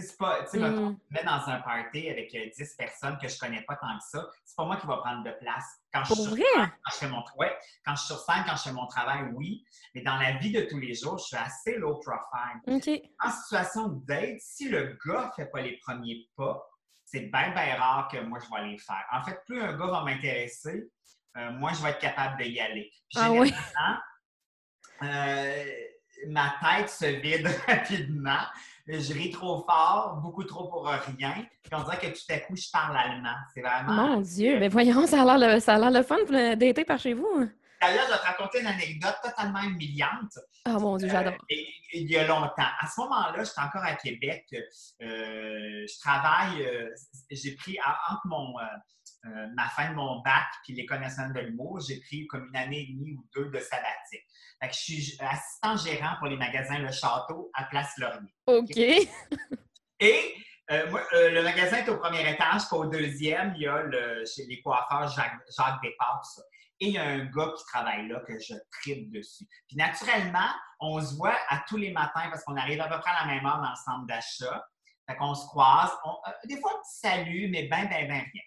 c'est 0.00 0.16
pas, 0.16 0.42
tu 0.44 0.50
sais, 0.52 0.58
Mm. 0.58 0.64
je 0.64 0.80
me 0.80 0.96
mets 1.10 1.24
dans 1.24 1.48
un 1.48 1.60
party 1.60 2.08
avec 2.08 2.34
euh, 2.34 2.48
10 2.56 2.74
personnes 2.76 3.18
que 3.20 3.28
je 3.28 3.38
connais 3.38 3.62
pas 3.62 3.76
tant 3.76 3.96
que 3.98 4.04
ça, 4.08 4.26
c'est 4.44 4.56
pas 4.56 4.64
moi 4.64 4.76
qui 4.76 4.86
va 4.86 4.96
prendre 4.98 5.22
de 5.24 5.30
place. 5.32 5.64
Quand 5.92 6.02
je 6.04 6.14
suis 6.14 6.22
sur 6.22 6.32
scène, 6.32 6.72
quand 6.84 6.90
je 6.92 6.96
fais 6.96 7.08
mon 7.08 7.24
ouais, 7.36 7.58
quand 7.84 7.94
je 7.94 7.98
suis 8.02 8.06
sur 8.14 8.18
scène, 8.24 8.44
quand 8.46 8.56
je 8.56 8.62
fais 8.62 8.72
mon 8.72 8.86
travail, 8.86 9.24
oui. 9.34 9.64
Mais 9.94 10.02
dans 10.02 10.16
la 10.16 10.32
vie 10.38 10.52
de 10.52 10.62
tous 10.62 10.78
les 10.78 10.94
jours, 10.94 11.18
je 11.18 11.24
suis 11.24 11.36
assez 11.36 11.76
low 11.76 11.96
profile. 11.98 12.60
En 13.20 13.30
situation 13.30 13.88
de 13.88 14.06
date, 14.06 14.38
si 14.40 14.68
le 14.70 14.96
gars 15.06 15.30
fait 15.36 15.46
pas 15.46 15.60
les 15.60 15.76
premiers 15.78 16.26
pas, 16.36 16.62
c'est 17.04 17.30
bien, 17.30 17.50
bien 17.50 17.76
rare 17.76 18.08
que 18.10 18.18
moi, 18.20 18.38
je 18.38 18.46
vais 18.54 18.68
les 18.70 18.78
faire. 18.78 19.04
En 19.12 19.22
fait, 19.22 19.38
plus 19.44 19.60
un 19.60 19.76
gars 19.76 19.86
va 19.86 20.02
m'intéresser, 20.04 20.88
euh, 21.36 21.50
moi, 21.52 21.72
je 21.74 21.82
vais 21.82 21.90
être 21.90 21.98
capable 21.98 22.42
d'y 22.42 22.58
aller. 22.60 22.90
Ah 23.16 23.30
oui? 23.30 23.52
Euh, 25.02 25.64
ma 26.28 26.54
tête 26.62 26.88
se 26.88 27.06
vide 27.06 27.46
rapidement. 27.68 28.44
Je 28.86 29.12
ris 29.12 29.30
trop 29.30 29.64
fort, 29.68 30.18
beaucoup 30.22 30.44
trop 30.44 30.68
pour 30.68 30.86
rien. 30.86 31.34
Puis 31.62 31.72
on 31.72 31.82
dirait 31.82 31.98
que 31.98 32.06
tout 32.06 32.24
à 32.30 32.38
coup, 32.38 32.56
je 32.56 32.68
parle 32.72 32.96
allemand. 32.96 33.34
C'est 33.54 33.62
vraiment. 33.62 33.92
Mon 33.92 34.20
Dieu, 34.20 34.58
mais 34.58 34.68
voyons, 34.68 35.06
ça 35.06 35.22
a 35.22 35.36
l'air 35.36 35.54
le, 35.54 35.60
ça 35.60 35.74
a 35.74 35.78
l'air 35.78 35.90
le 35.90 36.02
fun 36.02 36.16
d'été 36.56 36.84
par 36.84 36.98
chez 36.98 37.14
vous. 37.14 37.48
D'ailleurs, 37.80 38.06
je 38.06 38.12
vais 38.12 38.18
te 38.18 38.24
raconter 38.24 38.60
une 38.60 38.66
anecdote 38.68 39.16
totalement 39.22 39.60
humiliante. 39.62 40.38
Ah, 40.64 40.78
mon 40.78 40.96
Dieu, 40.96 41.08
j'adore. 41.08 41.34
Euh, 41.34 41.56
il 41.92 42.08
y 42.08 42.16
a 42.16 42.26
longtemps. 42.26 42.52
À 42.56 42.86
ce 42.86 43.00
moment-là, 43.00 43.42
j'étais 43.42 43.60
encore 43.60 43.82
à 43.82 43.94
Québec. 43.94 44.46
Euh, 44.52 45.84
je 45.86 46.00
travaille, 46.00 46.64
euh, 46.64 46.88
j'ai 47.30 47.56
pris 47.56 47.76
entre 48.08 48.26
mon, 48.26 48.54
ma 49.54 49.68
fin 49.68 49.90
de 49.90 49.94
mon 49.94 50.20
bac 50.20 50.46
puis 50.64 50.74
les 50.74 50.86
connaissances 50.86 51.32
de 51.32 51.40
l'humour, 51.40 51.80
j'ai 51.80 52.00
pris 52.00 52.26
comme 52.26 52.48
une 52.48 52.56
année 52.56 52.80
et 52.80 52.92
demie 52.92 53.12
ou 53.12 53.24
deux 53.34 53.50
de 53.50 53.58
sabbatique. 53.58 54.26
Fait 54.60 54.68
que 54.68 54.74
je 54.74 54.80
suis 54.80 55.16
assistant 55.20 55.76
gérant 55.76 56.16
pour 56.18 56.28
les 56.28 56.36
magasins 56.36 56.78
Le 56.78 56.90
Château 56.90 57.50
à 57.54 57.64
Place 57.64 57.92
Laurier. 57.98 58.34
OK. 58.46 58.76
Et 60.00 60.34
moi, 60.90 61.02
le 61.12 61.42
magasin 61.42 61.78
est 61.78 61.88
au 61.88 61.98
premier 61.98 62.28
étage, 62.28 62.62
puis 62.68 62.76
au 62.76 62.86
deuxième, 62.86 63.54
il 63.56 63.62
y 63.62 63.66
a 63.66 63.82
le, 63.82 64.24
chez 64.24 64.46
les 64.46 64.60
coiffeurs 64.60 65.08
Jacques, 65.08 65.38
Jacques 65.56 65.80
ça. 66.24 66.42
Et 66.80 66.86
il 66.86 66.92
y 66.94 66.98
a 66.98 67.04
un 67.04 67.26
gars 67.26 67.52
qui 67.56 67.64
travaille 67.66 68.08
là 68.08 68.20
que 68.26 68.36
je 68.40 68.54
tripe 68.72 69.12
dessus. 69.12 69.44
Puis 69.68 69.76
naturellement, 69.76 70.48
on 70.80 71.00
se 71.00 71.14
voit 71.14 71.36
à 71.48 71.62
tous 71.68 71.76
les 71.76 71.92
matins 71.92 72.28
parce 72.28 72.42
qu'on 72.42 72.56
arrive 72.56 72.80
à 72.80 72.88
peu 72.88 72.98
près 72.98 73.12
à 73.12 73.24
la 73.24 73.34
même 73.34 73.46
heure 73.46 73.58
dans 73.58 73.70
le 73.70 73.76
centre 73.84 74.06
d'achat. 74.06 74.66
Fait 75.08 75.16
qu'on 75.16 75.34
se 75.34 75.46
croise. 75.46 75.90
Euh, 76.06 76.32
des 76.48 76.60
fois, 76.60 76.72
un 76.72 76.78
petit 76.78 76.98
salut, 76.98 77.48
mais 77.52 77.68
ben, 77.68 77.88
ben, 77.88 78.08
ben 78.08 78.20
rien. 78.20 78.42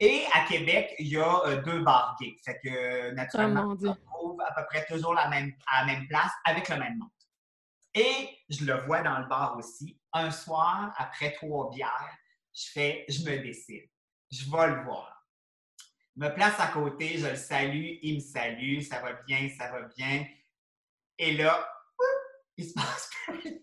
Et 0.00 0.24
à 0.32 0.44
Québec, 0.46 0.94
il 0.98 1.08
y 1.08 1.16
a 1.16 1.40
euh, 1.46 1.62
deux 1.62 1.82
bars 1.82 2.16
gays. 2.20 2.36
Fait 2.44 2.58
que 2.62 3.10
naturellement, 3.12 3.64
oh, 3.68 3.72
on 3.72 3.94
se 3.94 4.00
trouve 4.00 4.40
à 4.40 4.52
peu 4.52 4.66
près 4.66 4.84
toujours 4.86 5.14
la 5.14 5.28
même, 5.28 5.52
à 5.68 5.84
la 5.84 5.92
même 5.92 6.08
place 6.08 6.32
avec 6.44 6.68
le 6.68 6.76
même 6.76 6.98
monde. 6.98 7.08
Et 7.94 8.28
je 8.48 8.64
le 8.64 8.74
vois 8.86 9.02
dans 9.02 9.20
le 9.20 9.26
bar 9.26 9.56
aussi. 9.56 9.98
Un 10.12 10.30
soir, 10.30 10.92
après 10.96 11.32
trois 11.32 11.70
bières, 11.70 12.16
je 12.52 12.70
fais, 12.72 13.04
je 13.08 13.20
me 13.22 13.38
décide. 13.38 13.88
Je 14.32 14.50
vais 14.50 14.66
le 14.66 14.82
voir 14.82 15.14
me 16.16 16.28
place 16.28 16.58
à 16.60 16.68
côté, 16.68 17.18
je 17.18 17.26
le 17.26 17.36
salue, 17.36 17.98
il 18.02 18.16
me 18.16 18.20
salue, 18.20 18.80
ça 18.80 19.00
va 19.00 19.14
bien, 19.26 19.48
ça 19.56 19.70
va 19.70 19.82
bien. 19.96 20.26
Et 21.18 21.36
là, 21.36 21.68
il 22.56 22.66
se 22.66 22.74
passe 22.74 23.10
plus 23.26 23.62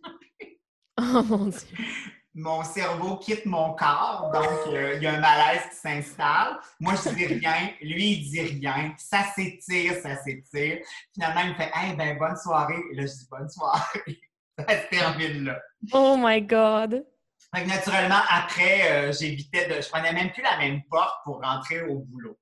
Oh 0.98 1.24
mon 1.24 1.46
Dieu! 1.46 1.78
Mon 2.34 2.64
cerveau 2.64 3.18
quitte 3.18 3.46
mon 3.46 3.74
corps, 3.74 4.32
donc 4.34 4.74
euh, 4.74 4.94
il 4.96 5.04
y 5.04 5.08
a 5.08 5.16
un 5.16 5.20
malaise 5.20 5.64
qui 5.70 5.76
s'installe. 5.76 6.58
Moi, 6.80 6.94
je 6.96 7.10
dis 7.10 7.26
rien, 7.26 7.72
lui, 7.82 8.14
il 8.14 8.30
dit 8.30 8.40
rien. 8.62 8.94
Ça 8.98 9.24
s'étire, 9.36 9.96
ça 9.96 10.16
s'étire. 10.16 10.80
Finalement, 11.14 11.42
il 11.42 11.50
me 11.50 11.56
fait 11.56 11.72
Hey, 11.74 11.94
ben, 11.96 12.18
bonne 12.18 12.38
soirée. 12.38 12.82
Et 12.92 12.96
là, 12.96 13.06
je 13.06 13.12
dis 13.12 13.28
bonne 13.30 13.50
soirée. 13.50 14.22
ça 14.60 14.82
se 14.82 14.88
termine 14.88 15.44
là. 15.46 15.60
Oh 15.92 16.16
my 16.18 16.42
God! 16.42 17.06
naturellement, 17.54 18.22
après, 18.30 18.92
euh, 18.92 19.12
j'évitais 19.12 19.68
de. 19.68 19.82
Je 19.82 19.90
prenais 19.90 20.14
même 20.14 20.32
plus 20.32 20.44
la 20.44 20.58
même 20.58 20.82
porte 20.90 21.18
pour 21.26 21.42
rentrer 21.42 21.82
au 21.82 22.00
boulot. 22.00 22.40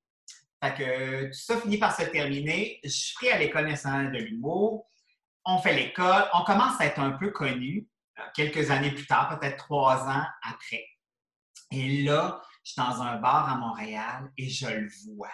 Fait 0.63 0.73
que 0.75 1.25
tout 1.25 1.33
ça 1.33 1.59
finit 1.59 1.77
par 1.77 1.95
se 1.95 2.03
terminer. 2.03 2.79
Je 2.83 2.89
suis 2.89 3.15
pris 3.15 3.29
à 3.29 3.39
l'École 3.39 3.67
nationale 3.67 4.11
de 4.11 4.19
l'humour. 4.19 4.87
On 5.45 5.57
fait 5.57 5.73
l'école. 5.73 6.25
On 6.33 6.43
commence 6.43 6.79
à 6.79 6.85
être 6.85 6.99
un 6.99 7.11
peu 7.11 7.31
connu 7.31 7.87
euh, 7.87 7.98
quelques 8.33 8.71
années 8.71 8.91
plus 8.91 9.07
tard, 9.07 9.37
peut-être 9.37 9.57
trois 9.57 10.07
ans 10.07 10.25
après. 10.43 10.85
Et 11.71 12.03
là, 12.03 12.41
je 12.63 12.71
suis 12.71 12.81
dans 12.81 13.01
un 13.01 13.17
bar 13.17 13.49
à 13.49 13.55
Montréal 13.55 14.31
et 14.37 14.49
je 14.49 14.67
le 14.67 14.89
vois. 15.05 15.31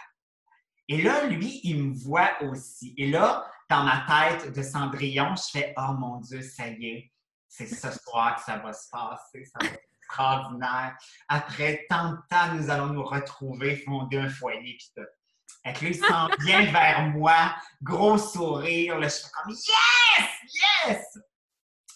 Et 0.88 1.02
là, 1.02 1.26
lui, 1.26 1.62
il 1.64 1.84
me 1.84 1.94
voit 1.94 2.42
aussi. 2.44 2.94
Et 2.98 3.10
là, 3.10 3.50
dans 3.70 3.84
ma 3.84 4.06
tête 4.08 4.56
de 4.56 4.62
Cendrillon, 4.62 5.36
je 5.36 5.60
fais 5.60 5.74
Oh 5.78 5.94
mon 5.94 6.20
Dieu, 6.20 6.42
ça 6.42 6.68
y 6.68 6.86
est, 6.88 7.14
c'est 7.48 7.68
ce 7.68 7.92
soir 7.92 8.36
que 8.36 8.44
ça 8.44 8.58
va 8.58 8.74
se 8.74 8.90
passer, 8.90 9.46
ça 9.46 9.60
va 9.62 9.68
être 9.68 9.84
extraordinaire. 9.98 10.98
Après 11.28 11.86
tant 11.90 12.12
de 12.12 12.18
temps, 12.30 12.54
nous 12.54 12.70
allons 12.70 12.88
nous 12.88 13.04
retrouver, 13.04 13.78
fonder 13.78 14.18
un 14.18 14.30
foyer, 14.30 14.78
puis 14.78 14.92
tout. 14.96 15.08
Et 15.68 15.74
que 15.74 15.86
lui, 15.86 15.96
il 15.96 16.06
s'en 16.06 16.28
vient 16.42 16.72
vers 16.72 17.08
moi, 17.10 17.56
gros 17.82 18.20
sourire. 18.20 19.00
Là, 19.00 19.08
je 19.08 19.16
fais 19.16 19.32
comme 19.34 19.52
Yes! 19.52 20.30
Yes! 20.86 21.20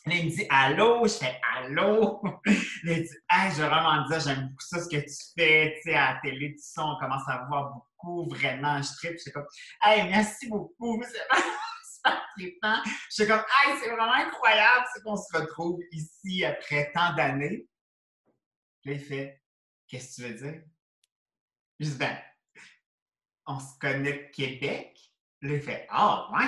Là, 0.05 0.15
il 0.15 0.25
me 0.25 0.29
dit 0.29 0.45
Allô? 0.49 1.05
Je 1.07 1.13
fais 1.13 1.39
Allô? 1.55 2.21
Là, 2.45 2.93
il 2.93 3.03
dit 3.03 3.17
Hey, 3.29 3.51
je 3.51 3.62
veux 3.62 3.67
vraiment 3.67 4.07
dire, 4.07 4.19
j'aime 4.19 4.47
beaucoup 4.47 4.65
ça, 4.65 4.79
ce 4.79 4.89
que 4.89 5.01
tu 5.01 5.15
fais, 5.38 5.73
tu 5.75 5.91
sais, 5.91 5.95
à 5.95 6.13
la 6.13 6.19
télé, 6.21 6.51
tout 6.51 6.62
ça, 6.63 6.85
on 6.85 6.97
commence 6.99 7.27
à 7.27 7.45
voir 7.47 7.73
beaucoup, 7.73 8.29
vraiment, 8.33 8.81
je 8.81 8.89
tripe. 8.95 9.13
Je 9.13 9.23
suis 9.23 9.31
comme 9.31 9.47
Hey, 9.81 10.07
merci 10.09 10.49
beaucoup, 10.49 11.01
c'est 12.03 12.12
trippant. 12.38 12.81
Je 12.85 12.91
suis 13.09 13.27
comme 13.27 13.39
Hey, 13.39 13.77
c'est 13.81 13.89
vraiment 13.89 14.13
incroyable, 14.13 14.85
c'est 14.93 15.03
qu'on 15.03 15.17
se 15.17 15.38
retrouve 15.38 15.79
ici 15.91 16.45
après 16.45 16.91
tant 16.93 17.13
d'années. 17.13 17.67
Là, 18.85 18.93
il 18.93 18.99
fait 18.99 19.41
Qu'est-ce 19.88 20.21
que 20.21 20.27
tu 20.27 20.33
veux 20.33 20.51
dire? 20.51 20.63
Je 21.79 21.89
dis 21.89 21.97
Ben, 21.97 22.17
on 23.47 23.59
se 23.59 23.77
connaît 23.79 24.13
de 24.13 24.31
Québec. 24.31 24.97
Là, 25.41 25.53
il 25.53 25.62
fait 25.62 25.88
Ah, 25.89 26.29
ouais. 26.31 26.45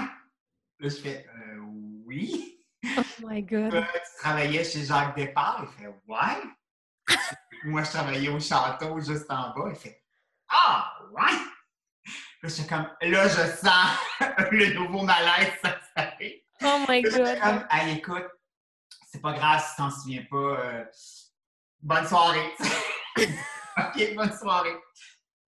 Là, 0.79 0.89
je 0.89 1.01
fais 1.01 1.25
euh, 1.27 1.57
Oui. 2.05 2.60
Oh 2.85 3.03
my 3.27 3.43
God. 3.43 3.73
Là, 3.73 3.87
tu 3.93 4.21
travaillais 4.21 4.63
chez 4.63 4.85
Jacques 4.85 5.15
Départ. 5.15 5.63
Il 5.63 5.83
fait 5.83 5.87
Ouais. 6.07 7.07
Moi, 7.63 7.83
je 7.83 7.89
travaillais 7.91 8.29
au 8.29 8.39
château 8.39 8.99
juste 8.99 9.29
en 9.29 9.53
bas. 9.53 9.69
Il 9.69 9.75
fait 9.75 10.03
Ah, 10.49 10.97
ouais. 11.11 11.37
Là, 12.41 12.49
je 12.49 12.67
comme 12.67 12.89
Là, 13.01 13.27
je 13.27 13.55
sens 13.55 13.97
le 14.51 14.73
nouveau 14.73 15.03
malaise 15.03 15.53
s'installer. 15.63 16.45
Oh 16.63 16.83
my 16.87 17.01
God. 17.01 17.13
Là, 17.13 17.35
comme 17.39 17.67
Hey, 17.69 17.97
écoute, 17.97 18.27
c'est 19.11 19.21
pas 19.21 19.33
grave 19.33 19.61
si 19.63 19.69
tu 19.71 19.75
t'en 19.77 19.91
souviens 19.91 20.25
pas. 20.29 20.37
Euh, 20.37 20.85
bonne 21.81 22.07
soirée. 22.07 22.51
OK, 23.17 24.15
bonne 24.15 24.37
soirée. 24.37 24.75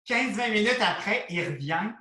15-20 0.09 0.51
minutes 0.53 0.81
après, 0.81 1.27
il 1.29 1.45
revient 1.45 1.93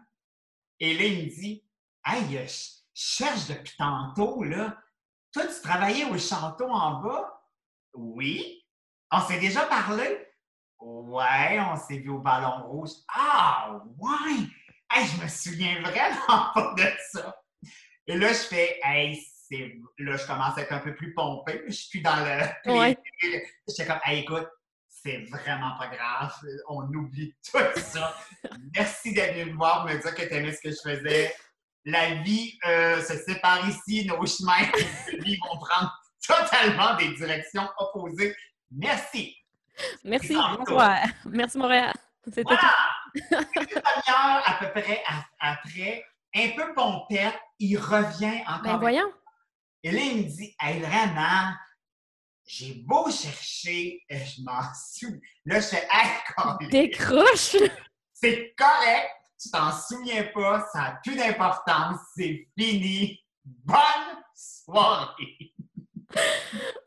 et 0.80 0.94
là, 0.94 1.04
il 1.04 1.26
me 1.26 1.30
dit 1.30 1.66
Hey, 2.06 2.24
je 2.48 2.78
cherche 2.94 3.48
depuis 3.48 3.76
tantôt, 3.78 4.44
là. 4.44 4.78
Toi, 5.38 5.46
tu 5.46 5.62
travaillais 5.62 6.06
au 6.06 6.18
château 6.18 6.68
en 6.68 7.00
bas? 7.00 7.44
Oui. 7.94 8.66
On 9.12 9.22
s'est 9.22 9.38
déjà 9.40 9.68
parlé? 9.68 10.26
Ouais, 10.80 11.60
on 11.60 11.76
s'est 11.76 12.00
vu 12.00 12.10
au 12.10 12.18
ballon 12.18 12.64
rouge. 12.66 12.90
Ah, 13.08 13.80
ouais! 14.00 14.48
Hey, 14.90 15.06
je 15.06 15.22
me 15.22 15.28
souviens 15.28 15.80
vraiment 15.82 16.52
pas 16.56 16.74
de 16.76 16.88
ça. 17.12 17.40
Et 18.08 18.18
là, 18.18 18.30
je 18.30 18.48
fais 18.48 18.80
Hey, 18.82 19.24
c'est. 19.48 19.76
Là, 20.00 20.18
je 20.18 20.26
commence 20.26 20.58
à 20.58 20.62
être 20.64 20.74
un 20.74 20.80
peu 20.80 20.96
plus 20.96 21.14
pompé. 21.14 21.62
Je 21.68 21.72
suis 21.72 21.90
plus 21.92 22.02
dans 22.02 22.16
le. 22.16 22.42
Ouais. 22.76 22.98
J'étais 23.68 23.86
comme 23.86 24.00
Hey, 24.06 24.22
écoute, 24.22 24.48
c'est 24.88 25.18
vraiment 25.30 25.78
pas 25.78 25.90
grave. 25.90 26.34
On 26.68 26.82
oublie 26.96 27.36
tout 27.44 27.60
ça. 27.76 28.18
Merci 28.76 29.14
d'être 29.14 29.36
venu 29.36 29.52
me 29.52 29.58
voir, 29.58 29.86
me 29.86 30.02
dire 30.02 30.16
que 30.16 30.24
tu 30.24 30.34
aimais 30.34 30.54
ce 30.54 30.62
que 30.62 30.72
je 30.72 30.82
faisais. 30.82 31.36
La 31.90 32.16
vie 32.16 32.60
euh, 32.68 33.02
se 33.02 33.16
sépare 33.16 33.66
ici, 33.70 34.06
nos 34.06 34.26
chemins 34.26 34.70
vie 35.22 35.38
vont 35.38 35.58
prendre 35.58 35.98
totalement 36.22 36.96
des 36.98 37.14
directions 37.14 37.66
opposées. 37.78 38.36
Merci. 38.70 39.34
Merci, 40.04 40.36
bonsoir. 40.58 40.98
Merci, 41.26 41.58
Montréal. 41.58 41.94
Voilà! 42.44 42.76
Une 43.16 43.22
demi-heure 43.32 44.44
à 44.46 44.58
peu 44.60 44.82
près 44.82 45.02
après, 45.40 46.04
un 46.36 46.50
peu 46.58 46.74
pompette, 46.74 47.40
il 47.58 47.78
revient 47.78 48.42
encore. 48.46 48.64
Ben 48.64 48.78
voyons. 48.80 49.14
Et 49.82 49.92
là, 49.92 50.02
il 50.02 50.18
me 50.18 50.24
dit 50.24 50.54
Hey, 50.60 50.82
vraiment, 50.82 51.54
j'ai 52.46 52.84
beau 52.86 53.10
chercher, 53.10 54.04
euh, 54.12 54.18
je 54.18 54.42
m'en 54.44 54.62
souviens. 54.76 55.20
Là, 55.46 55.62
je 55.62 55.68
fais 55.68 55.88
Hey, 55.90 56.70
Décroche! 56.70 57.56
C'est 58.14 58.54
correct, 58.58 59.10
tu 59.40 59.50
t'en 59.52 59.72
souviens 59.72 60.24
pas, 60.34 60.68
ça 60.72 60.80
n'a 60.80 61.00
plus 61.04 61.16
d'importance, 61.16 62.00
c'est 62.16 62.48
fini. 62.58 63.20
Bonne 63.44 64.24
soirée! 64.36 65.54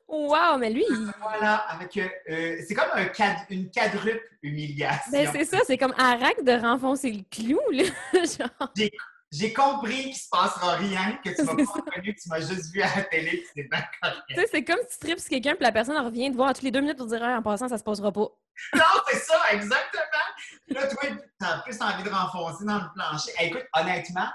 Wow, 0.08 0.58
mais 0.58 0.70
lui, 0.70 0.84
il... 0.88 1.12
Voilà, 1.20 1.56
avec 1.68 1.96
euh, 1.96 2.08
euh, 2.30 2.56
c'est 2.66 2.74
comme 2.74 2.90
un 2.94 3.06
une 3.48 3.70
quadruple 3.70 4.20
humiliation. 4.42 5.12
Ben 5.12 5.28
c'est 5.32 5.44
ça, 5.44 5.58
c'est 5.64 5.78
comme 5.78 5.94
arrête 5.96 6.44
de 6.44 6.52
renfoncer 6.52 7.12
le 7.12 7.22
clou, 7.30 7.60
là. 7.70 7.84
Genre. 8.12 8.72
J'ai 9.32 9.52
compris 9.52 10.04
qu'il 10.04 10.16
se 10.16 10.28
passera 10.28 10.74
rien, 10.74 11.18
que 11.24 11.30
tu 11.30 11.42
m'as 11.42 11.54
pas 11.54 11.72
reconnu, 11.72 12.14
que 12.14 12.20
tu 12.20 12.28
m'as 12.28 12.40
juste 12.40 12.72
vu 12.74 12.82
à 12.82 12.96
la 12.96 13.04
télé, 13.04 13.42
que 13.42 13.48
c'est 13.54 13.62
bien 13.62 13.82
correct. 14.02 14.22
Tu 14.28 14.34
sais, 14.34 14.46
c'est 14.50 14.64
comme 14.64 14.78
si 14.88 14.98
tu 14.98 15.06
tripes 15.06 15.28
quelqu'un, 15.28 15.54
puis 15.54 15.62
la 15.62 15.72
personne 15.72 15.96
revient 16.04 16.32
te 16.32 16.36
voir 16.36 16.52
toutes 16.52 16.64
les 16.64 16.72
deux 16.72 16.80
minutes 16.80 16.96
pour 16.96 17.06
dire 17.06 17.22
en 17.22 17.40
passant, 17.40 17.68
ça 17.68 17.78
se 17.78 17.84
passera 17.84 18.10
pas. 18.10 18.26
Non, 18.74 18.82
c'est 19.08 19.20
ça, 19.20 19.38
exactement. 19.52 20.26
Là, 20.68 20.86
toi, 20.86 21.00
tu 21.02 21.46
as 21.46 21.58
plus 21.60 21.80
envie 21.80 22.02
de 22.02 22.10
renfoncer 22.10 22.64
dans 22.64 22.78
le 22.78 22.92
plancher. 22.94 23.32
écoute, 23.40 23.64
honnêtement, 23.74 24.28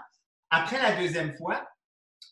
après 0.50 0.82
la 0.82 0.94
deuxième 0.94 1.36
fois, 1.36 1.68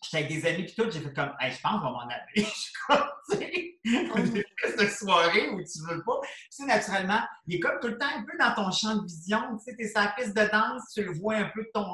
j'étais 0.04 0.18
avec 0.26 0.30
des 0.30 0.46
amis 0.48 0.64
puis 0.66 0.76
tout, 0.76 0.90
j'ai 0.92 1.00
fait 1.00 1.14
comme, 1.14 1.34
hey, 1.40 1.52
je 1.52 1.62
pense 1.62 1.74
qu'on 1.74 1.80
va 1.86 1.92
m'en 1.92 2.00
aller. 2.02 2.24
je 2.36 2.42
suis 2.44 2.74
comme, 2.88 3.04
tu 3.32 3.38
sais, 3.38 3.80
j'ai 3.84 4.46
fait 4.60 4.78
cette 4.78 4.92
soirée 4.92 5.50
où 5.50 5.58
tu 5.64 5.80
veux 5.88 6.04
pas. 6.04 6.20
Tu 6.22 6.30
sais, 6.52 6.66
naturellement, 6.66 7.22
il 7.48 7.56
est 7.56 7.60
comme 7.60 7.80
tout 7.80 7.88
le 7.88 7.98
temps 7.98 8.08
un 8.16 8.24
peu 8.24 8.38
dans 8.40 8.54
ton 8.54 8.72
champ 8.72 8.96
de 8.96 9.06
vision. 9.06 9.58
Tu 9.58 9.64
sais, 9.66 9.76
t'es 9.76 9.92
la 9.96 10.08
piste 10.18 10.36
de 10.36 10.50
danse, 10.52 10.84
tu 10.94 11.04
le 11.04 11.12
vois 11.14 11.36
un 11.36 11.50
peu 11.54 11.62
de 11.64 11.70
ton. 11.74 11.86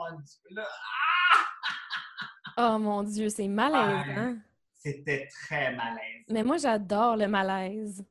Là, 0.51 0.67
Oh 2.57 2.77
mon 2.77 3.03
Dieu, 3.03 3.29
c'est 3.29 3.47
malaisant. 3.47 4.35
c'était 4.73 5.27
très 5.27 5.73
malaise. 5.75 6.25
Mais 6.29 6.43
moi, 6.43 6.57
j'adore 6.57 7.15
le 7.15 7.27
malaise. 7.27 8.03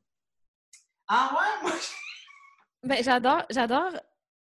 Ah 1.07 1.31
ouais, 1.33 1.61
moi, 1.69 1.71
je- 1.77 1.99
Ben, 2.87 3.03
j'adore, 3.03 3.43
j'adore, 3.49 3.91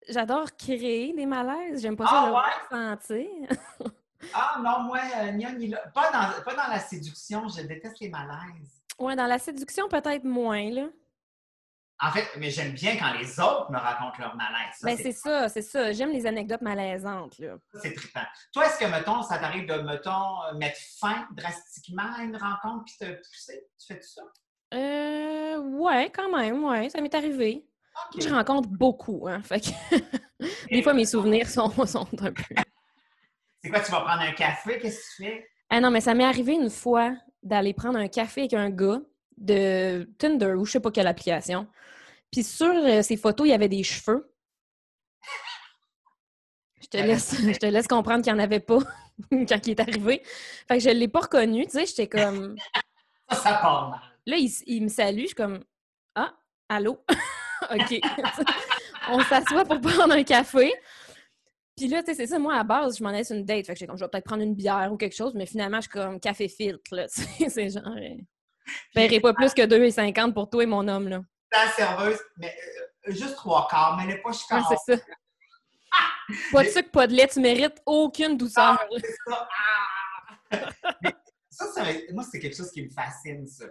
j'adore 0.08 0.56
créer 0.56 1.12
des 1.12 1.26
malaises. 1.26 1.82
J'aime 1.82 1.96
pas 1.96 2.06
ça 2.06 2.22
Ah 2.22 2.26
le 2.26 2.32
ouais? 2.32 2.86
ressentir. 2.96 3.48
ah 4.34 4.56
non, 4.62 4.80
moi, 4.80 5.00
euh. 5.16 5.32
Pas 5.94 6.10
dans, 6.12 6.42
pas 6.42 6.54
dans 6.54 6.68
la 6.72 6.78
séduction, 6.78 7.48
je 7.48 7.62
déteste 7.62 8.00
les 8.00 8.08
malaises. 8.08 8.82
Ouais, 8.98 9.16
dans 9.16 9.26
la 9.26 9.38
séduction, 9.38 9.88
peut-être 9.88 10.24
moins, 10.24 10.70
là. 10.70 10.86
En 12.00 12.10
fait, 12.10 12.26
mais 12.36 12.50
j'aime 12.50 12.72
bien 12.72 12.96
quand 12.96 13.12
les 13.12 13.38
autres 13.38 13.70
me 13.70 13.78
racontent 13.78 14.16
leur 14.18 14.34
malaise. 14.34 14.74
Ça, 14.76 14.86
Ben, 14.86 14.96
c'est 14.96 15.12
ça, 15.12 15.48
c'est 15.48 15.62
ça. 15.62 15.92
J'aime 15.92 16.10
les 16.10 16.26
anecdotes 16.26 16.60
malaisantes, 16.60 17.38
là. 17.38 17.54
c'est 17.80 17.94
trippant. 17.94 18.24
Toi, 18.52 18.66
est-ce 18.66 18.78
que, 18.80 18.86
mettons, 18.86 19.22
ça 19.22 19.38
t'arrive 19.38 19.66
de, 19.68 19.74
mettons, 19.82 20.42
euh, 20.44 20.54
mettre 20.54 20.78
fin 20.98 21.28
drastiquement 21.30 22.12
à 22.16 22.22
une 22.24 22.36
rencontre 22.36 22.84
puis 22.86 22.96
te 22.98 23.04
pousser? 23.04 23.68
Tu 23.78 23.86
fais 23.86 24.00
tout 24.00 24.08
ça? 24.08 24.22
Euh, 24.74 25.58
ouais, 25.58 26.10
quand 26.10 26.36
même, 26.36 26.64
ouais, 26.64 26.88
ça 26.88 27.00
m'est 27.00 27.14
arrivé. 27.14 27.64
Je 28.18 28.28
rencontre 28.28 28.68
beaucoup, 28.68 29.28
hein. 29.28 29.40
Fait 29.42 29.60
que 29.60 29.68
des 30.70 30.82
fois, 30.82 30.94
mes 30.94 31.06
souvenirs 31.06 31.48
sont, 31.48 31.70
sont 31.86 32.08
un 32.20 32.32
peu. 32.32 32.54
C'est 33.62 33.70
quoi, 33.70 33.80
tu 33.80 33.92
vas 33.92 34.00
prendre 34.00 34.22
un 34.22 34.32
café? 34.32 34.78
Qu'est-ce 34.78 34.98
que 34.98 35.16
tu 35.16 35.24
fais? 35.24 35.48
Ah 35.70 35.80
non, 35.80 35.90
mais 35.90 36.00
ça 36.00 36.14
m'est 36.14 36.24
arrivé 36.24 36.54
une 36.54 36.70
fois 36.70 37.14
d'aller 37.42 37.72
prendre 37.74 37.98
un 37.98 38.08
café 38.08 38.42
avec 38.42 38.54
un 38.54 38.70
gars 38.70 39.00
de 39.36 40.08
Tinder 40.18 40.54
ou 40.54 40.64
je 40.64 40.72
sais 40.72 40.80
pas 40.80 40.90
quelle 40.90 41.06
application. 41.06 41.66
Puis 42.30 42.44
sur 42.44 42.66
euh, 42.66 43.02
ses 43.02 43.16
photos, 43.16 43.46
il 43.46 43.50
y 43.50 43.54
avait 43.54 43.68
des 43.68 43.82
cheveux. 43.82 44.32
Je 46.80 46.86
te 46.88 46.96
laisse, 46.96 47.40
je 47.40 47.58
te 47.58 47.66
laisse 47.66 47.86
comprendre 47.86 48.22
qu'il 48.22 48.32
n'y 48.32 48.40
en 48.40 48.42
avait 48.42 48.60
pas 48.60 48.78
quand 49.30 49.66
il 49.66 49.70
est 49.70 49.80
arrivé. 49.80 50.22
Fait 50.66 50.78
que 50.78 50.80
je 50.82 50.88
ne 50.88 50.94
l'ai 50.94 51.08
pas 51.08 51.20
reconnu, 51.20 51.64
tu 51.66 51.72
sais, 51.72 51.86
j'étais 51.86 52.08
comme... 52.08 52.56
Ça, 53.30 53.36
ça 53.36 53.54
part 53.54 53.88
mal. 53.88 54.00
Là, 54.26 54.36
il 54.66 54.82
me 54.82 54.88
salue, 54.88 55.22
je 55.22 55.26
suis 55.26 55.34
comme 55.34 55.64
Ah, 56.14 56.34
allô? 56.68 57.02
OK. 57.70 58.00
On 59.08 59.20
s'assoit 59.22 59.64
pour 59.64 59.80
prendre 59.80 60.12
un 60.12 60.22
café. 60.22 60.70
Puis 61.76 61.88
là, 61.88 62.02
tu 62.02 62.06
sais, 62.06 62.14
c'est 62.14 62.26
ça, 62.26 62.38
moi, 62.38 62.54
à 62.56 62.64
base, 62.64 62.98
je 62.98 63.02
m'en 63.02 63.08
allais 63.10 63.24
sur 63.24 63.34
une 63.36 63.44
date. 63.44 63.66
Fait 63.66 63.72
que 63.72 63.78
j'étais 63.78 63.86
comme, 63.86 63.96
je 63.98 64.04
vais 64.04 64.10
peut-être 64.10 64.24
prendre 64.26 64.42
une 64.42 64.54
bière 64.54 64.90
ou 64.92 64.96
quelque 64.96 65.16
chose, 65.16 65.32
mais 65.34 65.46
finalement, 65.46 65.78
je 65.78 65.82
suis 65.82 65.90
comme 65.90 66.20
café 66.20 66.48
filtre, 66.48 66.94
là. 66.94 67.06
c'est 67.08 67.70
genre. 67.70 67.86
euh, 67.96 68.16
Je 68.66 68.72
paierai 68.94 69.20
pas 69.20 69.32
plus 69.32 69.54
que 69.54 69.62
2,50 69.62 70.34
pour 70.34 70.50
toi 70.50 70.62
et 70.62 70.66
mon 70.66 70.86
homme, 70.86 71.08
là. 71.08 71.22
La 71.50 71.68
serveuse, 71.70 72.18
mais 72.36 72.54
euh, 73.08 73.12
juste 73.12 73.36
trois 73.36 73.66
quarts, 73.68 73.96
mais 73.96 74.06
n'est 74.06 74.20
pas 74.20 74.30
Ouais, 74.30 74.34
chicanante. 74.34 74.66
c'est 74.86 74.96
ça. 74.96 75.02
Pas 76.52 76.64
de 76.64 76.68
sucre, 76.68 76.90
pas 76.90 77.06
de 77.06 77.12
lait, 77.14 77.28
tu 77.28 77.40
mérites 77.40 77.82
aucune 77.84 78.36
douceur. 78.38 78.78
Ah, 78.80 78.86
c'est 78.90 79.14
ça. 79.26 79.48
Ah! 80.50 80.68
Mais 81.02 81.14
ça, 81.50 81.66
moi, 82.12 82.24
c'est 82.30 82.38
quelque 82.38 82.56
chose 82.56 82.70
qui 82.70 82.82
me 82.84 82.90
fascine, 82.90 83.46
ça. 83.46 83.66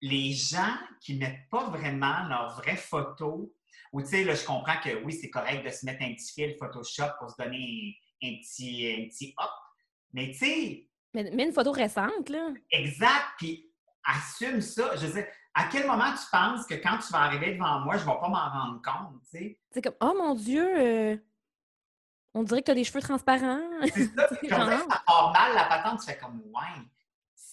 Les 0.00 0.32
gens 0.32 0.74
qui 1.00 1.14
mettent 1.16 1.48
pas 1.50 1.68
vraiment 1.70 2.24
leur 2.28 2.56
vraie 2.56 2.76
photo, 2.76 3.52
ou 3.92 4.02
tu 4.02 4.08
sais, 4.08 4.24
là, 4.24 4.34
je 4.34 4.44
comprends 4.44 4.78
que 4.82 5.02
oui, 5.04 5.12
c'est 5.12 5.30
correct 5.30 5.64
de 5.64 5.70
se 5.70 5.84
mettre 5.86 6.02
un 6.02 6.14
petit 6.14 6.32
fil 6.32 6.56
Photoshop 6.58 7.10
pour 7.18 7.30
se 7.30 7.36
donner 7.42 7.96
un, 8.22 8.28
un 8.28 8.36
petit, 8.38 8.94
un 8.98 9.08
petit 9.08 9.34
hop, 9.38 9.50
mais 10.12 10.30
tu 10.32 10.38
sais, 10.38 10.88
Mais, 11.14 11.30
mais 11.32 11.44
une 11.44 11.52
photo 11.52 11.72
récente, 11.72 12.28
là. 12.28 12.50
exact, 12.70 13.26
puis 13.38 13.70
assume 14.04 14.60
ça. 14.60 14.96
Je 14.96 15.06
veux 15.06 15.12
dire, 15.12 15.26
à 15.54 15.64
quel 15.70 15.86
moment 15.86 16.12
tu 16.12 16.24
penses 16.30 16.66
que 16.66 16.74
quand 16.74 16.98
tu 16.98 17.12
vas 17.12 17.20
arriver 17.20 17.54
devant 17.54 17.80
moi, 17.80 17.96
je 17.96 18.04
vais 18.04 18.12
pas 18.20 18.28
m'en 18.28 18.48
rendre 18.50 18.80
compte, 18.82 19.20
tu 19.22 19.38
sais? 19.38 19.60
C'est 19.72 19.82
comme, 19.82 19.96
oh 20.00 20.14
mon 20.16 20.34
Dieu, 20.34 20.66
euh, 20.78 21.16
on 22.34 22.42
dirait 22.42 22.60
que 22.60 22.66
tu 22.66 22.70
as 22.70 22.74
des 22.74 22.84
cheveux 22.84 23.00
transparents. 23.02 23.60
C'est 23.92 24.06
ça, 24.14 24.28
que 24.42 24.48
ça 24.48 25.02
part 25.06 25.32
mal, 25.32 25.54
la 25.54 25.64
patente, 25.64 26.00
tu 26.00 26.06
fais 26.06 26.18
comme, 26.18 26.40
ouais. 26.40 26.82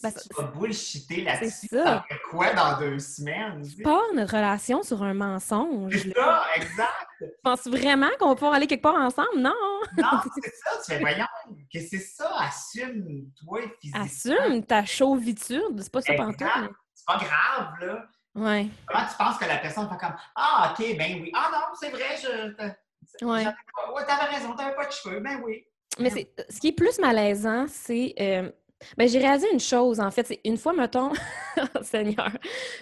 Ben, 0.03 0.11
tu 0.11 0.27
vas 0.35 0.43
bullshiter 0.49 1.21
là-dessus, 1.23 1.67
fait 1.69 2.19
quoi 2.29 2.53
dans 2.53 2.77
deux 2.79 2.99
semaines? 2.99 3.65
tu? 3.67 3.81
Pas 3.81 4.01
notre 4.13 4.33
relation 4.35 4.83
sur 4.83 5.01
un 5.03 5.13
mensonge. 5.13 5.93
C'est 5.97 6.13
ça, 6.13 6.43
exact. 6.55 6.91
Tu 7.19 7.25
penses 7.43 7.65
vraiment 7.67 8.09
qu'on 8.19 8.29
va 8.29 8.35
pouvoir 8.35 8.53
aller 8.53 8.67
quelque 8.67 8.81
part 8.83 8.95
ensemble? 8.95 9.37
Non! 9.37 9.53
Non, 9.97 10.07
c'est 10.43 10.51
ça. 10.53 10.71
Tu 10.85 10.91
fais, 10.93 10.99
voyons, 10.99 11.25
que 11.73 11.79
c'est 11.79 11.99
ça, 11.99 12.29
assume-toi 12.39 13.61
physiquement. 13.79 14.03
Assume 14.05 14.63
ta 14.65 14.85
chauvitude, 14.85 15.79
c'est 15.81 15.91
pas 15.91 16.01
ça 16.01 16.13
pantoute. 16.13 16.47
C'est 16.93 17.05
pas 17.05 17.17
grave, 17.17 17.73
là. 17.81 18.05
Ouais, 18.35 18.67
Comment 18.85 19.05
tu 19.09 19.15
penses 19.17 19.37
que 19.37 19.45
la 19.45 19.57
personne 19.59 19.87
fait 19.89 19.97
comme 19.97 20.15
Ah, 20.35 20.73
OK, 20.77 20.97
ben 20.97 21.21
oui. 21.21 21.31
Ah 21.33 21.49
non, 21.53 21.59
c'est 21.79 21.89
vrai, 21.89 22.17
je. 22.21 23.25
ouais. 23.25 23.45
pas- 23.45 23.93
Ouais, 23.93 24.05
t'avais 24.05 24.35
raison, 24.35 24.53
t'avais 24.55 24.75
pas 24.75 24.85
de 24.87 24.91
cheveux. 24.91 25.21
Ben 25.21 25.41
oui. 25.45 25.65
Mais 25.99 26.09
c'est, 26.09 26.29
ce 26.49 26.59
qui 26.59 26.67
est 26.67 26.71
plus 26.73 26.99
malaisant, 26.99 27.65
c'est. 27.69 28.13
euh, 28.19 28.51
ben, 28.97 29.07
j'ai 29.07 29.19
réalisé 29.19 29.47
une 29.51 29.59
chose, 29.59 29.99
en 29.99 30.11
fait. 30.11 30.28
C'est 30.28 30.41
une 30.43 30.57
fois, 30.57 30.73
mettons. 30.73 31.11
Oh, 31.57 31.61
Seigneur. 31.82 32.32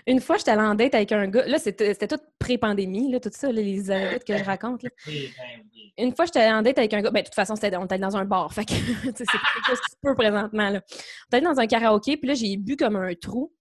Une 0.07 0.19
fois, 0.19 0.37
j'étais 0.37 0.51
allée 0.51 0.61
en 0.61 0.75
date 0.75 0.95
avec 0.95 1.11
un 1.11 1.27
gars. 1.27 1.45
Là, 1.45 1.59
c'était, 1.59 1.95
tout 2.07 2.19
pré-pandémie, 2.39 3.11
là, 3.11 3.19
tout 3.19 3.29
ça, 3.31 3.51
là, 3.51 3.61
les 3.61 3.91
anecdotes 3.91 4.23
que 4.23 4.37
je 4.37 4.43
raconte. 4.43 4.83
là. 4.83 4.89
Ben. 5.05 5.29
Une 5.97 6.15
fois, 6.15 6.25
j'étais 6.25 6.39
allée 6.39 6.53
en 6.53 6.61
date 6.61 6.77
avec 6.79 6.93
un 6.93 7.01
gars. 7.01 7.11
Ben, 7.11 7.21
de 7.21 7.25
toute 7.25 7.35
façon, 7.35 7.55
c'était, 7.55 7.75
on 7.77 7.85
était 7.85 7.99
dans 7.99 8.17
un 8.17 8.25
bar. 8.25 8.51
Fait 8.51 8.65
que, 8.65 8.73
c'est 9.03 9.25
quelque 9.25 9.67
chose 9.67 9.79
qui 9.79 9.91
se 9.91 9.97
peut 10.01 10.15
présentement, 10.15 10.69
là. 10.69 10.81
On 11.31 11.37
était 11.37 11.45
dans 11.45 11.59
un 11.59 11.67
karaoké, 11.67 12.17
puis 12.17 12.27
là, 12.27 12.33
j'ai 12.33 12.57
bu 12.57 12.75
comme 12.75 12.95
un 12.95 13.13
trou. 13.13 13.53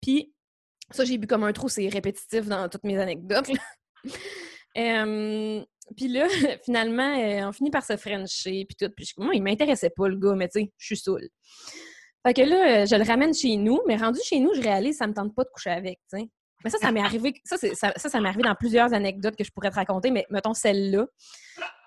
Puis, 0.00 0.32
ça, 0.90 1.04
j'ai 1.04 1.18
bu 1.18 1.26
comme 1.26 1.44
un 1.44 1.52
trou, 1.52 1.68
c'est 1.68 1.88
répétitif 1.88 2.46
dans 2.46 2.68
toutes 2.68 2.84
mes 2.84 2.98
anecdotes. 2.98 3.48
là. 3.48 4.12
Euh, 4.78 5.64
puis 5.96 6.08
là, 6.08 6.26
finalement, 6.64 7.18
euh, 7.18 7.48
on 7.48 7.52
finit 7.52 7.70
par 7.70 7.84
se 7.84 7.96
frencher, 7.96 8.64
puis 8.66 8.76
tout. 8.78 8.92
Puis 8.96 9.12
moi, 9.18 9.34
il 9.34 9.42
m'intéressait 9.42 9.90
pas, 9.90 10.08
le 10.08 10.16
gars, 10.16 10.34
mais 10.34 10.48
tu 10.48 10.60
sais, 10.60 10.72
je 10.78 10.86
suis 10.86 10.96
saoule. 10.96 11.28
Fait 12.26 12.34
que 12.34 12.42
là, 12.42 12.82
euh, 12.82 12.86
je 12.86 12.94
le 12.94 13.04
ramène 13.04 13.34
chez 13.34 13.56
nous, 13.56 13.80
mais 13.86 13.96
rendu 13.96 14.20
chez 14.22 14.38
nous, 14.38 14.54
je 14.54 14.60
réalise 14.60 14.96
ça 14.96 15.06
me 15.06 15.14
tente 15.14 15.34
pas 15.34 15.42
de 15.44 15.50
coucher 15.52 15.70
avec, 15.70 15.98
tu 16.10 16.20
sais. 16.20 16.28
Mais 16.64 16.70
ça, 16.70 16.78
ça 16.78 16.92
m'est 16.92 17.00
arrivé, 17.00 17.34
ça, 17.44 17.56
ça, 17.56 17.92
ça, 17.96 18.08
ça 18.08 18.20
m'est 18.20 18.28
arrivé 18.28 18.44
dans 18.44 18.54
plusieurs 18.54 18.94
anecdotes 18.94 19.34
que 19.34 19.42
je 19.42 19.50
pourrais 19.50 19.70
te 19.70 19.74
raconter, 19.74 20.12
mais 20.12 20.24
mettons 20.30 20.54
celle-là. 20.54 21.06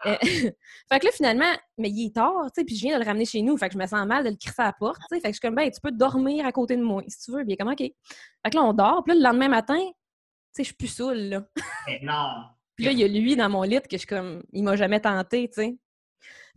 Euh, 0.06 0.16
fait 0.22 1.00
que 1.00 1.06
là, 1.06 1.12
finalement, 1.14 1.54
mais 1.78 1.90
il 1.90 2.08
est 2.08 2.16
tard, 2.16 2.34
tu 2.48 2.60
sais, 2.60 2.66
puis 2.66 2.76
je 2.76 2.82
viens 2.82 2.98
de 2.98 3.04
le 3.04 3.08
ramener 3.08 3.24
chez 3.24 3.42
nous, 3.42 3.56
fait 3.56 3.70
que 3.70 3.74
je 3.74 3.80
me 3.80 3.88
sens 3.88 4.06
mal 4.06 4.26
de 4.26 4.32
le 4.32 4.36
crisser 4.36 4.62
à 4.62 4.66
la 4.66 4.74
porte, 4.74 5.00
tu 5.10 5.16
sais. 5.16 5.22
Fait 5.22 5.30
que 5.30 5.36
je 5.36 5.40
suis 5.40 5.40
comme, 5.40 5.56
ben, 5.56 5.72
tu 5.72 5.80
peux 5.80 5.92
dormir 5.92 6.46
à 6.46 6.52
côté 6.52 6.76
de 6.76 6.84
moi, 6.84 7.02
si 7.08 7.24
tu 7.24 7.32
veux. 7.32 7.46
Bien, 7.46 7.56
comment, 7.58 7.72
OK. 7.72 7.80
Fait 7.80 7.94
que 8.52 8.56
là, 8.58 8.64
on 8.64 8.74
dort, 8.74 9.04
puis 9.06 9.14
là, 9.14 9.20
le 9.20 9.24
lendemain 9.24 9.48
matin, 9.48 9.80
tu 9.80 9.94
sais, 10.52 10.64
je 10.64 10.68
suis 10.68 10.76
plus 10.76 10.88
saoule, 10.88 11.18
là. 11.18 11.44
Mais 11.88 12.02
non. 12.04 12.44
Puis 12.76 12.86
là, 12.86 12.92
il 12.92 13.00
y 13.00 13.04
a 13.04 13.08
lui 13.08 13.36
dans 13.36 13.50
mon 13.50 13.62
lit 13.64 13.82
que 13.82 13.88
je 13.92 13.98
suis 13.98 14.08
comme, 14.08 14.44
il 14.52 14.64
m'a 14.64 14.76
jamais 14.76 15.00
tenté, 15.00 15.48
tu 15.48 15.56
sais. 15.56 15.78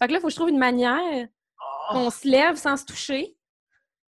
Fait 0.01 0.07
que 0.07 0.13
là, 0.13 0.19
il 0.19 0.21
faut 0.21 0.29
que 0.29 0.33
je 0.33 0.37
trouve 0.37 0.51
une 0.51 0.59
manière 0.59 1.29
Oh, 1.61 1.93
qu'on 1.93 2.11
se 2.11 2.29
lève 2.29 2.57
sans 2.57 2.77
se 2.77 2.85
toucher, 2.85 3.35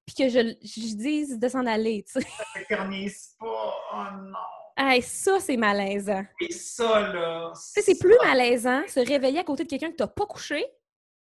puis 0.06 0.14
que 0.14 0.28
je, 0.28 0.54
je 0.62 0.94
dise 0.96 1.38
de 1.38 1.48
s'en 1.48 1.64
aller, 1.66 2.04
tu 2.04 2.20
sais. 2.20 2.28
ça 2.28 2.44
s'éternise 2.54 3.34
pas. 3.38 3.74
Oh 3.94 4.04
non. 4.22 4.38
Hey, 4.76 5.02
ça, 5.02 5.40
c'est 5.40 5.56
malaisant. 5.56 6.24
Et 6.40 6.52
ça, 6.52 7.12
là. 7.12 7.52
C'est 7.54 7.98
plus 7.98 8.16
malaisant 8.22 8.82
se 8.86 9.00
réveiller 9.00 9.40
à 9.40 9.44
côté 9.44 9.64
de 9.64 9.68
quelqu'un 9.68 9.90
que 9.90 9.96
t'as 9.96 10.06
pas 10.06 10.26
couché 10.26 10.64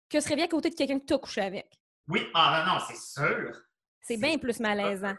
que 0.10 0.20
se 0.20 0.28
réveiller 0.30 0.46
à 0.46 0.50
côté 0.50 0.70
de 0.70 0.76
quelqu'un 0.76 1.00
que 1.00 1.06
t'as 1.06 1.18
couché 1.18 1.42
avec. 1.42 1.68
Oui, 2.08 2.28
ah 2.34 2.64
non, 2.66 2.74
non, 2.74 2.80
c'est 2.88 2.98
sûr. 2.98 3.52
C'est 4.02 4.18
bien 4.18 4.38
plus 4.38 4.60
malaisant. 4.60 5.16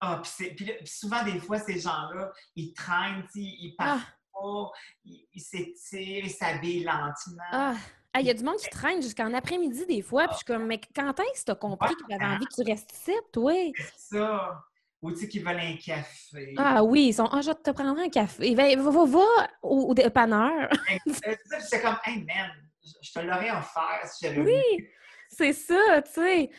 Ah, 0.00 0.20
puis, 0.22 0.70
souvent, 0.84 1.22
des 1.24 1.38
fois, 1.38 1.58
ces 1.58 1.78
gens-là, 1.78 2.32
ils 2.56 2.72
traînent, 2.74 3.22
tu 3.32 3.40
sais, 3.40 3.46
ils 3.46 3.74
Ah, 3.78 3.96
partent 3.96 4.13
pas, 4.34 4.70
ils 5.04 5.40
s'étirent, 5.40 6.24
ils 6.24 6.30
s'habillent 6.30 6.84
lentement. 6.84 7.42
ah. 7.52 7.74
Ah, 8.16 8.20
Il 8.20 8.26
y 8.26 8.30
a 8.30 8.34
du 8.34 8.44
monde 8.44 8.58
qui 8.58 8.68
traîne 8.70 9.02
jusqu'en 9.02 9.34
après-midi 9.34 9.86
des 9.86 10.00
fois, 10.00 10.24
puis 10.28 10.34
je 10.34 10.36
suis 10.36 10.44
comme, 10.46 10.66
mais 10.66 10.80
quand 10.94 11.18
est-ce 11.18 11.40
que 11.40 11.46
t'as 11.46 11.54
compris 11.56 11.94
que 11.96 12.06
t'avais 12.08 12.24
envie 12.24 12.46
que 12.46 12.54
tu 12.54 12.62
restes 12.70 12.92
ici, 12.92 13.12
toi? 13.32 13.52
C'est 13.76 14.16
ça. 14.18 14.64
Ou 15.02 15.10
tu 15.10 15.16
sais, 15.18 15.28
qu'ils 15.28 15.44
veulent 15.44 15.58
un 15.58 15.76
café. 15.76 16.54
Ah 16.56 16.84
oui, 16.84 17.08
ils 17.08 17.12
sont, 17.14 17.26
ah, 17.32 17.40
je 17.42 17.48
vais 17.50 17.56
te 17.56 17.70
prendre 17.72 17.98
un 18.00 18.08
café. 18.08 18.54
Va, 18.54 18.74
va, 18.76 18.90
va, 18.90 19.04
va 19.04 19.48
au, 19.62 19.88
au 19.88 19.94
dépanneur. 19.94 20.70
Euh, 20.72 20.98
C'est 21.06 21.12
ça, 21.44 21.56
puis 21.56 21.66
c'est 21.68 21.82
comme, 21.82 21.96
hey 22.06 22.22
man, 22.24 22.50
je 22.84 22.92
je 23.02 23.12
te 23.12 23.18
l'aurais 23.18 23.50
offert 23.50 24.00
si 24.04 24.26
j'avais 24.26 24.40
Oui. 24.42 24.88
C'est 25.28 25.52
ça, 25.52 26.00
tu 26.02 26.12
sais. 26.12 26.50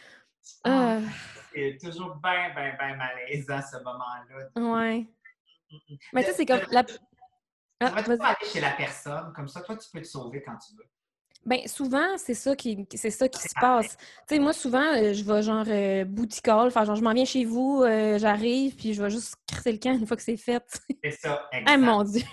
Ah, 0.66 0.98
Ah, 0.98 1.10
C'est 1.54 1.78
toujours 1.82 2.16
bien, 2.18 2.54
bien, 2.54 2.76
bien 2.78 2.96
malaisant 2.98 3.62
ce 3.62 3.78
moment-là. 3.78 4.72
ouais. 4.82 5.08
Mais 6.12 6.22
tu 6.24 6.30
sais, 6.32 6.36
c'est 6.36 6.46
comme. 6.46 6.62
La... 6.70 6.84
Ah, 7.82 7.94
aller 7.96 8.50
chez 8.52 8.62
la 8.62 8.72
personne, 8.72 9.34
comme 9.36 9.48
ça, 9.48 9.62
toi, 9.62 9.76
tu 9.76 9.90
peux 9.92 10.02
te 10.02 10.08
sauver 10.08 10.42
quand 10.42 10.58
tu 10.58 10.76
veux. 10.78 10.86
Ben, 11.46 11.68
souvent, 11.68 12.18
c'est 12.18 12.34
ça 12.34 12.56
qui, 12.56 12.88
c'est 12.96 13.12
ça 13.12 13.28
qui 13.28 13.42
se 13.42 13.54
passe. 13.60 13.98
Tu 13.98 14.36
sais, 14.36 14.40
moi, 14.40 14.52
souvent, 14.52 14.96
euh, 14.96 15.14
je 15.14 15.24
vais 15.24 15.44
genre 15.44 15.66
euh, 15.68 16.04
boutique-call, 16.04 16.68
enfin, 16.68 16.86
genre, 16.86 16.96
je 16.96 17.04
m'en 17.04 17.14
viens 17.14 17.26
chez 17.26 17.46
vous, 17.46 17.84
euh, 17.84 18.18
j'arrive, 18.18 18.76
puis 18.76 18.96
je 18.96 19.04
vais 19.04 19.12
juste 19.12 19.36
crisser 19.48 19.72
le 19.72 19.78
camp 19.78 19.94
une 19.94 20.08
fois 20.08 20.18
que 20.18 20.24
c'est 20.24 20.38
fait. 20.38 20.64
C'est 21.04 21.12
ça, 21.12 21.48
exact. 21.52 21.68
ah, 21.72 21.78
mon 21.78 22.04
Dieu! 22.04 22.24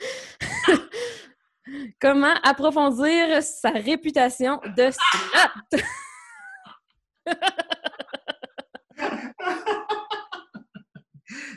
Comment 2.00 2.34
approfondir 2.42 3.42
sa 3.42 3.70
réputation 3.70 4.60
de 4.76 4.90
slut? 5.70 5.84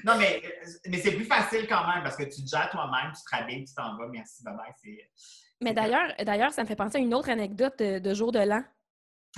Non, 0.07 0.17
mais, 0.17 0.41
mais 0.87 0.97
c'est 0.99 1.11
plus 1.11 1.25
facile 1.25 1.67
quand 1.67 1.85
même 1.85 2.01
parce 2.01 2.15
que 2.15 2.23
tu 2.23 2.41
te 2.41 2.49
gères 2.49 2.69
toi-même, 2.69 3.11
tu 3.11 3.21
te 3.23 3.35
rhabilles, 3.35 3.65
tu 3.65 3.73
t'en 3.73 3.97
vas. 3.97 4.07
Merci, 4.07 4.41
bye 4.41 4.55
bye. 4.55 4.71
C'est... 4.81 5.11
Mais 5.59 5.73
d'ailleurs, 5.73 6.13
d'ailleurs, 6.25 6.51
ça 6.53 6.63
me 6.63 6.67
fait 6.67 6.77
penser 6.77 6.97
à 6.97 7.01
une 7.01 7.13
autre 7.13 7.29
anecdote 7.29 7.77
de, 7.77 7.99
de 7.99 8.13
jour 8.13 8.31
de 8.31 8.39
l'an. 8.39 8.63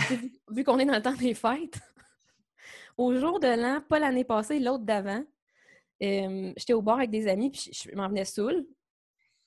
vu, 0.10 0.32
vu 0.52 0.64
qu'on 0.64 0.78
est 0.78 0.86
dans 0.86 0.94
le 0.94 1.02
temps 1.02 1.14
des 1.14 1.34
fêtes. 1.34 1.80
Au 2.98 3.18
jour 3.18 3.40
de 3.40 3.48
l'an, 3.48 3.82
pas 3.82 3.98
l'année 3.98 4.26
passée, 4.26 4.60
l'autre 4.60 4.84
d'avant, 4.84 5.24
euh, 6.04 6.54
j'étais 6.56 6.74
au 6.74 6.82
bar 6.82 6.98
avec 6.98 7.10
des 7.10 7.28
amis, 7.28 7.50
puis 7.50 7.72
je, 7.74 7.90
je 7.90 7.96
m'en 7.96 8.08
venais 8.08 8.26
saoul. 8.26 8.66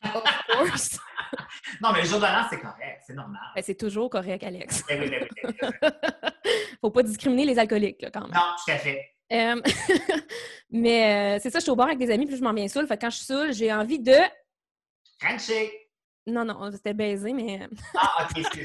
Of 0.03 0.25
course. 0.51 0.99
Non, 1.81 1.93
mais 1.93 2.03
le 2.03 2.07
jour 2.07 2.19
de 2.19 2.25
l'an, 2.25 2.45
c'est 2.51 2.61
correct, 2.61 3.03
c'est 3.07 3.15
normal. 3.15 3.41
Ben, 3.55 3.63
c'est 3.65 3.75
toujours 3.75 4.11
correct, 4.11 4.43
Alex. 4.45 4.85
Eh 4.91 4.99
oui. 4.99 5.11
Faut 6.81 6.91
pas 6.91 7.03
discriminer 7.03 7.47
les 7.47 7.59
alcooliques, 7.59 8.03
là, 8.03 8.11
quand 8.11 8.21
même. 8.23 8.33
Non, 8.33 8.55
tout 8.63 8.71
à 8.71 8.77
fait. 8.77 9.15
Euh, 9.33 9.61
mais 10.71 11.37
euh, 11.37 11.39
c'est 11.43 11.51
ça, 11.51 11.59
je 11.59 11.63
suis 11.63 11.71
au 11.71 11.77
bar 11.77 11.87
avec 11.87 11.99
des 11.99 12.11
amis, 12.11 12.27
puis 12.27 12.37
je 12.37 12.43
m'en 12.43 12.53
viens 12.53 12.69
saoul. 12.69 12.87
Fait 12.87 12.97
que 12.97 13.03
quand 13.03 13.11
je 13.11 13.17
suis 13.17 13.27
saoul, 13.27 13.53
j'ai 13.53 13.73
envie 13.73 14.01
de. 14.01 14.17
Frenchie. 15.21 15.71
Non, 16.27 16.45
non, 16.45 16.71
c'était 16.71 16.95
baiser, 16.95 17.33
mais. 17.33 17.69
Ah, 17.97 18.25
ok, 18.25 18.39
excuse. 18.39 18.65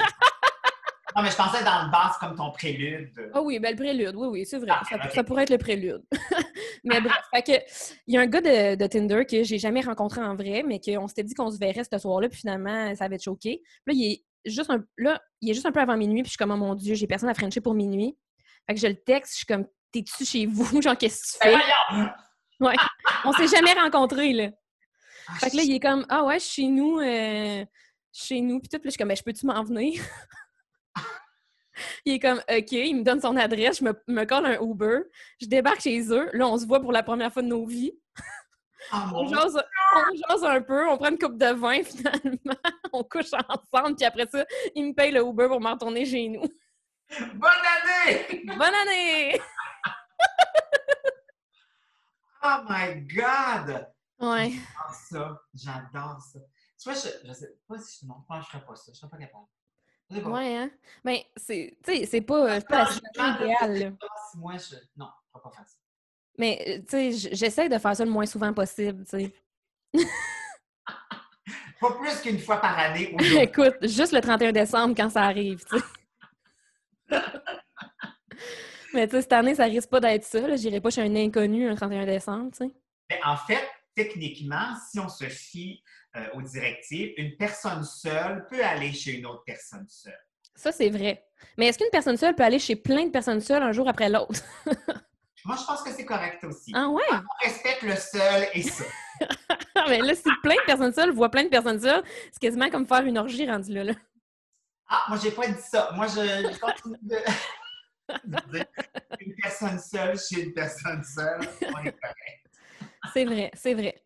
non, 1.15 1.23
mais 1.23 1.31
je 1.31 1.35
pensais 1.35 1.63
dans 1.63 1.85
le 1.85 1.91
bar, 1.91 2.13
c'est 2.13 2.27
comme 2.27 2.37
ton 2.37 2.51
prélude. 2.51 3.11
Ah 3.33 3.41
oui, 3.41 3.59
ben 3.59 3.71
le 3.71 3.75
prélude, 3.75 4.15
oui, 4.15 4.27
oui, 4.27 4.45
c'est 4.45 4.57
vrai. 4.57 4.71
Ah, 4.71 5.09
ça, 5.09 5.23
pourrait 5.23 5.43
être 5.43 5.49
le 5.49 5.57
prélude. 5.57 6.03
mais 6.83 7.01
bref, 7.01 7.23
fait 7.33 7.43
que, 7.43 7.63
il 8.07 8.15
y 8.15 8.17
a 8.17 8.21
un 8.21 8.27
gars 8.27 8.41
de, 8.41 8.75
de 8.75 8.87
Tinder 8.87 9.25
que 9.25 9.43
j'ai 9.43 9.57
jamais 9.57 9.81
rencontré 9.81 10.21
en 10.21 10.35
vrai, 10.35 10.63
mais 10.63 10.79
qu'on 10.79 11.07
s'était 11.07 11.23
dit 11.23 11.33
qu'on 11.33 11.51
se 11.51 11.57
verrait 11.57 11.83
ce 11.91 11.97
soir-là, 11.97 12.29
puis 12.29 12.39
finalement, 12.39 12.93
ça 12.95 13.05
avait 13.05 13.19
choqué. 13.19 13.61
Puis 13.85 13.87
là, 13.87 13.93
il 13.93 14.11
est 14.11 14.23
juste 14.45 14.69
un, 14.69 14.83
là, 14.97 15.21
il 15.41 15.49
est 15.49 15.53
juste 15.53 15.65
un 15.65 15.71
peu 15.71 15.79
avant 15.79 15.97
minuit, 15.97 16.21
puis 16.21 16.29
je 16.29 16.31
suis 16.31 16.37
comme, 16.37 16.51
oh 16.51 16.57
mon 16.57 16.75
Dieu, 16.75 16.95
j'ai 16.95 17.07
personne 17.07 17.29
à 17.29 17.33
Frencher 17.33 17.61
pour 17.61 17.73
minuit. 17.73 18.17
Fait 18.67 18.75
que 18.75 18.79
je 18.79 18.87
le 18.87 18.95
texte, 18.95 19.33
je 19.33 19.37
suis 19.37 19.45
comme, 19.45 19.65
t'es-tu 19.91 20.25
chez 20.25 20.45
vous? 20.45 20.81
Genre, 20.81 20.97
qu'est-ce 20.97 21.37
que 21.37 21.43
tu 21.43 21.49
Ben 21.49 21.59
fais? 21.59 22.09
Ouais. 22.59 22.75
On 23.23 23.31
s'est 23.33 23.47
jamais 23.47 23.73
rencontrés, 23.73 24.33
là. 24.33 24.49
Ah, 25.27 25.33
Fait 25.39 25.49
que 25.51 25.57
là, 25.57 25.63
il 25.63 25.73
est 25.75 25.79
comme, 25.79 26.05
ah 26.09 26.23
ouais, 26.23 26.39
chez 26.39 26.67
nous, 26.67 26.99
euh, 26.99 27.63
chez 28.11 28.41
nous, 28.41 28.59
puis 28.59 28.69
tout. 28.69 28.77
Puis 28.79 28.85
là, 28.85 28.89
je 28.89 28.89
suis 28.91 28.97
comme, 28.97 29.09
ben, 29.09 29.17
je 29.17 29.23
peux-tu 29.23 29.45
m'en 29.45 29.63
venir? 29.63 30.01
il 32.05 32.13
est 32.13 32.19
comme, 32.19 32.39
OK, 32.49 32.71
il 32.71 32.95
me 32.95 33.03
donne 33.03 33.21
son 33.21 33.35
adresse, 33.35 33.79
je 33.79 33.83
me, 33.83 33.93
me 34.07 34.23
colle 34.25 34.45
un 34.45 34.61
Uber, 34.61 34.99
je 35.41 35.47
débarque 35.47 35.81
chez 35.81 36.01
eux. 36.11 36.29
Là, 36.33 36.47
on 36.47 36.57
se 36.57 36.65
voit 36.65 36.79
pour 36.79 36.91
la 36.91 37.03
première 37.03 37.31
fois 37.31 37.41
de 37.41 37.47
nos 37.47 37.65
vies. 37.65 37.93
Ah, 38.91 39.11
On 39.13 39.27
jase, 39.27 39.61
on 39.95 40.15
jase 40.29 40.43
un 40.45 40.61
peu, 40.61 40.87
on 40.87 40.97
prend 40.97 41.09
une 41.09 41.17
coupe 41.17 41.37
de 41.37 41.47
vin, 41.53 41.83
finalement. 41.83 42.55
on 42.93 43.03
couche 43.03 43.33
ensemble, 43.33 43.95
puis 43.95 44.05
après 44.05 44.27
ça, 44.27 44.45
il 44.75 44.85
me 44.87 44.93
paye 44.93 45.11
le 45.11 45.21
Uber 45.21 45.47
pour 45.47 45.59
me 45.59 45.69
retourner 45.69 46.05
chez 46.05 46.29
nous. 46.29 46.43
Bonne 47.35 47.51
année! 47.75 48.43
Bonne 48.45 48.75
année! 48.75 49.41
Oh 52.43 52.63
my 52.69 53.01
God! 53.01 53.87
Ouais. 54.19 54.51
J'adore 54.51 54.93
ça. 54.93 55.41
J'adore 55.53 56.21
ça. 56.21 56.39
Tu 56.79 56.89
vois, 56.89 56.93
je, 56.93 57.27
je 57.27 57.33
sais 57.33 57.57
pas 57.67 57.79
si 57.79 58.05
non, 58.07 58.15
je 58.29 58.47
ferais 58.47 58.63
pas 58.63 58.75
ça. 58.75 58.91
Je 58.93 58.97
serais 58.97 59.09
pas 59.09 59.17
capable. 59.17 59.45
Je. 60.09 60.19
Ouais, 60.21 60.55
hein? 60.55 60.71
Ben, 61.03 61.17
c'est, 61.35 61.77
tu 61.83 61.91
sais, 61.91 62.05
c'est 62.05 62.21
pas, 62.21 62.59
c'est 62.59 62.67
pas 62.67 62.77
la 62.77 62.85
je 62.85 62.93
situation 62.93 63.43
idéale, 63.43 63.97
moi, 64.35 64.53
je. 64.57 64.75
Non, 64.95 65.09
je 65.33 65.37
ne 65.37 65.43
pas 65.43 65.49
faire 65.49 65.67
ça. 65.67 65.77
Mais, 66.37 66.63
euh, 66.67 66.79
tu 66.87 67.11
sais, 67.11 67.35
j'essaie 67.35 67.67
de 67.67 67.77
faire 67.79 67.95
ça 67.95 68.05
le 68.05 68.11
moins 68.11 68.25
souvent 68.25 68.53
possible, 68.53 69.03
tu 69.05 69.09
sais. 69.09 69.33
Pas 71.79 71.91
plus 71.91 72.21
qu'une 72.21 72.39
fois 72.39 72.57
par 72.57 72.77
année. 72.77 73.15
Écoute, 73.41 73.75
juste 73.83 74.11
le 74.11 74.19
31 74.21 74.51
décembre 74.51 74.95
quand 74.95 75.09
ça 75.09 75.23
arrive, 75.23 75.63
tu 75.65 75.77
sais. 75.77 75.83
Mais 78.93 79.07
tu 79.07 79.15
sais, 79.15 79.21
cette 79.21 79.33
année, 79.33 79.55
ça 79.55 79.65
risque 79.65 79.89
pas 79.89 79.99
d'être 79.99 80.23
ça. 80.23 80.55
J'irai 80.55 80.79
pas 80.81 80.89
chez 80.89 81.01
un 81.01 81.15
inconnu 81.15 81.69
un 81.69 81.75
31 81.75 82.05
décembre, 82.05 82.51
tu 82.51 82.65
sais. 82.65 82.71
Mais 83.09 83.19
en 83.25 83.37
fait, 83.37 83.67
techniquement, 83.95 84.75
si 84.89 84.99
on 84.99 85.09
se 85.09 85.25
fie 85.25 85.83
euh, 86.15 86.25
aux 86.35 86.41
directives, 86.41 87.13
une 87.17 87.35
personne 87.37 87.83
seule 87.83 88.47
peut 88.47 88.63
aller 88.63 88.93
chez 88.93 89.13
une 89.13 89.25
autre 89.25 89.43
personne 89.45 89.85
seule. 89.87 90.19
Ça, 90.55 90.71
c'est 90.71 90.89
vrai. 90.89 91.23
Mais 91.57 91.67
est-ce 91.67 91.77
qu'une 91.77 91.89
personne 91.91 92.17
seule 92.17 92.35
peut 92.35 92.43
aller 92.43 92.59
chez 92.59 92.75
plein 92.75 93.05
de 93.05 93.11
personnes 93.11 93.41
seules 93.41 93.61
un 93.61 93.71
jour 93.71 93.87
après 93.87 94.09
l'autre? 94.09 94.41
Moi, 95.45 95.55
je 95.55 95.65
pense 95.65 95.81
que 95.81 95.91
c'est 95.91 96.05
correct 96.05 96.43
aussi. 96.43 96.71
Ah 96.75 96.89
ouais? 96.89 97.03
On 97.11 97.45
respecte 97.45 97.83
le 97.83 97.95
seul 97.95 98.47
et 98.53 98.63
ça. 98.63 98.83
Mais 99.87 99.99
là, 99.99 100.13
si 100.13 100.29
plein 100.43 100.55
de 100.55 100.65
personnes 100.65 100.91
seules 100.91 101.11
voient 101.11 101.29
plein 101.29 101.43
de 101.43 101.49
personnes 101.49 101.79
seules, 101.79 102.03
c'est 102.31 102.39
quasiment 102.39 102.69
comme 102.69 102.85
faire 102.85 103.03
une 103.03 103.17
orgie 103.17 103.49
rendue 103.49 103.73
là. 103.73 103.83
là. 103.85 103.93
Ah, 104.89 105.05
moi, 105.09 105.17
j'ai 105.21 105.31
pas 105.31 105.47
dit 105.47 105.61
ça. 105.61 105.91
Moi, 105.95 106.07
je, 106.07 106.15
je 106.53 106.59
continue 106.59 106.97
de... 107.01 107.17
une 109.19 109.35
personne 109.41 109.79
seule 109.79 110.17
chez 110.17 110.43
une 110.43 110.53
personne 110.53 111.03
seule. 111.03 111.41
On 111.61 111.79
est 111.83 111.91
correct. 111.91 112.45
C'est 113.13 113.25
vrai, 113.25 113.51
c'est 113.53 113.73
vrai. 113.73 114.01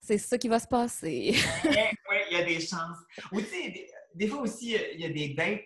C'est 0.00 0.18
ça 0.18 0.38
qui 0.38 0.48
va 0.48 0.58
se 0.58 0.66
passer. 0.66 1.34
Oui, 1.64 2.16
il 2.30 2.36
y 2.38 2.40
a 2.40 2.44
des 2.44 2.60
chances. 2.60 2.98
Ou 3.32 3.40
tu 3.40 3.46
sais, 3.46 3.70
des, 3.70 3.90
des 4.14 4.28
fois 4.28 4.40
aussi, 4.40 4.76
il 4.94 5.00
y 5.00 5.04
a 5.04 5.08
des 5.10 5.34
dates 5.34 5.60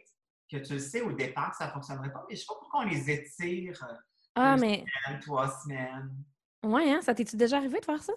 que 0.51 0.59
tu 0.59 0.75
le 0.75 0.79
sais 0.79 1.01
au 1.01 1.13
départ 1.13 1.51
que 1.51 1.57
ça 1.57 1.67
ne 1.67 1.73
fonctionnerait 1.73 2.13
pas, 2.13 2.25
mais 2.29 2.37
je 2.37 2.41
sais 2.41 2.47
pas 2.47 2.55
pourquoi 2.59 2.81
on 2.81 2.85
les 2.89 3.11
étire 3.11 3.83
euh, 3.85 3.95
Ah, 4.35 4.55
deux 4.55 4.61
mais 4.63 4.85
semaines, 5.07 5.21
trois 5.21 5.51
semaines. 5.63 6.15
ouais, 6.63 6.91
hein? 6.93 7.01
Ça 7.03 7.15
t'es-tu 7.15 7.37
déjà 7.37 7.57
arrivé 7.57 7.81
de 7.81 7.85
faire 7.85 8.03
ça? 8.03 8.13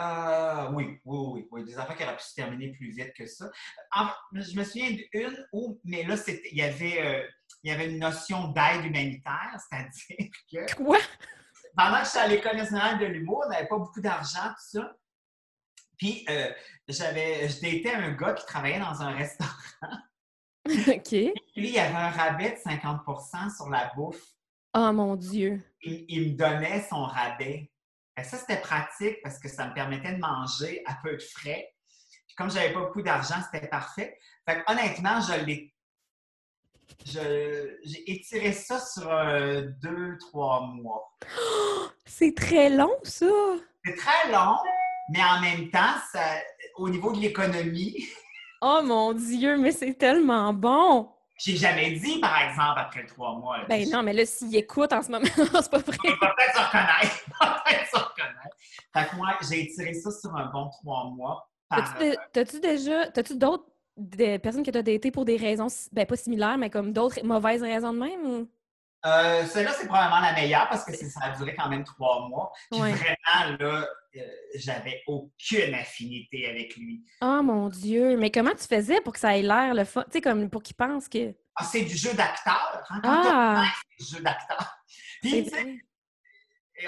Euh, 0.00 0.70
oui, 0.72 0.98
oui, 1.04 1.18
oui, 1.32 1.48
oui. 1.50 1.64
Des 1.64 1.78
affaires 1.78 1.96
qui 1.96 2.04
auraient 2.04 2.16
pu 2.16 2.22
se 2.22 2.34
terminer 2.34 2.72
plus 2.72 2.90
vite 2.90 3.12
que 3.12 3.26
ça. 3.26 3.50
Je 4.32 4.56
me 4.56 4.64
souviens 4.64 4.90
d'une 4.90 5.46
où, 5.52 5.80
mais 5.84 6.04
là, 6.04 6.16
il 6.26 6.56
y 6.56 6.62
avait, 6.62 7.02
euh, 7.02 7.26
il 7.62 7.70
y 7.70 7.74
avait 7.74 7.90
une 7.90 7.98
notion 7.98 8.48
d'aide 8.48 8.84
humanitaire, 8.84 9.56
c'est-à-dire 9.70 10.30
que 10.50 10.74
Quoi? 10.76 10.98
pendant 11.76 12.00
que 12.00 12.06
j'étais 12.06 12.18
à 12.18 12.28
l'École 12.28 12.56
nationale 12.56 12.98
de 12.98 13.06
l'humour, 13.06 13.42
on 13.46 13.50
n'avait 13.50 13.68
pas 13.68 13.78
beaucoup 13.78 14.00
d'argent, 14.00 14.48
tout 14.48 14.78
ça. 14.78 14.96
Puis, 15.98 16.24
euh, 16.30 16.50
j'avais, 16.88 17.46
je 17.48 17.60
datais 17.60 17.92
un 17.92 18.12
gars 18.12 18.32
qui 18.32 18.46
travaillait 18.46 18.80
dans 18.80 19.02
un 19.02 19.12
restaurant. 19.12 19.50
OK. 20.66 21.10
Lui, 21.12 21.32
il 21.56 21.70
y 21.70 21.78
avait 21.78 21.94
un 21.94 22.10
rabais 22.10 22.52
de 22.52 22.56
50% 22.56 23.54
sur 23.54 23.68
la 23.68 23.92
bouffe. 23.94 24.24
Oh 24.72 24.92
mon 24.92 25.16
Dieu. 25.16 25.62
Il, 25.82 26.06
il 26.08 26.32
me 26.32 26.36
donnait 26.38 26.86
son 26.88 27.04
rabais. 27.04 27.70
Fait 28.20 28.26
que 28.26 28.36
ça, 28.36 28.36
c'était 28.36 28.60
pratique 28.60 29.16
parce 29.22 29.38
que 29.38 29.48
ça 29.48 29.66
me 29.66 29.72
permettait 29.72 30.12
de 30.12 30.18
manger 30.18 30.82
à 30.84 30.98
peu 31.02 31.16
de 31.16 31.22
frais. 31.22 31.72
Puis 32.26 32.36
comme 32.36 32.50
j'avais 32.50 32.70
pas 32.70 32.80
beaucoup 32.80 33.00
d'argent, 33.00 33.36
c'était 33.50 33.66
parfait. 33.66 34.18
Fait 34.46 34.56
que, 34.62 34.70
honnêtement, 34.70 35.20
je 35.22 35.42
l'ai. 35.46 35.74
J'ai 37.06 38.10
étiré 38.10 38.52
ça 38.52 38.78
sur 38.78 39.10
euh, 39.10 39.62
deux, 39.80 40.18
trois 40.18 40.66
mois. 40.66 41.16
C'est 42.04 42.36
très 42.36 42.68
long, 42.68 42.92
ça! 43.04 43.26
C'est 43.84 43.94
très 43.94 44.30
long, 44.30 44.56
mais 45.10 45.24
en 45.24 45.40
même 45.40 45.70
temps, 45.70 45.94
ça, 46.12 46.20
au 46.76 46.90
niveau 46.90 47.12
de 47.12 47.20
l'économie, 47.20 48.06
Oh 48.60 48.82
mon 48.84 49.14
Dieu, 49.14 49.56
mais 49.56 49.72
c'est 49.72 49.94
tellement 49.94 50.52
bon! 50.52 51.08
J'ai 51.42 51.56
jamais 51.56 51.92
dit, 51.92 52.20
par 52.20 52.38
exemple, 52.42 52.78
après 52.78 53.06
trois 53.06 53.34
mois. 53.36 53.58
là, 53.58 53.64
Ben 53.68 53.88
non, 53.90 54.02
mais 54.02 54.12
là, 54.12 54.24
s'il 54.26 54.54
écoute 54.56 54.92
en 54.92 55.02
ce 55.02 55.10
moment, 55.10 55.24
c'est 55.36 55.70
pas 55.70 55.78
vrai. 55.78 55.96
Il 56.04 56.10
va 56.20 56.34
peut-être 56.36 56.54
se 56.56 56.60
reconnaître. 56.60 57.24
Il 57.28 57.46
va 57.46 57.62
peut-être 57.64 57.86
se 57.90 57.96
reconnaître. 57.96 58.56
Fait 58.92 59.08
que 59.08 59.16
moi, 59.16 59.36
j'ai 59.48 59.60
étiré 59.62 59.94
ça 59.94 60.10
sur 60.10 60.34
un 60.36 60.46
bon 60.46 60.68
trois 60.68 61.04
mois. 61.10 61.48
Par, 61.68 61.96
T'as-tu 62.32 62.60
déjà. 62.60 63.06
T'as-tu 63.10 63.36
d'autres 63.36 63.64
des 63.96 64.38
personnes 64.38 64.64
que 64.64 64.70
tu 64.70 64.78
as 64.78 64.82
datées 64.82 65.10
pour 65.10 65.24
des 65.24 65.36
raisons, 65.36 65.66
ben 65.92 66.06
pas 66.06 66.16
similaires, 66.16 66.56
mais 66.58 66.70
comme 66.70 66.92
d'autres 66.92 67.22
mauvaises 67.24 67.62
raisons 67.62 67.92
de 67.92 67.98
même? 67.98 68.20
Ou... 68.26 68.48
Euh, 69.06 69.44
Celle-là, 69.46 69.72
c'est 69.72 69.86
probablement 69.86 70.20
la 70.20 70.32
meilleure 70.32 70.68
parce 70.68 70.84
que 70.84 70.92
ça 70.94 71.20
a 71.22 71.30
duré 71.36 71.54
quand 71.54 71.68
même 71.68 71.84
trois 71.84 72.28
mois. 72.28 72.50
Puis 72.70 72.80
Ouais. 72.80 72.92
vraiment, 72.92 73.56
là, 73.58 73.86
j'avais 74.54 75.02
aucune 75.06 75.74
affinité 75.74 76.48
avec 76.48 76.76
lui. 76.76 77.02
Oh 77.22 77.40
mon 77.42 77.68
Dieu! 77.68 78.16
Mais 78.16 78.30
comment 78.30 78.54
tu 78.54 78.66
faisais 78.66 79.00
pour 79.00 79.12
que 79.12 79.18
ça 79.18 79.36
ait 79.36 79.42
l'air 79.42 79.74
le 79.74 79.84
fun? 79.84 80.02
Tu 80.04 80.12
sais, 80.14 80.20
comme 80.20 80.50
pour 80.50 80.62
qu'il 80.62 80.76
pense 80.76 81.08
que. 81.08 81.34
Ah, 81.54 81.64
c'est 81.64 81.82
du 81.82 81.96
jeu 81.96 82.12
d'acteur. 82.14 82.82
Hein? 82.90 83.00
Ah! 83.04 83.64
c'est 83.98 84.04
du 84.04 84.16
jeu 84.16 84.22
d'acteur. 84.22 84.76
Puis, 85.22 85.44
tu 85.44 85.50
sais, 85.50 85.78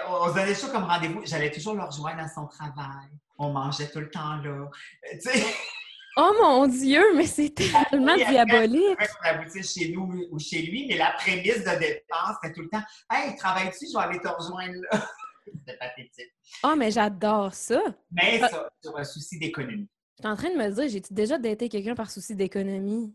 on, 0.09 0.29
se 0.29 0.35
donnait 0.35 0.55
ça 0.55 0.69
comme 0.69 0.85
rendez-vous. 0.85 1.23
J'allais 1.25 1.51
toujours 1.51 1.75
le 1.75 1.85
rejoindre 1.85 2.21
à 2.21 2.29
son 2.29 2.47
travail. 2.47 3.09
On 3.39 3.51
mangeait 3.51 3.91
tout 3.91 4.01
le 4.01 4.11
temps 4.11 4.37
là. 4.37 4.51
Euh, 4.51 4.69
Tu 5.13 5.31
sais, 5.31 5.45
Oh 6.17 6.33
mon 6.43 6.67
Dieu, 6.67 7.03
mais 7.17 7.27
c'est 7.27 7.55
tellement 7.55 8.15
Oui, 8.15 8.25
diabolique! 8.27 8.99
on 8.99 9.27
aboutit 9.27 9.63
chez 9.63 9.93
nous 9.93 10.27
ou 10.31 10.39
chez 10.39 10.61
lui, 10.61 10.87
mais 10.87 10.99
la 10.99 11.13
prémisse 11.13 11.65
de 11.65 11.79
départ, 11.79 12.39
c'était 12.43 12.53
tout 12.55 12.61
le 12.63 12.69
temps 12.69 12.83
Hey, 13.11 13.35
travailles-tu? 13.37 13.87
Je 13.91 13.97
vais 13.97 14.05
aller 14.05 14.21
te 14.21 14.29
rejoindre 14.29 14.75
là. 14.91 15.09
C'était 15.45 15.77
pathétique. 15.79 16.33
Oh, 16.65 16.75
mais 16.77 16.91
j'adore 16.91 17.55
ça! 17.55 17.81
Mais 18.11 18.41
Ah. 18.43 18.49
ça, 18.49 18.73
sur 18.83 18.97
un 18.97 19.05
souci 19.05 19.39
d'économie. 19.39 19.89
Je 20.19 20.23
suis 20.23 20.33
en 20.33 20.37
train 20.37 20.51
de 20.51 20.57
me 20.57 20.71
dire, 20.71 20.89
j'ai-tu 20.89 21.13
déjà 21.13 21.39
daté 21.39 21.69
quelqu'un 21.69 21.95
par 21.95 22.11
souci 22.11 22.37
d'économie? 22.37 23.15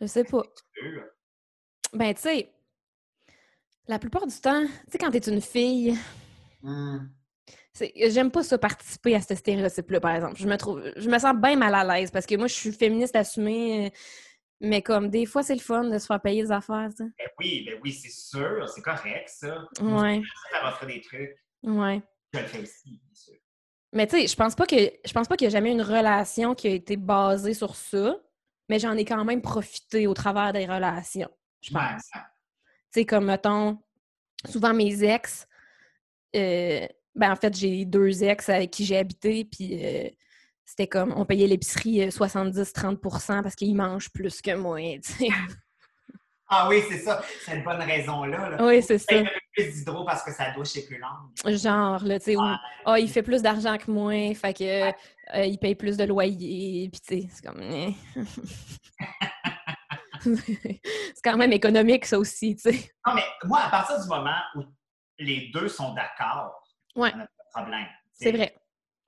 Je 0.00 0.06
sais 0.06 0.24
pas. 0.24 0.42
Ben, 1.92 2.14
tu 2.14 2.20
sais, 2.22 2.52
la 3.88 3.98
plupart 3.98 4.26
du 4.26 4.34
temps, 4.40 4.64
tu 4.66 4.72
sais, 4.92 4.98
quand 4.98 5.10
t'es 5.10 5.18
une 5.30 5.40
fille, 5.40 5.96
c'est- 7.72 7.92
j'aime 8.10 8.30
pas 8.30 8.42
ça 8.42 8.58
participer 8.58 9.14
à 9.14 9.20
ce 9.20 9.34
stéréotype-là, 9.34 10.00
par 10.00 10.14
exemple. 10.14 10.36
Je 10.36 10.46
me 10.48 10.56
trouve, 10.56 10.82
je 10.96 11.08
me 11.10 11.18
sens 11.18 11.34
bien 11.36 11.56
mal 11.56 11.74
à 11.74 11.84
l'aise 11.98 12.10
parce 12.10 12.26
que 12.26 12.34
moi, 12.36 12.46
je 12.46 12.54
suis 12.54 12.72
féministe 12.72 13.16
assumée. 13.16 13.92
Mais 14.60 14.80
comme 14.80 15.10
des 15.10 15.26
fois, 15.26 15.42
c'est 15.42 15.54
le 15.54 15.60
fun 15.60 15.84
de 15.84 15.98
se 15.98 16.06
faire 16.06 16.20
payer 16.20 16.42
des 16.42 16.50
affaires, 16.50 16.90
ça. 16.96 17.04
Ben 17.04 17.28
oui, 17.38 17.64
ben 17.66 17.78
oui, 17.82 17.92
c'est 17.92 18.10
sûr, 18.10 18.68
c'est 18.68 18.82
correct, 18.82 19.28
ça. 19.28 19.66
Ouais. 19.80 20.22
Ça 20.50 20.62
va 20.62 20.72
faire 20.72 20.88
des 20.88 21.00
trucs. 21.00 21.36
Ouais. 21.62 22.02
Je 22.32 22.38
le 22.40 22.46
fais 22.46 22.62
aussi, 22.62 23.00
bien 23.04 23.14
sûr. 23.14 23.34
Mais 23.92 24.06
tu 24.06 24.18
sais, 24.18 24.26
je 24.26 24.36
pense 24.36 24.54
pas 24.54 24.66
que 24.66 24.76
je 24.76 25.12
pense 25.12 25.28
pas 25.28 25.36
qu'il 25.36 25.46
y 25.46 25.48
a 25.48 25.50
jamais 25.50 25.70
eu 25.70 25.72
une 25.72 25.82
relation 25.82 26.54
qui 26.54 26.68
a 26.68 26.70
été 26.70 26.96
basée 26.96 27.54
sur 27.54 27.74
ça, 27.76 28.16
mais 28.68 28.78
j'en 28.78 28.96
ai 28.96 29.04
quand 29.04 29.24
même 29.24 29.42
profité 29.42 30.06
au 30.06 30.14
travers 30.14 30.52
des 30.52 30.66
relations. 30.66 31.30
Je 31.60 31.70
pense. 31.72 31.82
ouais. 32.14 32.20
Tu 32.92 33.00
sais, 33.00 33.04
comme 33.04 33.26
mettons, 33.26 33.78
souvent 34.46 34.72
mes 34.72 35.02
ex, 35.04 35.46
euh, 36.34 36.86
ben 37.14 37.32
en 37.32 37.36
fait, 37.36 37.54
j'ai 37.54 37.84
deux 37.84 38.22
ex 38.24 38.48
avec 38.48 38.70
qui 38.70 38.84
j'ai 38.84 38.98
habité, 38.98 39.44
puis 39.44 39.84
euh, 39.84 40.08
c'était 40.66 40.88
comme, 40.88 41.14
on 41.16 41.24
payait 41.24 41.46
l'épicerie 41.46 42.02
euh, 42.02 42.08
70-30% 42.08 43.42
parce 43.42 43.54
qu'ils 43.54 43.74
mangent 43.74 44.10
plus 44.10 44.42
que 44.42 44.54
moi. 44.54 44.78
Ah 46.48 46.68
oui, 46.68 46.80
c'est 46.88 46.98
ça. 46.98 47.20
C'est 47.44 47.56
une 47.56 47.64
bonne 47.64 47.82
raison-là. 47.82 48.50
là. 48.50 48.64
oui, 48.64 48.80
c'est 48.80 48.98
ça. 48.98 49.16
Peu 49.16 49.24
plus 49.52 49.72
d'hydro 49.74 50.04
parce 50.04 50.22
que 50.22 50.30
sa 50.32 50.52
douche 50.52 50.76
est 50.76 50.86
plus 50.86 50.96
longue. 51.00 51.56
Genre, 51.56 52.04
là, 52.04 52.20
tu 52.20 52.26
sais, 52.26 52.36
où, 52.36 52.40
Ouais. 52.40 52.54
ah, 52.84 53.00
il 53.00 53.10
fait 53.10 53.24
plus 53.24 53.42
d'argent 53.42 53.76
que 53.76 53.90
moi, 53.90 54.32
fait 54.32 54.54
que 54.56 54.90
euh, 55.34 55.44
il 55.44 55.58
paye 55.58 55.74
plus 55.74 55.96
de 55.96 56.04
loyer, 56.04 56.88
puis 56.92 57.00
tu 57.00 57.22
sais, 57.22 57.28
c'est 57.32 57.44
comme... 57.44 57.60
eh. 57.60 57.92
c'est 60.22 61.22
quand 61.24 61.36
même 61.36 61.52
économique, 61.52 62.04
ça 62.06 62.16
aussi, 62.16 62.54
tu 62.54 62.70
sais. 62.72 62.90
Non, 63.06 63.14
mais 63.14 63.24
moi, 63.44 63.60
à 63.64 63.70
partir 63.70 64.00
du 64.00 64.08
moment 64.08 64.38
où 64.54 64.62
les 65.18 65.50
deux 65.52 65.68
sont 65.68 65.94
d'accord, 65.94 66.52
Ouais. 66.94 67.10
on 67.14 67.18
pas 67.18 67.24
de 67.24 67.60
problème. 67.62 67.86
C'est 68.12 68.32
vrai. 68.32 68.54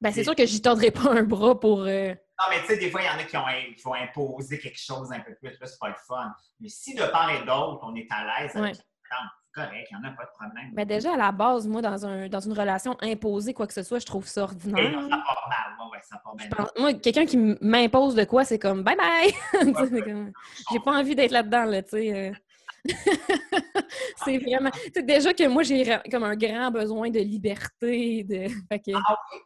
Ben, 0.01 0.13
c'est 0.13 0.23
sûr 0.25 0.35
que 0.37 0.47
j'y 0.47 0.63
tordrai 0.63 0.91
pas 0.91 1.11
un 1.13 1.25
bras 1.25 1.59
pour... 1.59 1.81
euh, 1.81 2.11
Non, 2.11 2.45
mais 2.51 2.61
tu 2.61 2.67
sais, 2.69 2.77
des 2.77 2.91
fois, 2.91 3.01
il 3.03 3.07
y 3.07 3.09
en 3.11 3.19
a 3.19 3.25
qui, 3.25 3.37
ont, 3.37 3.43
qui 3.77 3.83
vont 3.83 3.95
imposer 3.95 4.59
quelque 4.59 4.79
chose 4.79 5.11
un 5.13 5.21
peu 5.21 5.35
plus. 5.35 5.51
Là, 5.61 5.67
c'est 5.67 5.79
pas 5.81 5.89
le 5.89 5.95
fun. 6.07 6.33
Mais 6.61 6.69
si 6.69 6.95
de 6.95 7.03
part 7.05 7.31
et 7.31 7.41
d'autre, 7.45 7.81
on 7.83 7.95
est 7.97 8.07
à 8.11 8.25
l'aise 8.43 8.55
avec 8.57 8.63
Ouais. 8.71 8.75
c'est 8.75 9.63
correct, 9.65 9.89
il 9.91 9.99
n'y 9.99 10.07
en 10.07 10.09
a 10.09 10.13
pas 10.13 10.25
de 10.25 10.31
problème. 10.39 10.71
Ben, 10.75 10.87
déjà, 10.87 11.15
à 11.15 11.17
la 11.17 11.33
base, 11.33 11.67
moi, 11.67 11.83
dans, 11.83 12.07
un, 12.07 12.29
dans 12.29 12.39
une 12.39 12.53
relation 12.53 12.97
imposée, 13.01 13.55
quoi 13.55 13.67
que 13.67 13.73
ce 13.73 13.83
soit, 13.83 13.99
je 13.99 14.07
trouve 14.07 14.27
ça 14.29 14.45
ordinaire. 14.45 14.93
non, 14.93 15.09
ça 15.11 15.17
part 15.27 15.49
mal. 15.49 15.87
Ouais, 15.87 15.97
ouais, 15.97 16.03
ça 16.09 16.17
part 16.23 16.35
pense- 16.57 16.71
Moi, 16.79 16.95
quelqu'un 16.95 17.27
qui 17.27 17.37
m'impose 17.61 18.15
de 18.15 18.23
quoi, 18.23 18.45
c'est 18.45 18.59
comme 18.61 18.85
c'est 19.53 20.03
comme- 20.03 20.33
J'ai 20.71 20.79
pas 20.79 20.93
envie 20.93 21.17
d'être 21.17 21.33
là-dedans, 21.33 21.65
là, 21.65 21.83
tu 21.83 21.91
sais. 21.91 22.15
euh. 22.15 22.33
c'est 24.25 24.39
vraiment... 24.39 24.71
Tu 24.71 24.93
sais, 24.95 25.03
déjà 25.03 25.35
que 25.35 25.47
moi, 25.49 25.63
j'ai 25.65 25.99
comme 26.11 26.25
un 26.25 26.37
grand 26.37 26.71
besoin 26.71 27.11
de 27.11 27.19
liberté, 27.19 28.23
de... 28.25 28.47
Fait 28.69 28.79
que... 28.79 28.93
Ah 28.95 29.17
oui? 29.33 29.41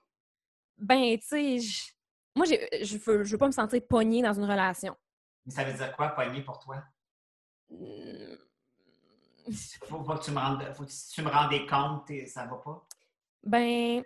Ben, 0.79 1.19
tu 1.19 1.27
sais, 1.27 1.59
je- 1.59 1.93
moi, 2.35 2.47
j'ai- 2.47 2.85
je 2.85 2.97
veux, 2.99 3.25
je 3.25 3.33
veux 3.33 3.39
pas 3.39 3.47
me 3.47 3.53
sentir 3.53 3.81
pognée 3.89 4.23
dans 4.23 4.33
une 4.33 4.45
relation. 4.45 4.97
Mais 5.47 5.53
ça 5.53 5.65
veut 5.65 5.73
dire 5.73 5.95
quoi, 5.97 6.09
pogner 6.11 6.43
pour 6.43 6.59
toi? 6.59 6.83
Mm, 7.71 8.35
Faut, 9.89 10.05
faut 10.05 10.15
que 10.15 10.25
tu 10.25 10.31
me 10.31 10.39
rendes, 10.39 10.63
faut 10.75 10.85
que 10.85 10.91
si 10.91 11.11
tu 11.13 11.23
me 11.23 11.29
rendais 11.31 11.67
compte, 11.67 12.09
et 12.11 12.27
ça 12.27 12.47
va 12.47 12.57
pas? 12.57 12.87
Ben, 13.43 14.05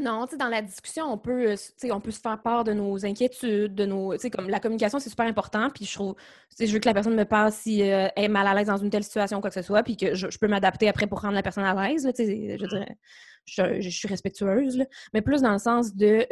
non, 0.00 0.26
dans 0.38 0.48
la 0.48 0.62
discussion, 0.62 1.04
on 1.12 1.18
peut, 1.18 1.52
euh, 1.52 1.56
on 1.90 2.00
peut 2.00 2.10
se 2.10 2.20
faire 2.20 2.40
part 2.42 2.64
de 2.64 2.72
nos 2.72 3.04
inquiétudes, 3.06 3.74
de 3.74 3.86
nos, 3.86 4.14
comme 4.32 4.48
la 4.48 4.60
communication, 4.60 4.98
c'est 4.98 5.10
super 5.10 5.26
important, 5.26 5.70
puis 5.70 5.84
je 5.84 5.94
trouve, 5.94 6.14
je 6.58 6.66
veux 6.66 6.78
que 6.78 6.88
la 6.88 6.94
personne 6.94 7.14
me 7.14 7.24
parle 7.24 7.52
si 7.52 7.82
euh, 7.82 8.08
elle 8.16 8.24
est 8.24 8.28
mal 8.28 8.46
à 8.46 8.54
l'aise 8.54 8.66
dans 8.66 8.76
une 8.76 8.90
telle 8.90 9.04
situation, 9.04 9.40
quoi 9.40 9.50
que 9.50 9.54
ce 9.54 9.62
soit, 9.62 9.82
puis 9.82 9.96
que 9.96 10.14
je, 10.14 10.26
peux 10.38 10.48
m'adapter 10.48 10.88
après 10.88 11.06
pour 11.06 11.20
rendre 11.20 11.34
la 11.34 11.42
personne 11.42 11.64
à 11.64 11.88
l'aise, 11.88 12.06
je 12.16 12.66
dirais, 12.66 12.98
je, 13.46 13.80
je 13.80 13.88
suis 13.88 14.08
respectueuse, 14.08 14.78
là, 14.78 14.86
mais 15.12 15.22
plus 15.22 15.42
dans 15.42 15.52
le 15.52 15.58
sens 15.58 15.94
de, 15.94 16.26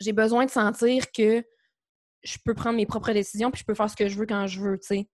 j'ai 0.00 0.12
besoin 0.12 0.46
de 0.46 0.50
sentir 0.50 1.12
que 1.12 1.44
je 2.22 2.38
peux 2.44 2.54
prendre 2.54 2.76
mes 2.76 2.86
propres 2.86 3.12
décisions, 3.12 3.50
puis 3.50 3.60
je 3.60 3.64
peux 3.66 3.74
faire 3.74 3.90
ce 3.90 3.96
que 3.96 4.08
je 4.08 4.16
veux 4.16 4.26
quand 4.26 4.46
je 4.46 4.60
veux, 4.60 4.78
tu 4.78 4.86
sais 4.86 5.08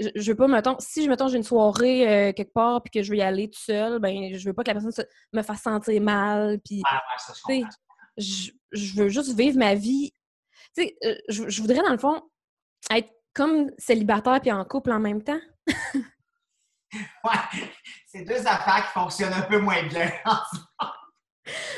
Je, 0.00 0.08
je 0.14 0.30
veux 0.30 0.36
pas, 0.36 0.46
mettons, 0.48 0.76
si 0.78 1.04
je 1.04 1.08
mettons 1.10 1.28
j'ai 1.28 1.36
une 1.38 1.42
soirée 1.42 2.08
euh, 2.08 2.32
quelque 2.32 2.52
part 2.52 2.82
puis 2.82 2.90
que 2.90 3.02
je 3.02 3.10
veux 3.10 3.16
y 3.18 3.22
aller 3.22 3.48
tout 3.50 3.58
seul, 3.60 3.98
ben 3.98 4.36
je 4.36 4.44
veux 4.46 4.52
pas 4.54 4.62
que 4.62 4.68
la 4.68 4.74
personne 4.74 4.92
se- 4.92 5.02
me 5.32 5.42
fasse 5.42 5.62
sentir 5.62 6.00
mal 6.00 6.60
puis 6.64 6.82
Ah, 6.88 7.02
ouais, 7.48 7.62
je 8.72 8.94
veux 8.94 9.08
juste 9.08 9.36
vivre 9.36 9.58
ma 9.58 9.74
vie. 9.74 10.12
Tu 10.76 10.82
sais, 10.84 10.96
euh, 11.04 11.14
je, 11.28 11.48
je 11.48 11.60
voudrais 11.62 11.82
dans 11.82 11.90
le 11.92 11.98
fond 11.98 12.22
être 12.90 13.10
comme 13.34 13.70
célibataire 13.78 14.40
puis 14.40 14.52
en 14.52 14.64
couple 14.64 14.92
en 14.92 15.00
même 15.00 15.22
temps. 15.22 15.40
Ouais, 17.24 17.62
c'est 18.06 18.22
deux 18.22 18.46
affaires 18.46 18.86
qui 18.86 18.92
fonctionnent 18.92 19.32
un 19.34 19.42
peu 19.42 19.58
moins 19.58 19.82
bien. 19.84 20.10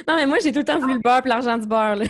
Non 0.06 0.16
mais 0.16 0.24
moi 0.26 0.38
j'ai 0.42 0.50
tout 0.52 0.60
le 0.60 0.64
temps 0.64 0.78
voulu 0.78 0.94
le 0.94 1.00
beurre 1.00 1.20
l'argent 1.26 1.58
du 1.58 1.66
beurre 1.66 1.96
là. 1.96 2.04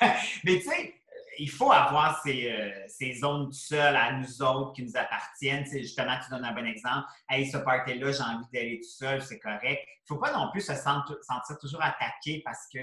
Mais 0.44 0.58
tu 0.58 0.62
sais, 0.62 0.94
il 1.38 1.50
faut 1.50 1.70
avoir 1.70 2.20
ces, 2.22 2.50
euh, 2.50 2.84
ces 2.88 3.14
zones 3.14 3.46
tout 3.46 3.52
seul 3.52 3.94
à 3.96 4.12
nous 4.12 4.42
autres 4.42 4.72
qui 4.72 4.82
nous 4.82 4.96
appartiennent. 4.96 5.64
Justement, 5.66 6.16
tu 6.22 6.30
donnes 6.30 6.44
un 6.44 6.52
bon 6.52 6.66
exemple. 6.66 7.06
Hey, 7.28 7.48
ce 7.50 7.58
party-là, 7.58 8.12
j'ai 8.12 8.22
envie 8.22 8.46
d'aller 8.52 8.80
tout 8.82 8.88
seul, 8.90 9.22
c'est 9.22 9.38
correct. 9.38 9.62
Il 9.86 10.12
ne 10.12 10.16
faut 10.16 10.20
pas 10.20 10.32
non 10.32 10.50
plus 10.50 10.60
se 10.60 10.74
sentir, 10.74 11.16
toujours 11.60 11.82
attaqué 11.82 12.42
parce 12.44 12.66
que 12.72 12.78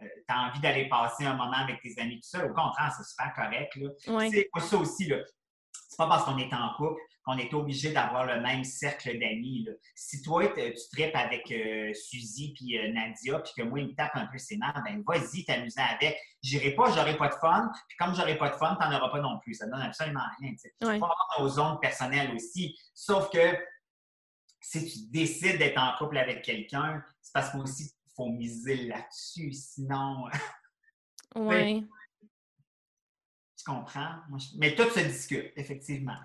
tu 0.00 0.08
as 0.28 0.40
envie 0.48 0.60
d'aller 0.60 0.88
passer 0.88 1.24
un 1.24 1.34
moment 1.34 1.56
avec 1.58 1.80
tes 1.80 2.00
amis 2.00 2.20
tout 2.20 2.28
seul. 2.28 2.50
Au 2.50 2.54
contraire, 2.54 2.92
c'est 2.96 3.04
super 3.08 3.32
correct. 3.34 3.74
Là. 3.76 3.88
Ouais. 4.14 4.30
C'est 4.30 4.48
ça 4.60 4.76
aussi. 4.76 5.06
là. 5.08 5.16
C'est 5.72 5.96
pas 5.96 6.06
parce 6.06 6.24
qu'on 6.24 6.38
est 6.38 6.52
en 6.52 6.74
couple 6.76 7.00
qu'on 7.28 7.36
est 7.36 7.52
obligé 7.52 7.92
d'avoir 7.92 8.24
le 8.24 8.40
même 8.40 8.64
cercle 8.64 9.18
d'amis. 9.18 9.68
Si 9.94 10.22
toi, 10.22 10.48
tu 10.48 10.72
tripes 10.92 11.14
avec 11.14 11.50
euh, 11.50 11.92
Suzy 11.92 12.54
puis 12.54 12.78
euh, 12.78 12.90
Nadia, 12.90 13.38
puis 13.40 13.52
que 13.54 13.62
moi, 13.62 13.80
il 13.80 13.88
me 13.88 13.94
tape 13.94 14.12
un 14.14 14.26
peu 14.28 14.38
ses 14.38 14.56
nerfs, 14.56 14.82
ben 14.82 15.02
vas-y 15.06 15.44
t'amuser 15.44 15.80
avec. 15.80 16.16
J'irai 16.42 16.70
pas, 16.74 16.90
j'aurai 16.90 17.18
pas 17.18 17.28
de 17.28 17.34
fun. 17.34 17.70
Puis 17.86 17.96
comme 17.98 18.14
j'aurai 18.14 18.38
pas 18.38 18.48
de 18.48 18.54
fun, 18.54 18.76
t'en 18.80 18.90
auras 18.96 19.10
pas 19.10 19.20
non 19.20 19.38
plus. 19.40 19.52
Ça 19.54 19.66
donne 19.66 19.82
absolument 19.82 20.22
rien. 20.40 20.52
Il 20.80 20.86
Ouais. 20.86 20.98
faut 20.98 21.04
avoir 21.04 21.36
nos 21.38 21.48
zones 21.48 21.78
personnelles 21.80 22.34
aussi. 22.34 22.78
Sauf 22.94 23.28
que 23.30 23.58
si 24.60 24.86
tu 24.90 25.10
décides 25.10 25.58
d'être 25.58 25.78
en 25.78 25.96
couple 25.98 26.16
avec 26.16 26.42
quelqu'un, 26.42 27.04
c'est 27.20 27.32
parce 27.34 27.50
qu'aussi, 27.50 27.92
il 28.06 28.12
faut 28.16 28.30
miser 28.30 28.86
là-dessus. 28.86 29.52
Sinon, 29.52 30.24
Ouais. 31.34 31.82
tu 33.56 33.64
comprends? 33.66 34.16
Moi, 34.30 34.38
je- 34.38 34.56
Mais 34.58 34.74
tout 34.74 34.88
se 34.88 35.00
discute, 35.00 35.52
effectivement. 35.56 36.16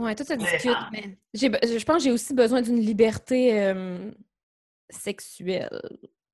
Ouais, 0.00 0.14
tout 0.14 0.24
se 0.24 0.32
discute, 0.34 0.76
mais 0.92 1.18
be- 1.34 1.78
je 1.78 1.84
pense 1.84 1.96
que 1.98 2.02
j'ai 2.04 2.10
aussi 2.12 2.32
besoin 2.34 2.62
d'une 2.62 2.80
liberté 2.80 3.60
euh, 3.60 4.10
sexuelle. 4.88 5.80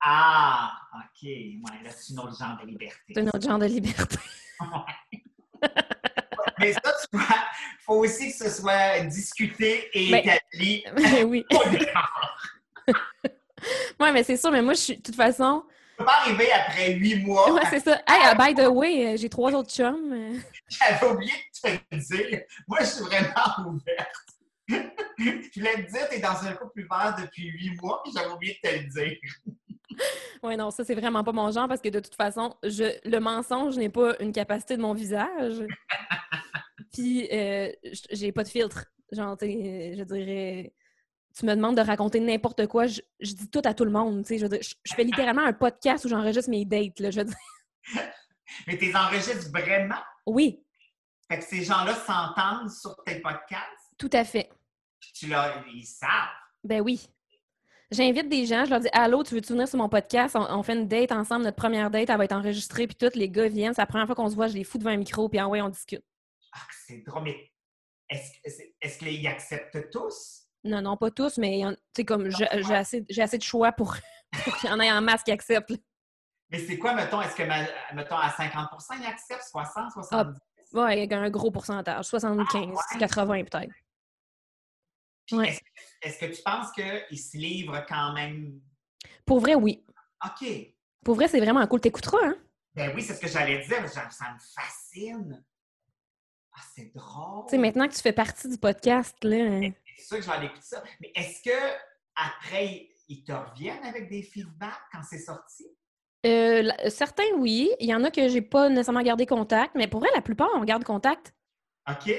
Ah, 0.01 0.73
OK. 0.95 1.23
Ouais, 1.25 1.83
là, 1.83 1.91
c'est 1.91 2.15
un 2.15 2.19
autre 2.23 2.39
genre 2.39 2.57
de 2.63 2.67
liberté. 2.69 3.13
C'est 3.15 3.21
un 3.21 3.27
autre 3.27 3.43
genre 3.43 3.59
de 3.59 3.67
liberté. 3.67 4.17
Mais 6.59 6.73
ça, 6.73 6.81
tu 6.81 7.19
vois, 7.19 7.27
il 7.29 7.83
faut 7.85 7.95
aussi 7.97 8.31
que 8.31 8.37
ce 8.45 8.49
soit 8.51 9.01
discuté 9.01 9.91
et 9.93 10.11
Ben- 10.11 10.23
établi 10.25 10.85
Mais 10.97 11.23
oui. 11.25 11.45
Ouais, 13.99 14.13
mais 14.13 14.23
c'est 14.23 14.37
sûr, 14.37 14.51
mais 14.53 14.63
moi, 14.63 14.75
je 14.75 14.79
suis, 14.81 14.97
de 14.97 15.03
toute 15.03 15.17
façon, 15.17 15.65
Ça 15.67 15.97
peut 15.99 16.05
pas 16.05 16.19
arriver 16.21 16.53
après 16.53 16.93
huit 16.93 17.17
mois. 17.25 17.53
ouais, 17.55 17.63
c'est 17.71 17.81
ça. 17.81 18.01
Hey, 18.07 18.35
by 18.37 18.55
the 18.55 18.67
way, 18.69 19.15
euh, 19.15 19.17
j'ai 19.17 19.29
trois 19.31 19.51
autres 19.55 19.71
chums. 19.71 20.13
euh. 20.13 20.39
J'avais 20.69 21.07
oublié 21.13 21.33
de 21.33 21.56
te 21.67 21.95
le 21.95 21.99
dire. 21.99 22.43
Moi, 22.67 22.79
je 22.81 22.87
suis 22.87 23.05
vraiment 23.05 23.69
ouverte. 23.69 24.27
je 24.69 25.59
voulais 25.61 25.85
te 25.85 25.91
dire, 25.91 26.09
tu 26.09 26.17
es 26.17 26.21
dans 26.21 26.45
un 26.45 26.53
couple 26.55 26.81
ouvert 26.81 27.17
depuis 27.19 27.51
huit 27.51 27.81
mois, 27.81 28.03
puis 28.03 28.13
j'avais 28.15 28.33
oublié 28.33 28.59
de 28.63 28.69
te 28.69 28.75
le 28.75 28.85
dire. 28.85 29.19
Ouais, 30.43 30.57
non, 30.57 30.71
ça, 30.71 30.85
c'est 30.85 30.95
vraiment 30.95 31.25
pas 31.25 31.33
mon 31.33 31.51
genre 31.51 31.69
parce 31.69 31.81
que 31.81 31.89
de 31.89 32.01
toute 32.01 32.15
façon, 32.15 32.55
je, 32.63 32.85
le 33.09 33.19
mensonge 33.19 33.77
n'est 33.77 33.89
pas 33.89 34.15
une 34.21 34.33
capacité 34.33 34.77
de 34.77 34.83
mon 34.83 34.95
visage. 34.95 35.65
Puis, 36.93 37.29
euh, 37.33 37.71
j'ai 38.11 38.33
pas 38.33 38.43
de 38.43 38.49
filtre. 38.49 38.87
Genre, 39.13 39.37
tu 39.37 39.47
sais, 39.47 39.95
je 39.97 40.03
dirais, 40.03 40.75
tu 41.37 41.47
me 41.47 41.55
demandes 41.55 41.77
de 41.77 41.83
raconter 41.83 42.21
n'importe 42.21 42.67
quoi, 42.67 42.87
je, 42.87 43.01
je 43.21 43.35
dis 43.35 43.51
tout 43.51 43.63
à 43.65 43.75
tout 43.75 43.85
le 43.85 43.91
monde. 43.91 44.25
Je, 44.29 44.37
veux 44.37 44.49
dire, 44.49 44.63
je, 44.63 44.75
je 44.83 44.95
fais 44.95 45.05
littéralement 45.05 45.45
un 45.45 45.53
podcast 45.53 46.05
où 46.05 46.09
j'enregistre 46.09 46.51
mes 46.51 46.65
dates. 46.65 47.01
Là, 47.01 47.11
je 47.11 47.21
veux 47.21 47.27
dire. 47.27 47.37
Mais 48.67 48.79
tu 48.79 48.95
enregistres 48.95 49.51
vraiment? 49.51 50.01
Oui, 50.27 50.65
Fait 51.29 51.39
que 51.39 51.45
ces 51.45 51.65
gens-là 51.65 51.95
s'entendent 51.95 52.71
sur 52.71 52.97
tes 53.05 53.21
podcasts, 53.21 53.91
tout 53.99 54.11
à 54.13 54.25
fait. 54.25 54.49
puis 55.01 55.11
tu 55.13 55.27
leur, 55.29 55.65
ils 55.73 55.85
savent. 55.85 56.11
Ben 56.65 56.81
oui. 56.81 57.09
J'invite 57.91 58.29
des 58.29 58.47
gens, 58.47 58.65
je 58.65 58.71
leur 58.71 58.81
dis 58.81 58.89
Allô, 58.93 59.23
tu 59.23 59.35
veux-tu 59.35 59.53
venir 59.53 59.69
sur 59.69 59.79
mon 59.79 59.89
podcast? 59.89 60.35
On, 60.37 60.45
on 60.59 60.63
fait 60.63 60.75
une 60.75 60.89
date 60.89 61.13
ensemble, 61.13 61.45
notre 61.45 61.57
première 61.57 61.91
date, 61.91 62.11
elle 62.11 62.19
va 62.19 62.25
être 62.25 62.33
enregistrée, 62.33 62.87
puis 62.87 62.97
tous 62.97 63.17
les 63.17 63.29
gars 63.29 63.49
viennent. 63.49 63.75
C'est 63.75 63.83
la 63.83 63.87
première 63.87 64.07
fois 64.07 64.15
qu'on 64.17 64.29
se 64.29 64.35
voit, 64.35 64.49
je 64.49 64.55
les 64.55 64.65
fous 64.65 64.79
devant 64.79 64.91
un 64.91 64.97
micro, 64.97 65.29
puis 65.29 65.39
ah 65.39 65.47
ouais, 65.49 65.61
on 65.63 65.69
discute. 65.69 66.03
Ah, 66.53 66.59
c'est 66.87 67.03
drôle, 67.07 67.23
mais 67.25 67.51
est-ce 68.09 68.63
est 68.81 68.99
qu'ils 68.99 69.27
acceptent 69.29 69.91
tous? 69.91 70.43
Non, 70.65 70.81
non, 70.83 70.97
pas 70.97 71.11
tous, 71.13 71.39
mais 71.39 71.65
en- 71.65 71.73
tu 71.75 71.79
sais, 71.97 72.05
comme 72.05 72.29
j'ai 72.31 72.47
assez, 72.75 73.05
assez 73.19 73.39
de 73.39 73.43
choix 73.43 73.71
pour, 73.73 73.97
pour 74.45 74.57
qu'il 74.57 74.69
y 74.69 74.73
en 74.73 74.81
ait 74.81 74.91
en 74.91 75.01
masse 75.01 75.23
qui 75.23 75.31
acceptent. 75.31 75.73
Mais 76.51 76.59
c'est 76.59 76.79
quoi, 76.79 76.93
mettons, 76.95 77.21
est-ce 77.23 77.35
que, 77.37 77.43
mettons, 77.95 78.17
à 78.17 78.29
50% 78.31 78.95
ils 79.01 79.07
acceptent, 79.07 79.43
60, 79.49 79.93
70? 79.93 80.29
Ouais, 80.33 80.35
il 80.73 81.11
y 81.11 81.15
a 81.15 81.19
un 81.19 81.31
gros 81.31 81.51
pourcentage, 81.51 82.05
75, 82.05 82.77
Ah, 82.77 82.95
ouais? 82.95 82.99
80 82.99 83.45
peut-être. 83.45 83.73
Ouais. 85.33 85.49
est-ce, 85.49 85.61
est-ce 86.03 86.19
que 86.21 86.37
tu 86.37 86.43
penses 86.43 86.71
qu'ils 86.73 87.19
se 87.19 87.37
livrent 87.37 87.85
quand 87.89 88.13
même? 88.13 88.61
Pour 89.25 89.41
vrai, 89.41 89.55
oui. 89.55 89.85
OK. 90.25 90.47
Pour 91.05 91.15
vrai, 91.17 91.29
c'est 91.29 91.41
vraiment 91.41 91.67
cool. 91.67 91.81
T'écouteras, 91.81 92.19
hein? 92.27 92.37
Ben 92.75 92.93
oui, 92.95 93.03
c'est 93.03 93.15
ce 93.15 93.21
que 93.21 93.29
j'allais 93.29 93.65
dire. 93.67 93.89
Ça, 93.89 94.09
ça 94.11 94.33
me 94.35 94.39
fascine. 94.39 95.45
Ah, 96.53 96.61
c'est 96.75 96.93
drôle. 96.95 97.45
Tu 97.47 97.51
sais, 97.53 97.59
maintenant 97.59 97.89
que 97.89 97.95
tu 97.95 98.01
fais 98.01 98.13
partie 98.13 98.49
du 98.49 98.59
podcast, 98.59 99.17
là. 99.25 99.37
hein. 99.37 99.71
C'est 99.99 100.05
sûr 100.05 100.17
que 100.19 100.23
je 100.23 100.29
vais 100.29 100.37
aller 100.37 100.47
écouter 100.47 100.63
ça. 100.63 100.83
Mais 101.01 101.11
est-ce 101.15 101.43
que 101.43 101.77
après, 102.15 102.89
ils 103.09 103.25
te 103.25 103.33
reviennent 103.33 103.85
avec 103.85 104.09
des 104.09 104.23
feedbacks 104.23 104.81
quand 104.93 105.03
c'est 105.03 105.19
sorti? 105.19 105.65
Euh, 106.27 106.63
la- 106.63 106.91
certains, 106.91 107.31
oui. 107.39 107.71
Il 107.81 107.89
y 107.89 107.95
en 107.95 108.03
a 108.05 108.11
que 108.11 108.29
j'ai 108.29 108.43
pas 108.43 108.69
nécessairement 108.69 109.03
gardé 109.03 109.25
contact, 109.27 109.75
mais 109.75 109.87
pour 109.87 110.01
vrai, 110.01 110.09
la 110.15 110.21
plupart, 110.21 110.49
on 110.55 110.65
garde 110.65 110.85
contact. 110.85 111.35
OK. 111.89 112.13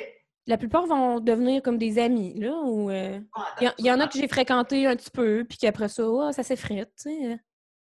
La 0.45 0.58
plupart 0.58 0.86
vont 0.86 1.20
devenir 1.20 1.62
comme 1.62 1.78
des 1.78 1.99
amis, 1.99 2.34
là. 2.39 2.53
Ou, 2.64 2.89
euh, 2.89 3.20
Ah, 3.36 3.55
il 3.60 3.66
y, 3.66 3.68
en- 3.68 3.74
il 3.80 3.86
y 3.86 3.91
en 3.91 3.99
a 3.99 4.08
que 4.08 4.18
j'ai 4.18 4.28
fréquenté 4.30 4.88
un 4.88 4.95
petit 4.95 5.12
peu, 5.12 5.45
puis 5.47 5.58
qu'après 5.58 5.89
ça, 5.89 6.03
oh, 6.08 6.32
ça 6.32 6.41
s'effrite, 6.43 6.89
tu 6.95 7.10
sais. 7.10 7.39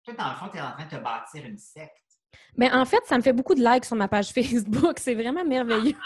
Toi, 0.05 0.15
dans 0.15 0.31
le 0.31 0.37
fond, 0.37 0.49
tu 0.51 0.57
es 0.59 0.61
en 0.61 0.73
train 0.73 0.85
de 0.85 0.91
te 0.91 0.97
bâtir 0.97 1.45
une 1.47 1.59
secte. 1.59 1.95
Mais 2.57 2.73
en 2.73 2.85
fait, 2.85 3.05
ça 3.07 3.17
me 3.17 3.23
fait 3.23 3.33
beaucoup 3.33 3.55
de 3.55 3.63
likes 3.63 3.85
sur 3.85 3.95
ma 3.97 4.09
page 4.09 4.31
Facebook. 4.33 4.99
C'est 4.99 5.15
vraiment 5.15 5.45
merveilleux. 5.45 5.95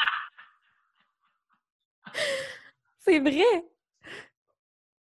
C'est 2.99 3.21
vrai. 3.21 3.45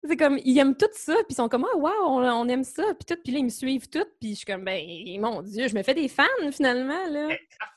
C'est 0.09 0.17
comme, 0.17 0.39
ils 0.43 0.57
aiment 0.57 0.75
tout 0.75 0.89
ça, 0.93 1.13
puis 1.13 1.25
ils 1.29 1.35
sont 1.35 1.47
comme, 1.47 1.65
ah, 1.71 1.77
wow, 1.77 1.91
on, 2.07 2.23
on 2.27 2.47
aime 2.47 2.63
ça, 2.63 2.83
puis 2.95 3.05
tout, 3.05 3.21
puis 3.23 3.31
là, 3.31 3.39
ils 3.39 3.43
me 3.45 3.49
suivent 3.49 3.87
tout, 3.89 4.05
puis 4.19 4.31
je 4.31 4.35
suis 4.37 4.45
comme, 4.45 4.63
ben, 4.65 4.81
mon 5.21 5.41
Dieu, 5.43 5.67
je 5.67 5.75
me 5.75 5.83
fais 5.83 5.93
des 5.93 6.07
fans, 6.07 6.23
finalement, 6.51 7.05
là. 7.09 7.27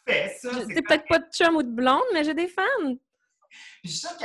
Parfait, 0.06 0.36
ça. 0.40 0.50
Je- 0.52 0.74
c'est 0.74 0.82
peut-être 0.82 1.06
pas 1.08 1.18
de 1.18 1.26
chum 1.30 1.56
ou 1.56 1.62
de 1.62 1.70
blonde, 1.70 2.00
mais 2.14 2.24
j'ai 2.24 2.32
des 2.34 2.48
fans. 2.48 2.62
Puis 2.86 2.98
Je 3.84 3.88
suis 3.90 3.98
sûre 3.98 4.16
que, 4.16 4.24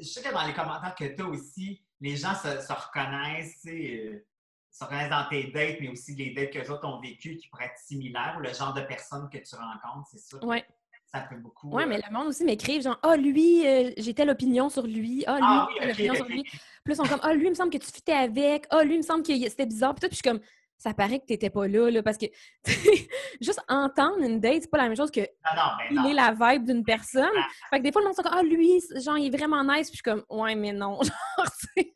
je 0.00 0.04
suis 0.04 0.20
sûre 0.20 0.22
que 0.30 0.34
dans 0.34 0.46
les 0.46 0.52
commentaires 0.52 0.94
que 0.98 1.04
tu 1.06 1.22
as 1.22 1.26
aussi, 1.26 1.82
les 2.00 2.14
gens 2.16 2.34
se, 2.34 2.60
se 2.60 2.72
reconnaissent, 2.72 3.60
tu 3.62 3.70
sais, 3.70 4.04
euh, 4.04 4.26
se 4.70 4.84
reconnaissent 4.84 5.08
dans 5.08 5.26
tes 5.30 5.44
dates, 5.50 5.76
mais 5.80 5.88
aussi 5.88 6.14
les 6.14 6.34
dates 6.34 6.50
que 6.50 6.58
les 6.58 6.70
autres 6.70 6.86
ont 6.86 7.00
vécues 7.00 7.36
qui 7.38 7.48
pourraient 7.48 7.64
être 7.66 7.78
similaires 7.78 8.34
ou 8.38 8.42
le 8.42 8.52
genre 8.52 8.74
de 8.74 8.82
personnes 8.82 9.30
que 9.32 9.38
tu 9.38 9.54
rencontres, 9.54 10.08
c'est 10.10 10.18
sûr. 10.20 10.40
que 10.40 10.44
Ouais. 10.44 10.64
Ça 11.06 11.22
fait 11.22 11.36
beaucoup. 11.36 11.70
Ouais, 11.70 11.84
euh, 11.84 11.86
mais 11.86 11.98
le 11.98 12.12
monde 12.12 12.26
aussi 12.28 12.44
m'écrive, 12.44 12.82
genre, 12.82 12.98
ah, 13.02 13.16
lui, 13.16 13.66
euh, 13.66 13.90
j'ai 13.96 14.12
telle 14.12 14.28
opinion 14.30 14.68
sur 14.68 14.86
lui, 14.86 15.24
ah, 15.26 15.36
lui, 15.36 15.42
Ah 15.42 15.68
oui, 15.70 15.76
telle 15.80 15.90
opinion 15.92 16.14
sur 16.14 16.24
lui. 16.26 16.42
Puis 16.42 16.52
là, 16.86 16.92
ils 16.92 16.96
sont 16.96 17.04
comme, 17.04 17.20
ah, 17.22 17.32
lui, 17.32 17.46
il 17.46 17.50
me 17.50 17.54
semble 17.54 17.70
que 17.70 17.78
tu 17.78 17.86
fitais 17.90 18.12
avec, 18.12 18.66
ah, 18.70 18.82
lui, 18.82 18.94
il 18.94 18.98
me 18.98 19.02
semble 19.02 19.22
que 19.22 19.32
c'était 19.48 19.66
bizarre, 19.66 19.94
puis 19.94 20.00
tout, 20.00 20.08
puis 20.08 20.16
je 20.16 20.22
suis 20.22 20.30
comme, 20.30 20.40
ça 20.78 20.92
paraît 20.92 21.20
que 21.20 21.24
t'étais 21.26 21.48
pas 21.48 21.66
là, 21.68 21.90
là, 21.90 22.02
parce 22.02 22.18
que 22.18 22.26
juste 23.40 23.62
entendre 23.68 24.18
une 24.20 24.40
date, 24.40 24.62
c'est 24.62 24.70
pas 24.70 24.78
la 24.78 24.88
même 24.88 24.96
chose 24.96 25.10
que 25.10 25.20
Non, 25.20 25.26
non, 25.56 25.62
mais 25.78 25.94
non. 25.94 26.02
filer 26.02 26.14
la 26.14 26.32
vibe 26.32 26.64
d'une 26.64 26.84
personne. 26.84 27.24
Ah. 27.34 27.46
Fait 27.70 27.78
que 27.78 27.82
des 27.84 27.92
fois, 27.92 28.02
le 28.02 28.08
monde 28.08 28.16
sont 28.16 28.22
comme, 28.22 28.34
ah, 28.36 28.42
lui, 28.42 28.82
genre, 29.02 29.16
il 29.16 29.32
est 29.32 29.36
vraiment 29.36 29.62
nice, 29.64 29.88
puis 29.90 29.98
je 29.98 30.02
suis 30.02 30.02
comme, 30.02 30.24
ouais, 30.28 30.54
mais 30.54 30.72
non. 30.72 30.98
Genre, 31.02 31.46
c'est- 31.76 31.92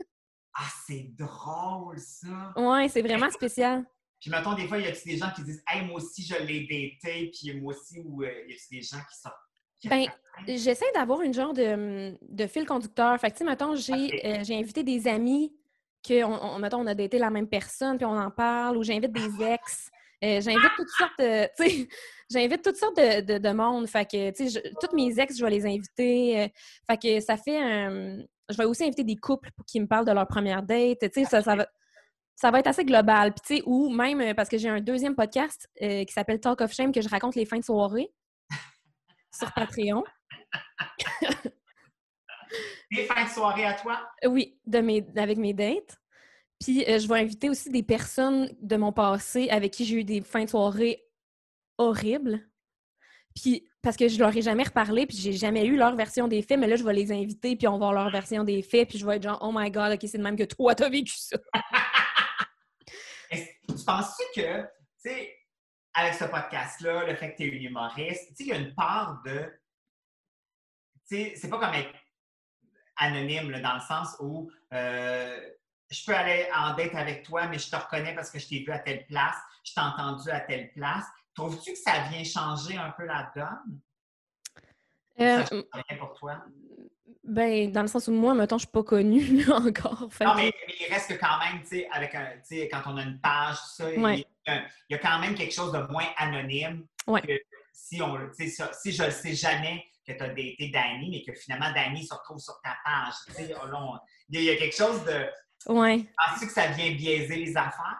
Ah, 0.55 0.65
c'est 0.87 1.11
drôle, 1.19 1.99
ça. 1.99 2.53
ouais, 2.57 2.89
c'est 2.89 3.03
vraiment 3.03 3.31
spécial. 3.31 3.85
Puis, 4.21 4.31
mettons, 4.31 4.55
des 4.55 4.67
fois, 4.69 4.79
il 4.79 4.85
y 4.85 4.89
a 4.89 4.93
des 4.93 5.17
gens 5.17 5.31
qui 5.35 5.43
disent, 5.43 5.63
hey, 5.69 5.85
moi 5.87 5.97
aussi, 5.97 6.23
je 6.25 6.35
l'ai 6.43 6.61
daté, 7.03 7.31
puis 7.33 7.59
moi 7.61 7.75
aussi, 7.75 8.01
ou 8.05 8.23
euh, 8.23 8.29
il 8.47 8.53
y 8.53 8.55
a 8.55 8.59
des 8.71 8.83
gens 8.83 8.99
qui 9.11 9.19
sortent. 9.19 9.35
Ben? 9.89 10.07
J'essaie 10.47 10.93
d'avoir 10.95 11.23
une 11.23 11.33
genre 11.33 11.55
de, 11.55 12.15
de 12.21 12.47
fil 12.47 12.67
conducteur. 12.67 13.19
Fait 13.19 13.29
que, 13.31 13.37
tu 13.37 13.39
sais, 13.39 13.45
mettons, 13.45 13.75
j'ai 13.77 14.27
euh, 14.27 14.43
invité 14.59 14.83
des 14.83 15.09
amis 15.09 15.55
que, 16.07 16.23
on, 16.23 16.33
on- 16.55 16.59
mettons, 16.59 16.81
on 16.81 16.87
a 16.87 16.95
daté 16.95 17.19
la 17.19 17.31
même 17.31 17.49
personne, 17.49 17.97
puis 17.97 18.05
on 18.05 18.17
en 18.17 18.31
parle, 18.31 18.77
ou 18.77 18.83
j'invite 18.83 19.13
des 19.13 19.43
ex. 19.43 19.89
Euh, 20.23 20.39
j'invite 20.43 20.71
toutes 20.77 20.91
sortes 20.91 21.19
de, 21.19 21.47
tu 21.57 21.71
sais, 21.71 21.89
j'invite 22.31 22.63
toutes 22.63 22.77
sortes 22.77 22.97
de, 22.99 23.23
de, 23.23 23.39
de 23.39 23.51
monde. 23.53 23.87
Fait 23.87 24.05
que, 24.05 24.31
tu 24.33 24.51
sais, 24.51 24.63
toutes 24.79 24.93
mes 24.93 25.19
ex, 25.19 25.35
je 25.39 25.43
vais 25.43 25.51
les 25.51 25.65
inviter. 25.65 26.41
euh, 26.43 26.49
fait 26.91 26.99
que 27.01 27.21
ça 27.21 27.39
fait 27.39 27.59
un... 27.59 28.19
Je 28.51 28.57
vais 28.57 28.65
aussi 28.65 28.83
inviter 28.85 29.05
des 29.05 29.17
couples 29.17 29.51
pour 29.57 29.65
qu'ils 29.65 29.81
me 29.81 29.87
parlent 29.87 30.05
de 30.07 30.13
leur 30.13 30.27
première 30.27 30.63
date. 30.63 30.99
Tu 31.01 31.09
sais, 31.15 31.25
ça, 31.25 31.41
ça 31.43 31.55
va... 31.57 31.67
Ça 32.41 32.51
va 32.51 32.61
être 32.61 32.69
assez 32.69 32.87
global. 32.87 33.35
Puis, 33.35 33.43
tu 33.47 33.57
sais, 33.57 33.63
ou 33.67 33.91
même, 33.91 34.19
euh, 34.23 34.33
parce 34.33 34.49
que 34.49 34.57
j'ai 34.57 34.71
un 34.71 34.81
deuxième 34.81 35.15
podcast 35.15 35.69
euh, 35.83 36.07
qui 36.07 36.13
s'appelle 36.15 36.41
Talk 36.41 36.63
of 36.63 36.73
Shame, 36.73 36.91
que 36.91 37.03
je 37.03 37.09
raconte 37.11 37.35
les 37.35 37.45
fins 37.45 37.59
de 37.59 37.65
soirée 37.65 38.11
sur 39.39 39.53
Patreon. 39.53 40.03
Des 42.91 43.05
fins 43.05 43.25
de 43.25 43.29
soirée 43.29 43.67
à 43.67 43.75
toi? 43.75 44.01
Oui, 44.25 44.59
de 44.65 44.79
mes, 44.79 45.07
avec 45.17 45.37
mes 45.37 45.53
dates. 45.53 45.99
Puis 46.59 46.83
euh, 46.89 46.99
je 46.99 47.07
vais 47.09 47.21
inviter 47.21 47.51
aussi 47.51 47.69
des 47.71 47.83
personnes 47.83 48.51
de 48.61 48.77
mon 48.77 48.93
passé 48.93 49.49
avec 49.51 49.73
qui 49.73 49.85
j'ai 49.85 49.97
eu 49.97 50.05
des 50.05 50.23
fins 50.23 50.45
de 50.45 50.49
soirée 50.49 51.05
horribles. 51.77 52.41
Puis 53.35 53.69
parce 53.83 53.97
que 53.97 54.09
je 54.09 54.19
leur 54.19 54.35
ai 54.35 54.43
jamais 54.43 54.65
reparlé, 54.65 55.07
puis 55.07 55.17
j'ai 55.17 55.33
jamais 55.33 55.65
eu 55.67 55.77
leur 55.77 55.95
version 55.95 56.27
des 56.27 56.43
faits, 56.43 56.59
mais 56.59 56.67
là, 56.67 56.77
je 56.77 56.85
vais 56.85 56.93
les 56.93 57.13
inviter, 57.13 57.55
puis 57.57 57.69
on 57.69 57.73
va 57.73 57.79
voir 57.79 57.93
leur 57.93 58.11
version 58.11 58.45
des 58.45 58.63
faits, 58.63 58.89
puis 58.89 58.99
je 58.99 59.07
vais 59.07 59.17
être 59.17 59.23
genre, 59.23 59.39
oh 59.43 59.53
my 59.55 59.71
god, 59.71 59.93
ok, 59.93 60.01
c'est 60.03 60.19
de 60.19 60.23
même 60.23 60.37
que 60.37 60.45
toi, 60.45 60.75
t'as 60.75 60.89
vécu 60.89 61.15
ça. 61.17 61.37
Tu 63.77 63.85
penses-tu 63.85 64.41
que, 64.41 64.63
tu 64.63 64.69
sais, 64.97 65.37
avec 65.95 66.15
ce 66.15 66.25
podcast-là, 66.25 67.05
le 67.05 67.15
fait 67.17 67.33
que 67.33 67.37
tu 67.39 67.43
es 67.45 67.49
une 67.49 67.65
humoriste, 67.65 68.29
tu 68.29 68.35
sais, 68.35 68.45
il 68.45 68.47
y 68.49 68.53
a 68.53 68.57
une 68.57 68.75
part 68.75 69.23
de. 69.25 69.53
Tu 71.09 71.17
sais, 71.17 71.33
c'est 71.37 71.49
pas 71.49 71.59
comme 71.59 71.75
être 71.75 71.95
anonyme, 72.97 73.51
là, 73.51 73.61
dans 73.61 73.75
le 73.75 73.81
sens 73.81 74.17
où 74.21 74.51
euh, 74.73 75.41
je 75.91 76.05
peux 76.05 76.15
aller 76.15 76.49
en 76.55 76.75
date 76.75 76.95
avec 76.95 77.25
toi, 77.25 77.47
mais 77.47 77.59
je 77.59 77.71
te 77.71 77.77
reconnais 77.77 78.15
parce 78.15 78.31
que 78.31 78.39
je 78.39 78.49
t'ai 78.49 78.61
vu 78.61 78.71
à 78.71 78.79
telle 78.79 79.07
place, 79.07 79.37
je 79.65 79.75
t'ai 79.75 79.81
entendu 79.81 80.31
à 80.31 80.41
telle 80.41 80.71
place. 80.73 81.05
Trouves-tu 81.35 81.73
que 81.73 81.79
ça 81.79 82.01
vient 82.11 82.25
changer 82.25 82.77
un 82.77 82.91
peu 82.91 83.05
la 83.05 83.33
donne? 83.35 83.81
Euh, 85.21 85.45
Ça 85.45 85.97
pour 85.99 86.13
toi? 86.15 86.39
ben, 87.25 87.71
dans 87.71 87.83
le 87.83 87.89
sens 87.89 88.09
où 88.09 88.13
moi, 88.13 88.35
mettons, 88.35 88.57
je 88.59 88.63
suis 88.65 88.73
pas 88.73 88.83
connue 88.83 89.21
là, 89.47 89.57
encore. 89.57 90.09
Fait 90.11 90.25
Non, 90.25 90.35
mais, 90.35 90.53
mais 90.67 90.75
il 90.89 90.93
reste 90.93 91.09
que 91.09 91.15
quand 91.21 91.39
même, 91.39 91.61
tu 91.63 91.69
sais, 91.69 91.89
avec 91.93 92.15
un, 92.15 92.29
quand 92.71 92.83
on 92.93 92.97
a 92.97 93.03
une 93.03 93.21
page, 93.21 93.57
ça, 93.77 93.93
il- 93.93 94.01
Ouais. 94.01 94.17
il, 94.19 94.27
y 94.47 94.51
a, 94.51 94.63
il 94.89 94.93
y 94.93 94.95
a 94.95 94.99
quand 94.99 95.19
même 95.19 95.35
quelque 95.35 95.53
chose 95.55 95.73
de 95.73 95.79
moins 95.91 96.07
anonyme 96.17 96.87
Ouais. 97.07 97.21
que 97.23 97.33
si 97.73 98.01
on, 98.03 98.17
si 98.37 98.93
je 98.93 99.03
ne 99.05 99.11
sais 99.11 99.35
jamais 99.35 99.85
que 100.07 100.13
tu 100.13 100.23
as 100.23 100.29
daté 100.29 100.71
Danny, 100.73 101.11
mais 101.11 101.23
que 101.33 101.39
finalement 101.39 101.71
Danny 101.73 102.05
se 102.07 102.15
retrouve 102.15 102.39
sur 102.39 102.55
ta 102.63 102.77
page, 102.85 103.15
oh 103.63 103.67
là, 103.67 103.79
on- 103.83 103.99
il 104.31 104.43
y, 104.43 104.51
a- 104.51 104.57
quelque 104.57 104.77
chose 104.77 105.05
de, 105.05 105.27
Ouais. 105.73 105.99
penses-tu 106.27 106.47
que 106.47 106.53
ça 106.53 106.69
vient 106.69 106.91
biaiser 106.93 107.37
les 107.37 107.57
affaires? 107.57 107.99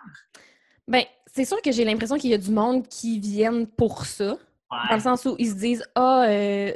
Ben, 0.89 1.05
c'est 1.27 1.45
sûr 1.45 1.61
que 1.63 1.71
j'ai 1.71 1.85
l'impression 1.85 2.17
qu'il 2.17 2.31
y 2.31 2.35
a 2.35 2.39
du 2.39 2.51
monde 2.51 2.89
qui 2.89 3.21
viennent 3.21 3.67
pour 3.67 4.07
ça. 4.07 4.39
Dans 4.89 4.95
le 4.95 5.01
sens 5.01 5.25
où 5.25 5.35
ils 5.39 5.51
se 5.51 5.55
disent 5.55 5.85
Ah, 5.95 6.25
euh, 6.29 6.73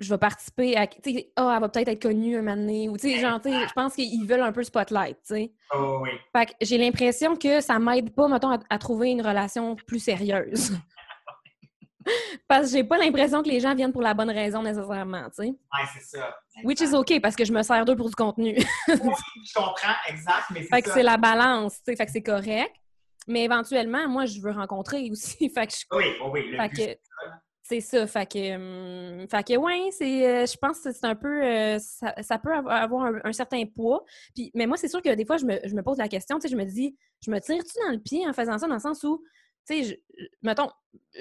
je, 0.00 0.10
vais 0.10 0.18
participer 0.18 0.76
à. 0.76 0.86
Tu 0.86 1.12
sais, 1.12 1.32
ah, 1.36 1.52
elle 1.54 1.60
va 1.60 1.68
peut-être 1.68 1.88
être 1.88 2.02
connue 2.02 2.36
un 2.36 2.42
moment 2.42 2.56
donné. 2.56 2.88
Ou, 2.88 2.96
tu 2.96 3.10
sais, 3.10 3.18
genre, 3.20 3.40
tu 3.40 3.50
sais, 3.50 3.68
je 3.68 3.72
pense 3.72 3.94
qu'ils 3.94 4.26
veulent 4.26 4.42
un 4.42 4.52
peu 4.52 4.62
spotlight, 4.62 5.18
tu 5.26 5.34
sais. 5.34 5.52
Oh, 5.74 5.98
oui. 6.02 6.10
Fait 6.34 6.46
que 6.46 6.52
j'ai 6.60 6.78
l'impression 6.78 7.36
que 7.36 7.60
ça 7.60 7.78
m'aide 7.78 8.14
pas, 8.14 8.28
mettons, 8.28 8.50
à, 8.50 8.58
à 8.68 8.78
trouver 8.78 9.10
une 9.10 9.22
relation 9.22 9.76
plus 9.76 10.00
sérieuse. 10.00 10.72
parce 12.48 12.66
que 12.66 12.78
j'ai 12.78 12.84
pas 12.84 12.98
l'impression 12.98 13.42
que 13.42 13.48
les 13.48 13.60
gens 13.60 13.74
viennent 13.74 13.92
pour 13.92 14.02
la 14.02 14.14
bonne 14.14 14.30
raison 14.30 14.62
nécessairement, 14.62 15.24
tu 15.30 15.44
sais. 15.44 15.48
Ouais, 15.48 15.88
c'est 15.94 16.18
ça. 16.18 16.36
Which 16.64 16.80
is. 16.80 16.94
OK, 16.94 17.20
parce 17.20 17.36
que 17.36 17.44
je 17.44 17.52
me 17.52 17.62
sers 17.62 17.84
d'eux 17.84 17.96
pour 17.96 18.08
du 18.08 18.14
contenu. 18.14 18.56
Oui, 18.56 18.64
je 18.88 19.54
comprends, 19.54 19.94
exact, 20.08 20.46
mais 20.50 20.62
fait 20.62 20.68
c'est 20.72 20.82
que 20.82 20.88
ça. 20.88 20.94
c'est 20.94 21.02
la 21.02 21.16
balance, 21.16 21.74
tu 21.76 21.80
sais. 21.86 21.96
Fait 21.96 22.06
que 22.06 22.12
c'est 22.12 22.22
correct. 22.22 22.74
Mais 23.26 23.44
éventuellement, 23.44 24.08
moi, 24.08 24.24
je 24.26 24.40
veux 24.40 24.50
rencontrer 24.50 25.08
aussi. 25.10 25.48
fait 25.54 25.66
que 25.66 25.72
je 25.72 25.96
Oui, 25.96 26.04
oui, 26.20 26.30
oui. 26.32 26.50
Le 26.50 26.56
Fait 26.58 26.68
but, 26.68 26.76
que, 26.76 27.00
c'est 27.70 27.80
ça. 27.80 28.06
Fait 28.06 28.26
que, 28.26 29.20
hum, 29.22 29.28
fait 29.28 29.44
que 29.46 29.56
ouais, 29.56 29.88
c'est, 29.92 30.26
euh, 30.28 30.46
je 30.46 30.56
pense 30.56 30.80
que 30.80 30.92
c'est 30.92 31.04
un 31.04 31.14
peu, 31.14 31.42
euh, 31.44 31.78
ça, 31.78 32.14
ça 32.22 32.38
peut 32.38 32.52
av- 32.52 32.68
avoir 32.68 33.06
un, 33.06 33.20
un 33.24 33.32
certain 33.32 33.64
poids. 33.64 34.04
Puis, 34.34 34.50
mais 34.54 34.66
moi, 34.66 34.76
c'est 34.76 34.88
sûr 34.88 35.00
que 35.00 35.14
des 35.14 35.24
fois, 35.24 35.36
je 35.36 35.44
me, 35.46 35.58
je 35.64 35.74
me 35.74 35.82
pose 35.82 35.98
la 35.98 36.08
question, 36.08 36.38
tu 36.38 36.42
sais, 36.42 36.48
je 36.52 36.56
me 36.56 36.64
dis, 36.64 36.96
je 37.24 37.30
me 37.30 37.38
tire-tu 37.40 37.72
dans 37.86 37.92
le 37.92 37.98
pied 38.00 38.26
en 38.28 38.32
faisant 38.32 38.58
ça, 38.58 38.66
dans 38.66 38.74
le 38.74 38.80
sens 38.80 39.02
où, 39.04 39.22
tu 39.68 39.82
sais, 39.84 39.84
je- 40.16 40.24
mettons, 40.42 40.68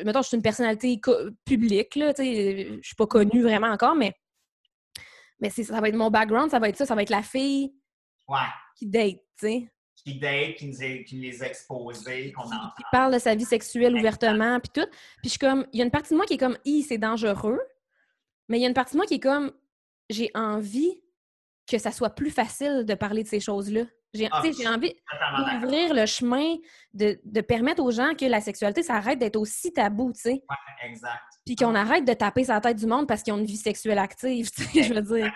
mettons, 0.03 0.21
je 0.23 0.27
suis 0.29 0.37
une 0.37 0.43
personnalité 0.43 0.99
publique, 1.45 1.95
là, 1.95 2.13
tu 2.13 2.23
sais, 2.23 2.67
je 2.81 2.87
suis 2.87 2.95
pas 2.95 3.07
connue 3.07 3.43
vraiment 3.43 3.67
encore, 3.67 3.95
mais, 3.95 4.13
mais 5.39 5.49
c'est, 5.49 5.63
ça 5.63 5.79
va 5.79 5.87
être 5.89 5.95
mon 5.95 6.09
background, 6.09 6.49
ça 6.51 6.59
va 6.59 6.69
être 6.69 6.77
ça, 6.77 6.85
ça 6.85 6.95
va 6.95 7.01
être 7.03 7.09
la 7.11 7.23
fille 7.23 7.73
Ouais. 8.27 8.37
qui 8.77 8.87
date, 8.87 9.17
tu 9.39 9.47
sais. 9.47 9.71
Qui 10.09 10.19
date, 10.19 10.55
qui 10.55 10.67
nous, 10.67 10.81
a- 10.81 11.03
qui 11.05 11.15
nous 11.17 11.21
les 11.23 11.43
a 11.43 11.47
exposés, 11.47 12.31
qu'on 12.31 12.43
qui 12.43 12.83
parle 12.91 13.13
de 13.13 13.19
sa 13.19 13.35
vie 13.35 13.45
sexuelle 13.45 13.95
ouvertement, 13.95 14.59
puis 14.59 14.71
tout. 14.73 14.89
Puis 14.91 15.25
je 15.25 15.29
suis 15.29 15.39
comme, 15.39 15.65
il 15.73 15.79
y 15.79 15.81
a 15.81 15.85
une 15.85 15.91
partie 15.91 16.13
de 16.13 16.17
moi 16.17 16.25
qui 16.25 16.33
est 16.33 16.37
comme, 16.37 16.57
hi, 16.65 16.81
c'est 16.83 16.97
dangereux. 16.97 17.59
Mais 18.47 18.57
il 18.57 18.61
y 18.61 18.65
a 18.65 18.67
une 18.67 18.73
partie 18.73 18.93
de 18.93 18.97
moi 18.97 19.05
qui 19.05 19.15
est 19.15 19.19
comme, 19.19 19.51
j'ai 20.09 20.31
envie 20.33 21.01
que 21.69 21.77
ça 21.77 21.91
soit 21.91 22.09
plus 22.11 22.31
facile 22.31 22.83
de 22.85 22.93
parler 22.95 23.23
de 23.23 23.27
ces 23.27 23.39
choses-là. 23.39 23.83
J'ai 24.13 24.27
Ah, 24.31 24.39
envie 24.39 24.95
d'ouvrir 25.61 25.93
le 25.93 26.05
chemin, 26.07 26.55
de, 26.93 27.19
de 27.23 27.41
permettre 27.41 27.83
aux 27.83 27.91
gens 27.91 28.15
que 28.15 28.25
la 28.25 28.41
sexualité, 28.41 28.81
ça 28.81 28.95
arrête 28.95 29.19
d'être 29.19 29.35
aussi 29.35 29.71
tabou, 29.71 30.11
tu 30.13 30.21
sais. 30.21 30.43
Ouais, 30.49 30.87
exact. 30.89 31.19
Puis 31.45 31.55
qu'on 31.55 31.75
arrête 31.75 32.05
de 32.05 32.13
taper 32.13 32.43
sur 32.43 32.53
la 32.55 32.61
tête 32.61 32.77
du 32.77 32.87
monde 32.87 33.07
parce 33.07 33.21
qu'ils 33.21 33.33
ont 33.33 33.37
une 33.37 33.45
vie 33.45 33.55
sexuelle 33.57 33.99
active, 33.99 34.49
tu 34.51 34.63
sais, 34.63 34.83
je 34.83 34.93
veux 34.95 35.01
dire. 35.19 35.31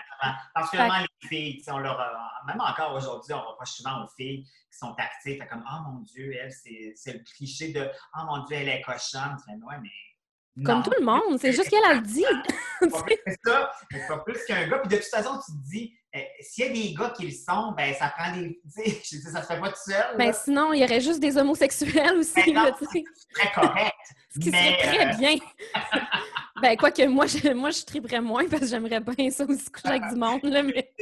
Parce 0.54 0.70
que 0.70 0.76
vraiment, 0.76 0.94
les 1.22 1.28
filles, 1.28 1.62
on 1.68 1.78
leur, 1.78 2.00
a- 2.00 2.42
même 2.48 2.60
encore 2.60 2.94
aujourd'hui, 2.96 3.32
on 3.32 3.42
reproche 3.42 3.70
souvent 3.70 4.04
aux 4.04 4.08
filles 4.16 4.42
qui 4.44 4.78
sont 4.78 4.92
actives, 4.98 5.38
fait 5.40 5.46
comme, 5.46 5.64
oh 5.70 5.90
mon 5.92 5.98
Dieu, 6.00 6.34
elle, 6.40 6.50
c'est 6.50 6.92
c'est 6.96 7.12
le 7.12 7.20
cliché 7.20 7.72
de, 7.72 7.88
oh 8.18 8.24
mon 8.26 8.42
Dieu, 8.44 8.56
elle 8.56 8.68
est 8.70 8.82
cochonne. 8.82 9.36
Ouais, 9.48 9.76
mais 9.80 9.88
Comme 10.64 10.76
Non. 10.76 10.82
tout 10.82 10.92
le 10.98 11.04
monde, 11.04 11.38
c'est 11.40 11.52
juste 11.52 11.68
qu'elle 11.68 11.84
a 11.84 11.94
le 11.94 12.00
dit. 12.02 12.24
C'est 12.80 13.38
ça, 13.44 13.72
mais 13.92 14.06
pas 14.06 14.18
plus 14.18 14.44
qu'un 14.44 14.68
gars. 14.68 14.78
Puis 14.78 14.88
de 14.88 14.96
toute 15.02 15.06
façon, 15.10 15.38
tu 15.44 15.52
te 15.52 15.68
dis, 15.68 15.96
eh, 16.12 16.26
s'il 16.40 16.66
y 16.66 16.68
a 16.68 16.72
des 16.72 16.94
gars 16.94 17.10
qui 17.10 17.26
le 17.26 17.32
sont, 17.32 17.72
ben 17.76 17.92
ça 17.94 18.08
prend 18.16 18.32
des. 18.36 18.60
Tu 18.76 18.82
sais, 18.84 18.90
je 18.90 19.16
dis, 19.16 19.32
ça 19.32 19.42
se 19.42 19.46
fait 19.46 19.58
pas 19.60 19.70
tout 19.70 19.80
seul. 19.90 20.16
Ben 20.16 20.32
sinon, 20.32 20.72
il 20.72 20.80
y 20.80 20.84
aurait 20.84 21.00
juste 21.00 21.18
des 21.20 21.36
homosexuels 21.36 22.18
aussi, 22.18 22.34
Ben 22.34 22.54
non, 22.54 22.64
là, 22.64 22.72
très 22.72 23.52
correct. 23.52 23.96
Ce 24.32 24.38
qui 24.38 24.50
mais, 24.50 24.76
serait 24.78 24.86
très 24.96 25.06
euh, 25.14 25.16
bien. 25.18 25.36
ben, 26.62 26.76
quoique 26.76 27.02
moi, 27.06 27.26
je, 27.26 27.52
moi, 27.52 27.70
je 27.70 27.82
triperais 27.84 28.20
moins 28.20 28.46
parce 28.48 28.62
que 28.62 28.68
j'aimerais 28.68 29.00
bien 29.00 29.30
ça 29.30 29.44
aussi 29.44 29.70
coucher 29.72 29.88
avec 29.88 30.08
du 30.08 30.16
monde, 30.16 30.44
là, 30.44 30.62
mais... 30.62 30.92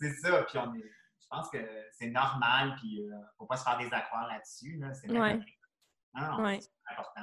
C'est 0.00 0.12
ça. 0.22 0.42
Puis 0.44 0.58
on 0.58 0.74
est, 0.74 0.78
je 0.80 1.26
pense 1.28 1.50
que 1.50 1.58
c'est 1.98 2.08
normal. 2.10 2.76
Puis 2.78 2.88
il 3.00 3.08
ne 3.08 3.14
faut 3.36 3.46
pas 3.46 3.56
se 3.56 3.64
faire 3.64 3.76
des 3.78 3.86
accords 3.86 4.26
là-dessus. 4.28 4.78
Là. 4.80 4.92
C'est 4.94 5.10
Ouais. 5.10 5.38
important. 6.14 7.22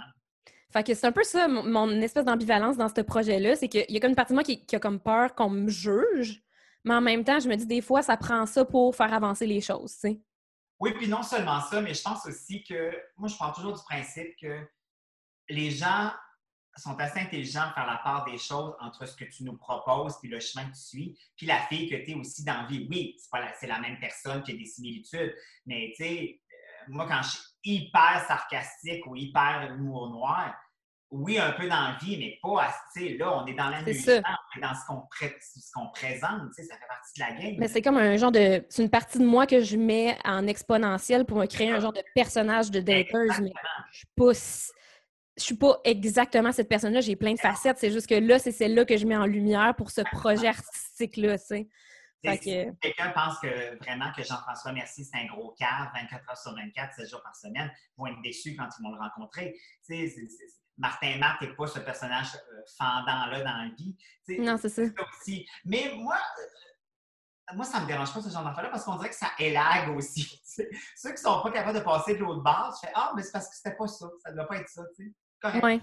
Fait 0.73 0.83
que 0.83 0.95
c'est 0.95 1.05
un 1.05 1.11
peu 1.11 1.23
ça, 1.23 1.47
mon, 1.47 1.89
espèce 2.01 2.25
d'ambivalence 2.25 2.77
dans 2.77 2.89
ce 2.89 3.01
projet-là, 3.01 3.55
c'est 3.55 3.67
qu'il 3.67 3.85
y 3.87 3.95
a 3.95 3.99
comme 3.99 4.09
une 4.09 4.15
partie 4.15 4.33
de 4.33 4.35
moi 4.35 4.43
qui, 4.43 4.75
a 4.75 4.79
comme 4.79 4.99
peur 4.99 5.35
qu'on 5.35 5.51
me 5.51 5.69
juge, 5.69 6.41
mais 6.83 6.95
en 6.95 7.01
même 7.01 7.23
temps, 7.23 7.39
je 7.39 7.47
me 7.47 7.55
dis 7.55 7.67
des 7.67 7.81
fois, 7.81 8.01
ça 8.01 8.17
prend 8.17 8.47
ça 8.47 8.65
pour 8.65 8.95
faire 8.95 9.13
avancer 9.13 9.45
les 9.45 9.61
choses, 9.61 9.93
tu 9.93 9.99
sais. 9.99 10.21
Oui, 10.79 10.91
puis 10.95 11.07
non 11.07 11.21
seulement 11.21 11.61
ça, 11.61 11.79
mais 11.79 11.93
je 11.93 12.01
pense 12.01 12.25
aussi 12.25 12.63
que 12.63 12.91
moi, 13.17 13.29
je 13.29 13.35
prends 13.35 13.51
toujours 13.51 13.73
du 13.73 13.83
principe 13.83 14.35
que 14.41 14.67
les 15.47 15.69
gens 15.69 16.11
sont 16.75 16.99
assez 16.99 17.19
intelligents 17.19 17.67
de 17.67 17.73
faire 17.73 17.85
la 17.85 18.01
part 18.03 18.25
des 18.25 18.39
choses 18.39 18.73
entre 18.81 19.05
ce 19.05 19.15
que 19.15 19.25
tu 19.25 19.43
nous 19.43 19.55
proposes 19.55 20.17
puis 20.19 20.27
le 20.27 20.39
chemin 20.39 20.65
que 20.65 20.73
tu 20.73 20.81
suis, 20.81 21.19
puis 21.37 21.45
la 21.45 21.59
fille 21.67 21.87
que 21.87 22.03
tu 22.03 22.11
es 22.11 22.15
aussi 22.15 22.43
dans 22.43 22.63
la 22.63 22.67
vie. 22.67 22.87
Oui, 22.89 23.15
c'est 23.19 23.67
la, 23.67 23.75
la 23.75 23.79
même 23.79 23.99
personne 23.99 24.41
qui 24.41 24.53
a 24.53 24.55
des 24.55 24.65
similitudes, 24.65 25.35
mais 25.67 25.93
tu 25.95 26.03
sais, 26.03 26.41
euh, 26.51 26.85
moi, 26.87 27.07
quand 27.07 27.21
je 27.21 27.29
suis 27.29 27.43
hyper 27.63 28.25
sarcastique 28.27 29.05
ou 29.05 29.15
hyper 29.15 29.71
humour 29.71 30.09
noir, 30.09 30.53
oui, 31.13 31.37
un 31.37 31.51
peu 31.51 31.67
dans 31.69 31.89
la 31.89 31.97
vie, 32.01 32.17
mais 32.17 32.39
pas, 32.41 32.73
tu 32.95 33.17
là, 33.17 33.37
on 33.37 33.45
est 33.45 33.53
dans 33.53 33.69
la 33.69 33.83
ça. 33.93 34.21
on 34.55 34.59
est 34.59 34.61
dans 34.61 34.73
ce 34.73 34.85
qu'on, 34.87 35.01
pré- 35.11 35.37
présente, 35.93 36.49
tu 36.55 36.63
sais, 36.63 36.67
ça 36.67 36.75
fait 36.75 36.87
partie 36.87 37.13
de 37.15 37.19
la 37.19 37.31
game. 37.39 37.55
Mais 37.59 37.67
c'est 37.67 37.81
comme 37.83 37.97
un 37.97 38.17
genre 38.17 38.31
de... 38.31 38.65
C'est 38.67 38.81
une 38.81 38.89
partie 38.89 39.19
de 39.19 39.25
moi 39.25 39.45
que 39.45 39.61
je 39.61 39.77
mets 39.77 40.17
en 40.25 40.47
exponentiel 40.47 41.25
pour 41.25 41.37
me 41.37 41.45
créer 41.45 41.71
un 41.71 41.79
genre 41.79 41.93
de 41.93 42.01
personnage 42.15 42.71
de 42.71 42.79
dateuse, 42.79 43.39
mais 43.41 43.53
je 43.91 44.05
si- 44.33 44.71
Je 45.37 45.43
suis 45.43 45.55
pas 45.57 45.79
exactement 45.83 46.51
cette 46.51 46.67
personne-là, 46.69 47.01
j'ai 47.01 47.15
plein 47.15 47.33
de 47.33 47.39
facettes, 47.39 47.77
c'est 47.77 47.91
juste 47.91 48.07
que 48.07 48.15
là, 48.15 48.39
c'est 48.39 48.51
celle-là 48.51 48.83
que 48.85 48.97
je 48.97 49.05
mets 49.05 49.15
en 49.17 49.25
lumière 49.27 49.75
pour 49.75 49.91
ce 49.91 50.01
projet 50.11 50.47
artistique-là, 50.47 51.37
tu 51.37 51.45
sais. 51.45 51.67
Si 52.25 52.39
que... 52.39 52.71
quelqu'un 52.79 53.09
pense 53.09 53.37
que 53.39 53.77
vraiment 53.83 54.11
que 54.15 54.23
Jean-François 54.23 54.71
Mercier, 54.71 55.03
c'est 55.03 55.19
un 55.19 55.25
gros 55.25 55.53
cave, 55.59 55.89
24 55.93 56.29
heures 56.29 56.37
sur 56.37 56.55
24, 56.55 56.93
7 56.95 57.09
jours 57.09 57.21
par 57.21 57.35
semaine, 57.35 57.69
ils 57.75 57.99
vont 58.01 58.07
être 58.07 58.21
déçus 58.23 58.55
quand 58.55 58.67
ils 58.79 58.83
vont 58.83 58.91
le 58.93 58.97
rencontrer. 58.99 59.53
Tu 59.85 60.09
sais, 60.09 60.15
Martin 60.77 61.17
Matt 61.19 61.39
n'est 61.41 61.53
pas 61.55 61.67
ce 61.67 61.79
personnage 61.79 62.33
euh, 62.35 62.61
fendant-là 62.77 63.41
dans 63.41 63.57
la 63.57 63.69
vie. 63.77 63.95
Non, 64.39 64.57
c'est 64.57 64.69
ça. 64.69 64.81
aussi. 64.81 65.45
Mais 65.65 65.91
moi, 65.95 66.15
euh, 66.17 67.55
moi, 67.55 67.65
ça 67.65 67.77
ne 67.79 67.83
me 67.83 67.87
dérange 67.87 68.13
pas 68.13 68.21
ce 68.21 68.29
genre 68.29 68.43
d'affaire-là 68.43 68.69
parce 68.69 68.83
qu'on 68.85 68.95
dirait 68.95 69.09
que 69.09 69.15
ça 69.15 69.31
élague 69.37 69.89
aussi. 69.95 70.41
Ceux 70.45 71.09
qui 71.09 71.11
ne 71.13 71.17
sont 71.17 71.41
pas 71.43 71.51
capables 71.51 71.77
de 71.77 71.83
passer 71.83 72.15
de 72.15 72.19
l'autre 72.19 72.41
base, 72.41 72.79
je 72.81 72.87
fais 72.87 72.93
Ah, 72.95 73.11
mais 73.15 73.21
c'est 73.21 73.31
parce 73.31 73.49
que 73.49 73.55
c'était 73.55 73.75
pas 73.75 73.87
ça. 73.87 74.07
Ça 74.23 74.31
ne 74.31 74.35
doit 74.35 74.47
pas 74.47 74.57
être 74.57 74.69
ça. 74.69 74.83
tu 74.95 75.05
sais. 75.07 75.13
Correct. 75.41 75.63
Ouais. 75.63 75.81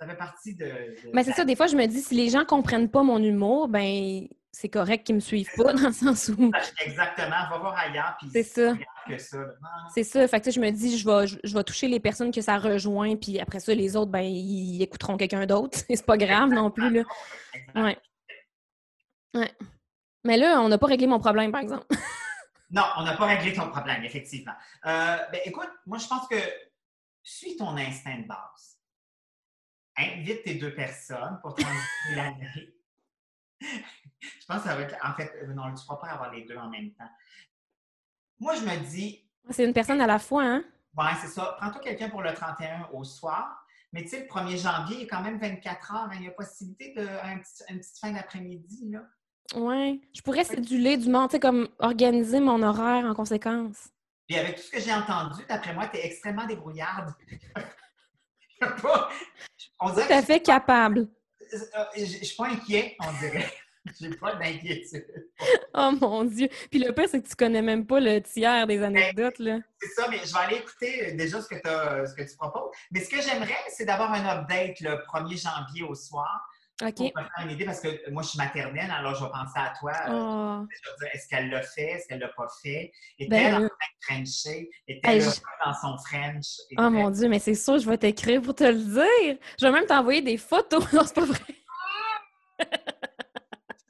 Ça 0.00 0.06
fait 0.06 0.16
partie 0.16 0.54
de. 0.54 0.64
de- 0.66 1.10
Mais 1.12 1.24
c'est 1.24 1.32
ça, 1.32 1.44
des 1.44 1.56
fois, 1.56 1.66
je 1.66 1.76
me 1.76 1.86
dis, 1.86 2.00
si 2.00 2.14
les 2.14 2.28
gens 2.28 2.44
comprennent 2.44 2.90
pas 2.90 3.02
mon 3.02 3.18
humour, 3.20 3.66
ben 3.68 4.28
c'est 4.52 4.68
correct 4.68 5.06
qu'ils 5.06 5.14
me 5.14 5.20
suivent 5.20 5.50
pas, 5.56 5.72
dans 5.72 5.88
le 5.88 5.92
sens 5.92 6.30
où... 6.30 6.50
Exactement. 6.84 7.48
Va 7.50 7.58
voir 7.58 7.76
ailleurs. 7.76 8.16
puis 8.18 8.28
C'est 8.32 8.42
ça. 8.42 8.74
C'est 9.94 10.04
ça. 10.04 10.26
Fait 10.28 10.40
que, 10.40 10.50
je 10.50 10.60
me 10.60 10.70
dis, 10.70 10.98
je 10.98 11.06
vais, 11.06 11.26
je, 11.26 11.38
je 11.44 11.54
vais 11.54 11.64
toucher 11.64 11.88
les 11.88 12.00
personnes 12.00 12.32
que 12.32 12.40
ça 12.40 12.58
rejoint, 12.58 13.16
puis 13.16 13.38
après 13.38 13.60
ça, 13.60 13.74
les 13.74 13.96
autres, 13.96 14.10
ben, 14.10 14.22
ils 14.22 14.82
écouteront 14.82 15.16
quelqu'un 15.16 15.46
d'autre. 15.46 15.78
c'est 15.88 16.06
pas 16.06 16.16
grave 16.16 16.50
non 16.50 16.70
plus, 16.70 16.90
là. 16.90 17.02
Ouais. 17.74 17.98
Ouais. 19.34 19.52
Mais 20.24 20.36
là, 20.36 20.60
on 20.60 20.68
n'a 20.68 20.78
pas 20.78 20.86
réglé 20.86 21.06
mon 21.06 21.20
problème, 21.20 21.52
par 21.52 21.60
exemple. 21.60 21.86
Non, 22.70 22.82
on 22.98 23.02
n'a 23.02 23.16
pas 23.16 23.24
réglé 23.24 23.54
ton 23.54 23.70
problème, 23.70 24.04
effectivement. 24.04 24.52
Euh, 24.84 25.16
ben, 25.32 25.40
écoute, 25.46 25.70
moi, 25.86 25.96
je 25.96 26.06
pense 26.06 26.28
que 26.28 26.36
suis 27.28 27.56
ton 27.56 27.76
instinct 27.76 28.18
de 28.18 28.26
base. 28.26 28.78
Invite 29.96 30.44
tes 30.44 30.54
deux 30.54 30.74
personnes 30.74 31.38
pour 31.42 31.54
transiter 31.54 32.14
l'année. 32.14 32.74
je 34.20 34.46
pense 34.46 34.62
que 34.62 34.68
ça 34.68 34.74
va 34.76 34.82
être. 34.82 34.96
En 35.04 35.14
fait, 35.14 35.32
euh, 35.42 35.52
non, 35.54 35.64
tu 35.66 35.70
ne 35.82 35.86
pourras 35.86 35.96
pas 35.96 36.08
avoir 36.12 36.32
les 36.32 36.42
deux 36.44 36.56
en 36.56 36.68
même 36.68 36.92
temps. 36.92 37.08
Moi, 38.40 38.54
je 38.56 38.62
me 38.62 38.76
dis, 38.88 39.28
C'est 39.50 39.64
une 39.64 39.72
personne 39.72 40.00
à 40.00 40.06
la 40.06 40.18
fois, 40.18 40.44
hein? 40.44 40.64
ouais, 40.96 41.04
c'est 41.20 41.28
ça. 41.28 41.56
Prends-toi 41.60 41.80
quelqu'un 41.80 42.08
pour 42.08 42.22
le 42.22 42.32
31 42.32 42.88
au 42.92 43.04
soir. 43.04 43.64
Mais 43.92 44.02
tu 44.02 44.08
sais, 44.10 44.20
le 44.20 44.26
1er 44.26 44.58
janvier, 44.60 44.96
il 44.96 45.02
y 45.02 45.04
a 45.04 45.08
quand 45.08 45.22
même 45.22 45.38
24 45.38 45.94
heures. 45.94 46.00
hein, 46.10 46.16
Il 46.16 46.24
y 46.24 46.28
a 46.28 46.30
possibilité 46.32 46.92
d'une 46.94 47.40
petite 47.40 47.98
fin 48.00 48.12
d'après-midi. 48.12 48.90
là. 48.90 49.00
Ouais. 49.54 49.98
Je 50.14 50.20
pourrais 50.20 50.44
céduler 50.44 50.98
du 50.98 51.08
monde, 51.08 51.30
tu 51.30 51.36
sais, 51.36 51.40
comme 51.40 51.68
organiser 51.78 52.38
mon 52.40 52.62
horaire 52.62 53.06
en 53.06 53.14
conséquence. 53.14 53.88
Puis 54.28 54.36
avec 54.36 54.56
tout 54.56 54.62
ce 54.62 54.70
que 54.70 54.78
j'ai 54.80 54.92
entendu, 54.92 55.42
d'après 55.48 55.72
moi, 55.72 55.88
tu 55.88 55.96
es 55.96 56.04
extrêmement 56.06 56.46
débrouillarde. 56.46 57.14
Pas- 58.60 59.08
on 59.80 59.90
dirait 59.90 60.06
Tout 60.06 60.12
à 60.12 60.22
fait 60.22 60.40
capable. 60.40 61.08
je 61.96 62.00
ne 62.02 62.06
suis 62.06 62.36
pas 62.36 62.48
inquiet, 62.48 62.96
on 63.00 63.12
dirait. 63.20 63.50
J'ai 64.00 64.10
pas 64.10 64.34
d'inquiétude. 64.34 65.06
Oh 65.74 65.90
mon 66.00 66.24
Dieu. 66.24 66.48
Puis 66.70 66.80
le 66.80 66.92
pire, 66.92 67.08
c'est 67.08 67.22
que 67.22 67.28
tu 67.28 67.34
connais 67.36 67.62
même 67.62 67.86
pas 67.86 68.00
le 68.00 68.20
tiers 68.20 68.66
des 68.66 68.82
anecdotes, 68.82 69.38
là. 69.38 69.58
C'est 69.80 69.88
ça, 69.90 70.08
mais 70.10 70.18
je 70.24 70.32
vais 70.32 70.38
aller 70.40 70.56
écouter 70.56 71.08
euh, 71.12 71.16
déjà 71.16 71.40
ce 71.40 71.48
que, 71.48 71.56
t'as- 71.60 72.04
ce 72.06 72.14
que 72.14 72.22
tu 72.28 72.36
proposes. 72.36 72.70
Mais 72.90 73.00
ce 73.00 73.08
que 73.10 73.20
j'aimerais, 73.22 73.56
c'est 73.68 73.84
d'avoir 73.84 74.12
un 74.12 74.24
update 74.26 74.80
le 74.80 74.96
1er 75.06 75.40
janvier 75.42 75.82
au 75.84 75.94
soir 75.94 76.40
OK. 76.82 76.94
pour 76.94 77.04
me 77.06 77.10
faire 77.22 77.44
une 77.44 77.50
idée 77.50 77.64
parce 77.64 77.80
que 77.80 78.10
moi, 78.10 78.22
je 78.22 78.28
suis 78.28 78.38
maternelle, 78.38 78.90
alors 78.90 79.14
je 79.14 79.24
vais 79.24 79.30
penser 79.30 79.56
à 79.56 79.72
toi. 79.78 79.92
euh, 80.08 80.12
Oh. 80.12 80.66
Je 80.70 80.90
vais 80.90 80.96
dire, 80.98 81.08
est-ce 81.14 81.28
qu'elle 81.28 81.50
l'a 81.50 81.62
fait? 81.62 81.90
Est-ce 81.92 82.06
qu'elle 82.08 82.20
l'a 82.20 82.28
pas 82.28 82.46
fait? 82.62 82.92
Est-elle 83.18 83.28
Ben 83.28 83.54
en 83.64 83.68
train 83.68 84.20
de 84.20 84.26
Frencher? 84.28 84.70
Est-elle 84.86 85.20
je- 85.22 85.40
dans 85.64 85.74
son 85.74 85.98
French? 85.98 86.46
Oh 86.76 86.90
mon 86.90 87.10
Dieu, 87.10 87.28
mais 87.28 87.38
c'est 87.40 87.54
sûr, 87.54 87.78
je 87.78 87.88
vais 87.88 87.98
t'écrire 87.98 88.40
pour 88.42 88.54
te 88.54 88.64
le 88.64 88.74
dire. 88.74 89.36
Je 89.60 89.66
vais 89.66 89.72
même 89.72 89.86
t'envoyer 89.86 90.22
des 90.22 90.36
photos. 90.36 90.84
Non, 90.92 91.02
c'est 91.04 91.14
pas 91.14 91.24
vrai. 91.24 91.38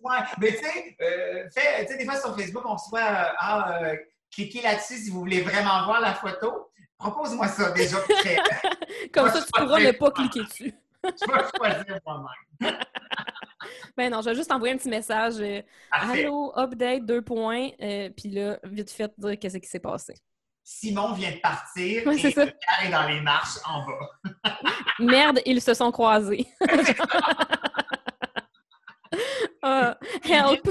Ouais, 0.08 0.16
mais 0.40 0.52
tu 0.52 0.58
sais, 0.64 0.96
euh, 1.02 1.48
fais- 1.54 1.84
tu 1.86 1.92
sais, 1.92 1.98
des 1.98 2.04
fois 2.04 2.16
sur 2.16 2.34
Facebook, 2.36 2.62
on 2.66 2.78
se 2.78 2.88
voit, 2.90 3.00
euh, 3.00 3.32
ah, 3.38 3.78
euh, 3.82 3.96
cliquez 4.32 4.62
là-dessus 4.62 4.96
si 4.96 5.10
vous 5.10 5.20
voulez 5.20 5.42
vraiment 5.42 5.84
voir 5.84 6.00
la 6.00 6.14
photo. 6.14 6.70
Propose-moi 6.98 7.46
ça 7.48 7.70
déjà. 7.72 7.98
Comme 9.12 9.26
Moi, 9.26 9.32
ça, 9.32 9.40
tu 9.42 9.52
pourras 9.52 9.78
ne 9.80 9.92
pas 9.92 10.10
cliquer 10.10 10.40
dessus. 10.44 10.74
je 11.04 11.32
vais 11.32 11.44
choisir 11.56 12.00
moi-même. 12.06 12.76
Ben 13.96 14.10
non, 14.12 14.22
je 14.22 14.30
vais 14.30 14.36
juste 14.36 14.50
envoyer 14.52 14.74
un 14.74 14.76
petit 14.78 14.88
message. 14.88 15.34
euh. 15.40 15.60
Allô, 15.90 16.52
update, 16.56 17.04
deux 17.04 17.20
points. 17.20 17.70
euh, 17.82 18.08
Puis 18.16 18.30
là, 18.30 18.58
vite 18.64 18.90
fait, 18.90 19.12
dire 19.18 19.36
qu'est-ce 19.38 19.58
qui 19.58 19.68
s'est 19.68 19.80
passé. 19.80 20.14
Simon 20.62 21.12
vient 21.14 21.32
de 21.32 21.38
partir 21.40 22.06
Ouais, 22.06 22.16
et 22.18 22.30
ça. 22.30 22.44
Est 22.44 22.90
dans 22.90 23.06
les 23.08 23.20
marches 23.20 23.58
en 23.66 23.84
bas. 23.84 24.52
Merde, 25.00 25.40
ils 25.44 25.60
se 25.60 25.74
sont 25.74 25.90
croisés. 25.90 26.46
Ah, 29.70 29.98
help! 30.24 30.66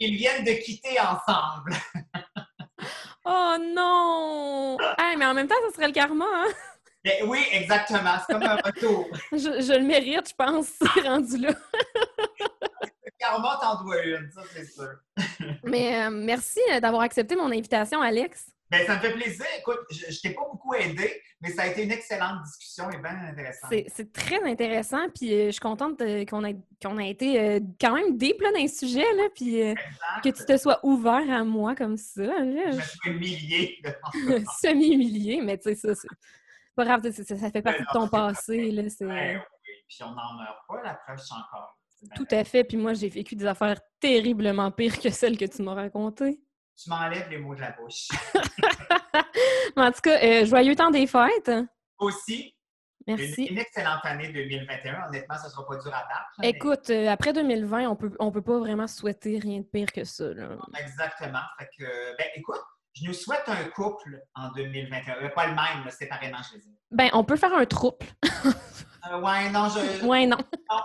Ils 0.00 0.16
viennent 0.16 0.44
de 0.44 0.52
quitter 0.64 0.98
ensemble. 1.00 1.74
Oh 3.24 3.56
non! 3.60 4.76
Hey, 4.98 5.16
mais 5.16 5.26
en 5.26 5.32
même 5.34 5.46
temps, 5.46 5.54
ça 5.68 5.76
serait 5.76 5.86
le 5.86 5.92
karma, 5.92 6.24
hein? 6.24 6.48
Mais 7.04 7.22
oui, 7.24 7.38
exactement. 7.52 8.16
C'est 8.26 8.32
comme 8.32 8.42
un 8.42 8.56
retour. 8.56 9.06
Je, 9.32 9.38
je 9.38 9.78
le 9.78 9.84
mérite, 9.84 10.30
je 10.30 10.34
pense, 10.34 10.72
rendu 11.04 11.38
là. 11.38 11.50
Le 13.04 13.10
karma 13.20 13.58
t'en 13.62 13.80
doit 13.84 14.02
une, 14.04 14.28
ça 14.32 14.42
c'est 14.52 14.64
sûr. 14.64 14.90
Mais 15.62 16.04
euh, 16.04 16.10
merci 16.10 16.58
euh, 16.72 16.80
d'avoir 16.80 17.02
accepté 17.02 17.36
mon 17.36 17.52
invitation, 17.52 18.00
Alex. 18.02 18.46
Ben, 18.72 18.86
ça 18.86 18.96
me 18.96 19.00
fait 19.00 19.12
plaisir. 19.12 19.44
Écoute, 19.58 19.80
je, 19.90 20.10
je 20.10 20.20
t'ai 20.22 20.30
pas 20.30 20.42
beaucoup 20.50 20.72
aidé, 20.74 21.20
mais 21.42 21.50
ça 21.50 21.62
a 21.62 21.66
été 21.66 21.82
une 21.84 21.92
excellente 21.92 22.42
discussion 22.42 22.90
et 22.90 22.96
bien 22.96 23.16
intéressante. 23.28 23.70
C'est 23.94 24.12
très 24.12 24.42
intéressant, 24.50 25.08
puis 25.14 25.32
euh, 25.34 25.46
je 25.46 25.50
suis 25.50 25.60
contente 25.60 25.98
qu'on 26.28 26.44
ait, 26.44 26.56
qu'on 26.82 26.98
été 26.98 27.38
euh, 27.38 27.60
quand 27.78 27.94
même 27.94 28.16
deep 28.16 28.40
là, 28.40 28.50
dans 28.50 28.62
le 28.62 28.68
sujet, 28.68 29.04
là, 29.14 29.24
puis 29.34 29.62
euh, 29.62 29.74
que 30.24 30.30
tu 30.30 30.44
te 30.44 30.56
sois 30.56 30.80
ouvert 30.82 31.30
à 31.30 31.44
moi 31.44 31.74
comme 31.74 31.98
ça. 31.98 32.22
Je 32.24 32.76
me 32.76 32.80
suis 32.80 33.10
humiliée 33.10 33.78
devant 33.84 33.94
je- 34.38 34.44
Semi-humilié, 34.66 35.42
mais 35.42 35.58
tu 35.58 35.64
sais, 35.64 35.74
ça, 35.74 35.94
c'est 35.94 36.08
pas 36.74 36.84
grave, 36.86 37.02
ça, 37.12 37.50
fait 37.50 37.62
partie 37.62 37.82
de 37.82 37.86
ton 37.92 38.04
c'est 38.04 38.10
passé. 38.10 38.70
Là, 38.70 38.82
Ouais, 39.00 39.36
oui, 39.36 39.72
puis 39.86 39.98
on 40.02 40.08
n'en 40.14 40.34
meurt 40.34 40.58
pas, 40.66 40.82
la 40.82 40.94
preuve, 40.94 41.18
je 41.18 41.24
suis 41.24 41.34
encore. 41.34 41.78
Tout 42.16 42.26
à 42.30 42.42
fait, 42.44 42.64
puis 42.64 42.78
moi, 42.78 42.94
j'ai 42.94 43.08
vécu 43.08 43.36
des 43.36 43.44
affaires 43.46 43.78
terriblement 44.00 44.70
pires 44.70 44.98
que 44.98 45.10
celles 45.10 45.36
que 45.36 45.44
tu 45.44 45.62
m'as 45.62 45.74
racontées. 45.74 46.40
Tu 46.80 46.90
m'enlèves 46.90 47.28
les 47.30 47.38
mots 47.38 47.54
de 47.54 47.60
la 47.60 47.72
bouche. 47.72 48.08
En 49.76 49.90
tout 49.90 50.00
cas, 50.02 50.18
euh, 50.22 50.44
joyeux 50.44 50.74
temps 50.76 50.90
des 50.90 51.06
fêtes. 51.06 51.50
Aussi, 51.98 52.54
Merci. 53.06 53.44
une 53.44 53.58
excellente 53.58 54.04
année 54.04 54.28
2021. 54.30 55.06
Honnêtement, 55.08 55.36
ce 55.38 55.46
ne 55.46 55.50
sera 55.50 55.66
pas 55.66 55.76
dur 55.76 55.94
à 55.94 56.02
battre. 56.02 56.30
mais- 56.40 56.50
Écoute, 56.50 56.90
euh, 56.90 57.08
après 57.08 57.32
2020, 57.32 57.88
on 57.88 57.96
peut, 57.96 58.10
on 58.18 58.30
peut 58.30 58.42
pas 58.42 58.58
vraiment 58.58 58.86
souhaiter 58.86 59.38
rien 59.38 59.60
de 59.60 59.64
pire 59.64 59.90
que 59.90 60.04
ça. 60.04 60.24
Là. 60.34 60.56
Exactement. 60.78 61.40
Fait 61.58 61.68
que, 61.78 62.16
ben, 62.18 62.26
écoute, 62.34 62.60
je 62.94 63.06
nous 63.06 63.14
souhaite 63.14 63.44
un 63.46 63.64
couple 63.70 64.20
en 64.34 64.50
2021. 64.52 65.16
Euh, 65.22 65.28
Pas 65.30 65.46
le 65.46 65.54
même, 65.54 65.84
là, 65.86 65.90
séparément, 65.90 66.38
je 66.50 66.56
veux 66.56 66.60
dire. 66.60 66.72
Ben, 66.90 67.08
on 67.14 67.24
peut 67.24 67.36
faire 67.36 67.54
un 67.54 67.64
trouble. 67.66 68.06
Euh, 69.10 69.18
ouais, 69.20 69.50
non, 69.50 69.68
je. 69.68 70.04
ouais, 70.06 70.26
non. 70.26 70.36
non, 70.70 70.80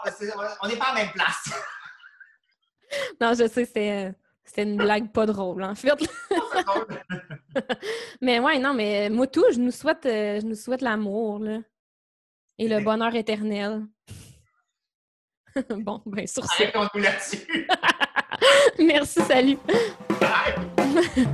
on 0.64 0.68
n'est 0.68 0.76
pas 0.76 0.86
à 0.86 0.96
la 0.96 1.02
même 1.04 1.12
place. 1.12 1.52
Non, 3.22 3.34
je 3.36 3.48
sais, 3.48 3.66
c'est. 3.66 4.12
C'était 4.48 4.64
une 4.64 4.78
blague 4.78 5.12
pas 5.12 5.26
drôle, 5.26 5.62
en 5.62 5.76
fait. 5.76 5.92
Mais 8.22 8.40
ouais, 8.40 8.60
non, 8.60 8.74
mais 8.74 9.10
moi 9.10 9.28
tout, 9.28 9.44
je 9.52 9.60
nous 9.60 9.72
souhaite, 9.72 10.06
euh, 10.06 10.40
je 10.40 10.46
nous 10.46 10.56
souhaite 10.56 10.82
l'amour, 10.82 11.40
là. 11.40 11.60
Et 12.58 12.68
le 12.68 12.80
bonheur 12.80 13.14
éternel. 13.14 13.86
bon, 15.70 16.02
ben 16.06 16.26
sur 16.26 16.46
ce. 16.46 16.64
Merci, 18.80 19.22
salut. 19.22 19.58
Bye. 20.20 21.28